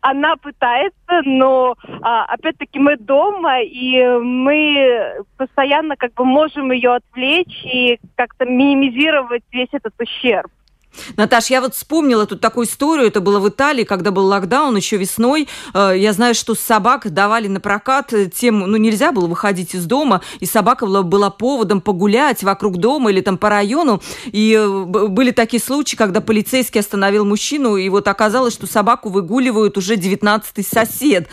Она 0.00 0.36
пытается, 0.36 1.22
но 1.24 1.74
а, 2.02 2.24
опять-таки 2.24 2.78
мы 2.78 2.96
дома, 2.96 3.60
и 3.62 4.02
мы 4.18 5.24
постоянно 5.36 5.96
как 5.96 6.14
бы 6.14 6.24
можем 6.24 6.72
ее 6.72 6.94
отвлечь 6.94 7.64
и 7.64 7.98
как-то 8.16 8.44
минимизировать 8.44 9.42
весь 9.50 9.68
этот 9.72 9.94
ущерб. 10.00 10.50
Наташ, 11.16 11.46
я 11.46 11.60
вот 11.60 11.74
вспомнила 11.74 12.26
тут 12.26 12.40
такую 12.40 12.66
историю, 12.66 13.06
это 13.06 13.20
было 13.20 13.40
в 13.40 13.48
Италии, 13.48 13.84
когда 13.84 14.10
был 14.10 14.26
локдаун 14.26 14.76
еще 14.76 14.96
весной. 14.96 15.48
Э, 15.74 15.92
я 15.96 16.12
знаю, 16.12 16.34
что 16.34 16.54
собак 16.54 17.12
давали 17.12 17.48
на 17.48 17.60
прокат 17.60 18.12
тем, 18.34 18.60
ну 18.60 18.76
нельзя 18.76 19.12
было 19.12 19.26
выходить 19.26 19.74
из 19.74 19.86
дома, 19.86 20.22
и 20.40 20.46
собака 20.46 20.86
была, 20.86 21.02
была 21.02 21.30
поводом 21.30 21.80
погулять 21.80 22.42
вокруг 22.42 22.78
дома 22.78 23.10
или 23.10 23.20
там 23.20 23.38
по 23.38 23.48
району. 23.48 24.02
И 24.26 24.54
э, 24.54 24.84
были 24.84 25.30
такие 25.30 25.62
случаи, 25.62 25.96
когда 25.96 26.20
полицейский 26.20 26.80
остановил 26.80 27.24
мужчину, 27.24 27.76
и 27.76 27.88
вот 27.88 28.08
оказалось, 28.08 28.54
что 28.54 28.66
собаку 28.66 29.08
выгуливают 29.08 29.76
уже 29.76 29.94
19-й 29.94 30.64
сосед. 30.64 31.28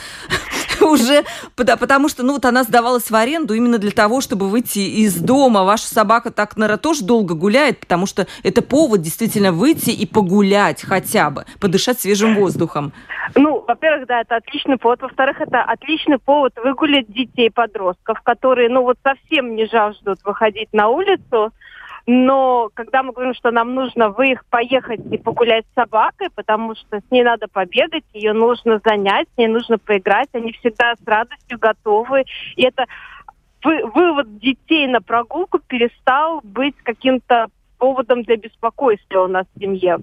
Уже, 0.82 1.24
потому 1.56 2.10
что, 2.10 2.24
ну 2.24 2.34
вот 2.34 2.46
она 2.46 2.64
сдавалась 2.64 3.10
в 3.10 3.16
аренду 3.16 3.54
именно 3.54 3.78
для 3.78 3.92
того, 3.92 4.22
чтобы 4.22 4.50
выйти 4.50 4.80
из 4.80 5.16
дома. 5.16 5.64
Ваша 5.64 5.88
собака 5.88 6.32
так, 6.32 6.58
наверное, 6.58 6.78
тоже 6.78 7.04
долго 7.04 7.34
гуляет, 7.34 7.80
потому 7.80 8.06
что 8.06 8.28
это 8.44 8.62
повод 8.62 9.02
действительно 9.02 9.52
выйти 9.52 9.90
и 9.90 10.06
погулять 10.06 10.82
хотя 10.84 11.30
бы, 11.30 11.46
подышать 11.60 12.00
свежим 12.00 12.36
воздухом? 12.36 12.94
Ну, 13.36 13.64
во-первых, 13.68 14.08
да, 14.08 14.22
это 14.22 14.36
отличный 14.36 14.78
повод. 14.78 15.02
Во-вторых, 15.02 15.42
это 15.42 15.62
отличный 15.62 16.20
повод 16.20 16.54
выгулять 16.64 17.12
детей, 17.12 17.50
подростков, 17.50 18.22
которые, 18.22 18.70
ну, 18.70 18.84
вот 18.84 18.98
совсем 19.04 19.56
не 19.56 19.66
жаждут 19.66 20.20
выходить 20.24 20.70
на 20.74 20.90
улицу. 20.90 21.52
Но 22.08 22.70
когда 22.76 23.02
мы 23.02 23.14
говорим, 23.14 23.34
что 23.34 23.50
нам 23.50 23.74
нужно 23.74 24.10
вы 24.10 24.32
их 24.32 24.46
поехать 24.46 25.02
и 25.12 25.18
погулять 25.18 25.66
с 25.72 25.74
собакой, 25.74 26.30
потому 26.34 26.76
что 26.76 27.00
с 27.00 27.12
ней 27.12 27.24
надо 27.24 27.48
побегать, 27.48 28.04
ее 28.14 28.34
нужно 28.34 28.80
занять, 28.84 29.28
с 29.34 29.38
ней 29.38 29.48
нужно 29.48 29.80
поиграть, 29.80 30.30
они 30.34 30.52
всегда 30.54 30.94
с 30.96 31.08
радостью 31.08 31.58
готовы. 31.58 32.26
И 32.56 32.64
это 32.64 32.86
вывод 33.64 34.38
детей 34.38 34.88
на 34.88 35.02
прогулку 35.02 35.58
перестал 35.58 36.42
быть 36.44 36.76
каким-то 36.84 37.48
поводом 37.78 38.24
для 38.24 38.38
беспокойства 38.38 39.24
у 39.24 39.28
нас 39.28 39.46
в 39.56 39.60
семье. 39.60 40.00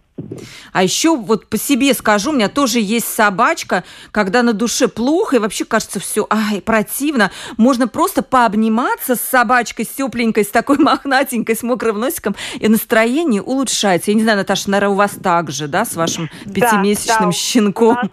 А 0.73 0.83
еще 0.83 1.17
вот 1.17 1.49
по 1.49 1.59
себе 1.59 1.95
скажу, 1.95 2.31
у 2.31 2.33
меня 2.33 2.49
тоже 2.49 2.81
есть 2.81 3.09
собачка, 3.09 3.85
когда 4.11 4.43
на 4.43 4.53
душе 4.53 4.89
плохо 4.89 5.37
и 5.37 5.39
вообще 5.39 5.65
кажется 5.65 6.01
все, 6.01 6.27
ай, 6.31 6.61
противно, 6.61 7.31
можно 7.57 7.89
просто 7.89 8.23
пообниматься 8.23 9.17
с 9.17 9.21
собачкой, 9.21 9.85
с 9.85 9.89
тепленькой, 9.89 10.45
с 10.45 10.49
такой 10.49 10.79
мохнатенькой, 10.79 11.57
с 11.57 11.63
мокрым 11.63 12.01
носиком, 12.01 12.35
и 12.59 12.69
настроение 12.69 13.43
улучшается. 13.43 14.11
Я 14.11 14.17
не 14.17 14.23
знаю, 14.23 14.39
Наташа, 14.39 14.71
наверное, 14.71 14.93
у 14.93 14.97
вас 14.97 15.13
так 15.23 15.51
же, 15.51 15.69
да, 15.69 15.85
с 15.85 15.97
вашим 15.97 16.31
пятимесячным 16.53 17.31
да, 17.31 17.37
щенком? 17.37 17.89
У 17.89 17.95
нас 17.95 18.11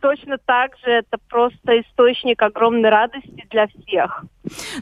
точно 0.00 0.38
так 0.38 0.76
же 0.78 0.90
это 0.90 1.18
просто 1.28 1.80
источник 1.80 2.42
огромной 2.42 2.90
радости 2.90 3.46
для 3.50 3.66
всех. 3.68 4.24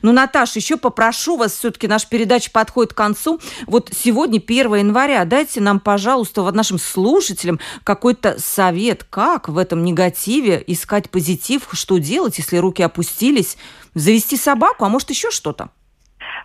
Ну, 0.03 0.13
Наташа, 0.13 0.59
еще 0.59 0.77
попрошу 0.77 1.37
вас, 1.37 1.53
все-таки 1.53 1.89
наша 1.89 2.09
передача 2.09 2.51
подходит 2.51 2.93
к 2.93 2.97
концу. 2.97 3.41
Вот 3.67 3.91
сегодня 3.93 4.39
1 4.39 4.75
января, 4.75 5.25
дайте 5.25 5.61
нам, 5.61 5.81
пожалуйста, 5.81 6.43
вот 6.43 6.55
нашим 6.55 6.79
слушателям 6.79 7.59
какой-то 7.85 8.39
совет, 8.39 9.05
как 9.05 9.49
в 9.49 9.59
этом 9.59 9.83
негативе 9.83 10.63
искать 10.67 11.11
позитив, 11.11 11.69
что 11.73 11.99
делать, 11.99 12.39
если 12.39 12.57
руки 12.57 12.83
опустились, 12.83 13.59
завести 13.95 14.37
собаку, 14.37 14.85
а 14.85 14.89
может 14.89 15.11
еще 15.11 15.31
что-то? 15.31 15.71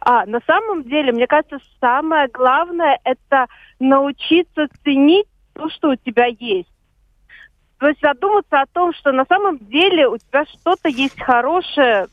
А, 0.02 0.26
на 0.26 0.40
самом 0.46 0.84
деле, 0.84 1.12
мне 1.12 1.28
кажется, 1.28 1.60
самое 1.80 2.28
главное– 2.28 3.00
это 3.04 3.48
научиться 3.80 4.68
ценить 4.84 5.28
то, 5.54 5.70
что 5.70 5.92
у 5.92 5.96
тебя 5.96 6.26
есть. 6.26 6.73
То 7.84 7.90
есть 7.90 8.00
задуматься 8.00 8.62
о 8.62 8.66
том, 8.68 8.94
что 8.94 9.12
на 9.12 9.26
самом 9.26 9.58
деле 9.58 10.08
у 10.08 10.18
тебя 10.18 10.46
что-то 10.46 10.88
есть 10.88 11.20
хорошее, 11.20 12.08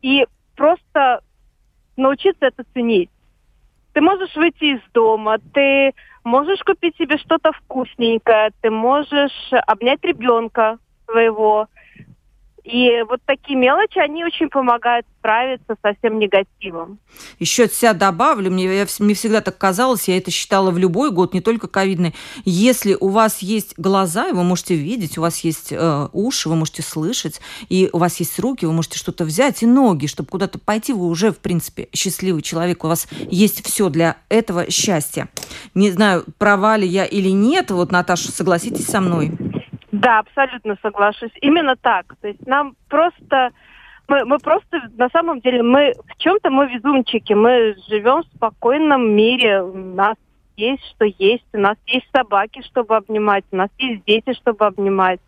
и 0.00 0.26
просто 0.56 1.20
научиться 1.98 2.46
это 2.46 2.64
ценить. 2.72 3.10
Ты 3.92 4.00
можешь 4.00 4.34
выйти 4.34 4.76
из 4.76 4.80
дома, 4.94 5.36
ты 5.52 5.92
можешь 6.24 6.60
купить 6.60 6.96
себе 6.96 7.18
что-то 7.18 7.52
вкусненькое, 7.52 8.52
ты 8.62 8.70
можешь 8.70 9.52
обнять 9.66 10.02
ребенка 10.02 10.78
своего, 11.04 11.68
и 12.64 13.02
вот 13.10 13.20
такие 13.26 13.58
мелочи, 13.58 13.98
они 13.98 14.24
очень 14.24 14.48
помогают 14.48 15.04
справиться 15.18 15.76
со 15.82 15.94
всем 15.98 16.18
негативом. 16.18 16.98
Еще 17.38 17.64
от 17.64 17.74
себя 17.74 17.92
добавлю, 17.92 18.50
мне, 18.50 18.64
я, 18.64 18.86
мне 19.00 19.12
всегда 19.12 19.42
так 19.42 19.58
казалось, 19.58 20.08
я 20.08 20.16
это 20.16 20.30
считала 20.30 20.70
в 20.70 20.78
любой 20.78 21.10
год, 21.10 21.34
не 21.34 21.42
только 21.42 21.68
ковидный. 21.68 22.14
Если 22.46 22.96
у 22.98 23.08
вас 23.08 23.40
есть 23.40 23.74
глаза, 23.76 24.28
и 24.28 24.32
вы 24.32 24.44
можете 24.44 24.76
видеть, 24.76 25.18
у 25.18 25.20
вас 25.20 25.40
есть 25.40 25.72
э, 25.72 26.08
уши, 26.14 26.48
вы 26.48 26.56
можете 26.56 26.80
слышать, 26.80 27.42
и 27.68 27.90
у 27.92 27.98
вас 27.98 28.18
есть 28.18 28.38
руки, 28.38 28.64
вы 28.64 28.72
можете 28.72 28.98
что-то 28.98 29.24
взять, 29.24 29.62
и 29.62 29.66
ноги, 29.66 30.06
чтобы 30.06 30.30
куда-то 30.30 30.58
пойти, 30.58 30.94
вы 30.94 31.06
уже, 31.06 31.32
в 31.32 31.38
принципе, 31.38 31.90
счастливый 31.92 32.40
человек, 32.40 32.82
у 32.84 32.88
вас 32.88 33.06
есть 33.30 33.62
все 33.66 33.90
для 33.90 34.16
этого 34.30 34.70
счастья. 34.70 35.28
Не 35.74 35.90
знаю, 35.90 36.24
права 36.38 36.78
ли 36.78 36.88
я 36.88 37.04
или 37.04 37.28
нет, 37.28 37.70
вот, 37.70 37.92
Наташа, 37.92 38.32
согласитесь 38.32 38.86
со 38.86 39.02
мной? 39.02 39.32
Да, 40.00 40.18
абсолютно 40.18 40.76
соглашусь. 40.82 41.30
Именно 41.40 41.76
так. 41.76 42.16
То 42.20 42.28
есть 42.28 42.44
нам 42.46 42.74
просто 42.88 43.52
мы, 44.08 44.24
мы 44.24 44.38
просто 44.38 44.82
на 44.96 45.08
самом 45.10 45.40
деле 45.40 45.62
мы 45.62 45.92
в 45.92 46.16
чем-то 46.18 46.50
мы 46.50 46.66
везунчики. 46.66 47.32
Мы 47.32 47.76
живем 47.88 48.22
в 48.22 48.36
спокойном 48.36 49.14
мире. 49.14 49.62
У 49.62 49.94
нас 49.94 50.16
есть 50.56 50.82
что 50.90 51.04
есть. 51.04 51.46
У 51.52 51.58
нас 51.58 51.76
есть 51.86 52.06
собаки, 52.12 52.62
чтобы 52.62 52.96
обнимать. 52.96 53.44
У 53.52 53.56
нас 53.56 53.70
есть 53.78 54.02
дети, 54.04 54.34
чтобы 54.34 54.66
обнимать. 54.66 55.20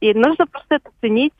И 0.00 0.12
нужно 0.12 0.46
просто 0.46 0.76
это 0.76 0.90
ценить. 1.00 1.32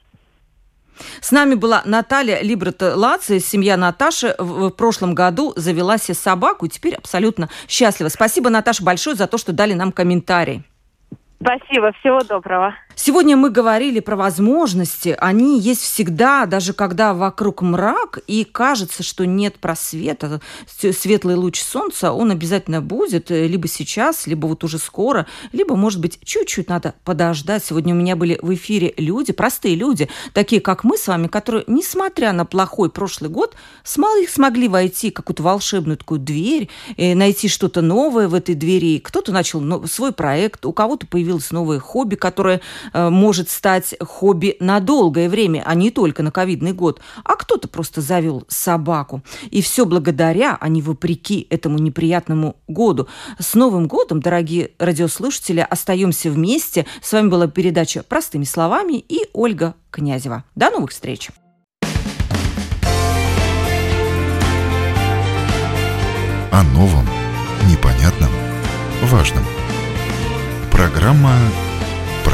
С 1.20 1.32
нами 1.32 1.54
была 1.54 1.82
Наталья 1.84 2.40
Либрета 2.40 2.96
Лаци, 2.96 3.40
семья 3.40 3.76
Наташи. 3.76 4.34
В 4.38 4.70
прошлом 4.70 5.14
году 5.14 5.52
завела 5.56 5.98
себе 5.98 6.14
собаку 6.14 6.66
и 6.66 6.68
теперь 6.68 6.94
абсолютно 6.94 7.48
счастлива. 7.68 8.08
Спасибо, 8.08 8.48
Наташа, 8.48 8.84
большое 8.84 9.16
за 9.16 9.26
то, 9.26 9.38
что 9.38 9.52
дали 9.52 9.74
нам 9.74 9.90
комментарий. 9.92 10.62
Спасибо, 11.40 11.92
всего 11.92 12.20
доброго. 12.20 12.74
Сегодня 13.00 13.36
мы 13.36 13.50
говорили 13.50 14.00
про 14.00 14.16
возможности. 14.16 15.14
Они 15.20 15.60
есть 15.60 15.82
всегда, 15.82 16.46
даже 16.46 16.72
когда 16.72 17.14
вокруг 17.14 17.62
мрак 17.62 18.18
и 18.26 18.42
кажется, 18.42 19.04
что 19.04 19.24
нет 19.24 19.60
просвета. 19.60 20.40
Светлый 20.66 21.36
луч 21.36 21.62
солнца, 21.62 22.10
он 22.10 22.32
обязательно 22.32 22.82
будет, 22.82 23.30
э, 23.30 23.46
либо 23.46 23.68
сейчас, 23.68 24.26
либо 24.26 24.48
вот 24.48 24.64
уже 24.64 24.78
скоро, 24.78 25.28
либо, 25.52 25.76
может 25.76 26.00
быть, 26.00 26.18
чуть-чуть 26.24 26.68
надо 26.68 26.94
подождать. 27.04 27.64
Сегодня 27.64 27.94
у 27.94 27.96
меня 27.96 28.16
были 28.16 28.36
в 28.42 28.52
эфире 28.54 28.92
люди, 28.96 29.32
простые 29.32 29.76
люди, 29.76 30.08
такие 30.32 30.60
как 30.60 30.82
мы 30.82 30.98
с 30.98 31.06
вами, 31.06 31.28
которые, 31.28 31.62
несмотря 31.68 32.32
на 32.32 32.44
плохой 32.44 32.90
прошлый 32.90 33.30
год, 33.30 33.54
смогли, 33.84 34.66
войти 34.66 35.10
в 35.12 35.14
какую-то 35.14 35.44
волшебную 35.44 35.98
такую 35.98 36.18
дверь, 36.18 36.68
э, 36.96 37.14
найти 37.14 37.46
что-то 37.46 37.80
новое 37.80 38.26
в 38.26 38.34
этой 38.34 38.56
двери. 38.56 38.98
Кто-то 38.98 39.30
начал 39.30 39.86
свой 39.86 40.10
проект, 40.10 40.66
у 40.66 40.72
кого-то 40.72 41.06
появилось 41.06 41.52
новое 41.52 41.78
хобби, 41.78 42.16
которое 42.16 42.60
может 42.92 43.50
стать 43.50 43.94
хобби 44.00 44.56
на 44.60 44.80
долгое 44.80 45.28
время, 45.28 45.62
а 45.64 45.74
не 45.74 45.90
только 45.90 46.22
на 46.22 46.30
ковидный 46.30 46.72
год. 46.72 47.00
А 47.24 47.34
кто-то 47.36 47.68
просто 47.68 48.00
завел 48.00 48.44
собаку. 48.48 49.22
И 49.50 49.62
все 49.62 49.84
благодаря, 49.84 50.56
а 50.60 50.68
не 50.68 50.82
вопреки 50.82 51.46
этому 51.50 51.78
неприятному 51.78 52.56
году. 52.68 53.08
С 53.38 53.54
Новым 53.54 53.86
годом, 53.86 54.20
дорогие 54.20 54.72
радиослушатели, 54.78 55.66
остаемся 55.68 56.30
вместе. 56.30 56.86
С 57.02 57.12
вами 57.12 57.28
была 57.28 57.46
передача 57.46 58.02
«Простыми 58.02 58.44
словами» 58.44 58.98
и 58.98 59.28
Ольга 59.32 59.74
Князева. 59.90 60.44
До 60.54 60.70
новых 60.70 60.90
встреч! 60.90 61.30
О 66.50 66.62
новом, 66.74 67.06
непонятном, 67.70 68.30
важном. 69.04 69.44
Программа 70.72 71.34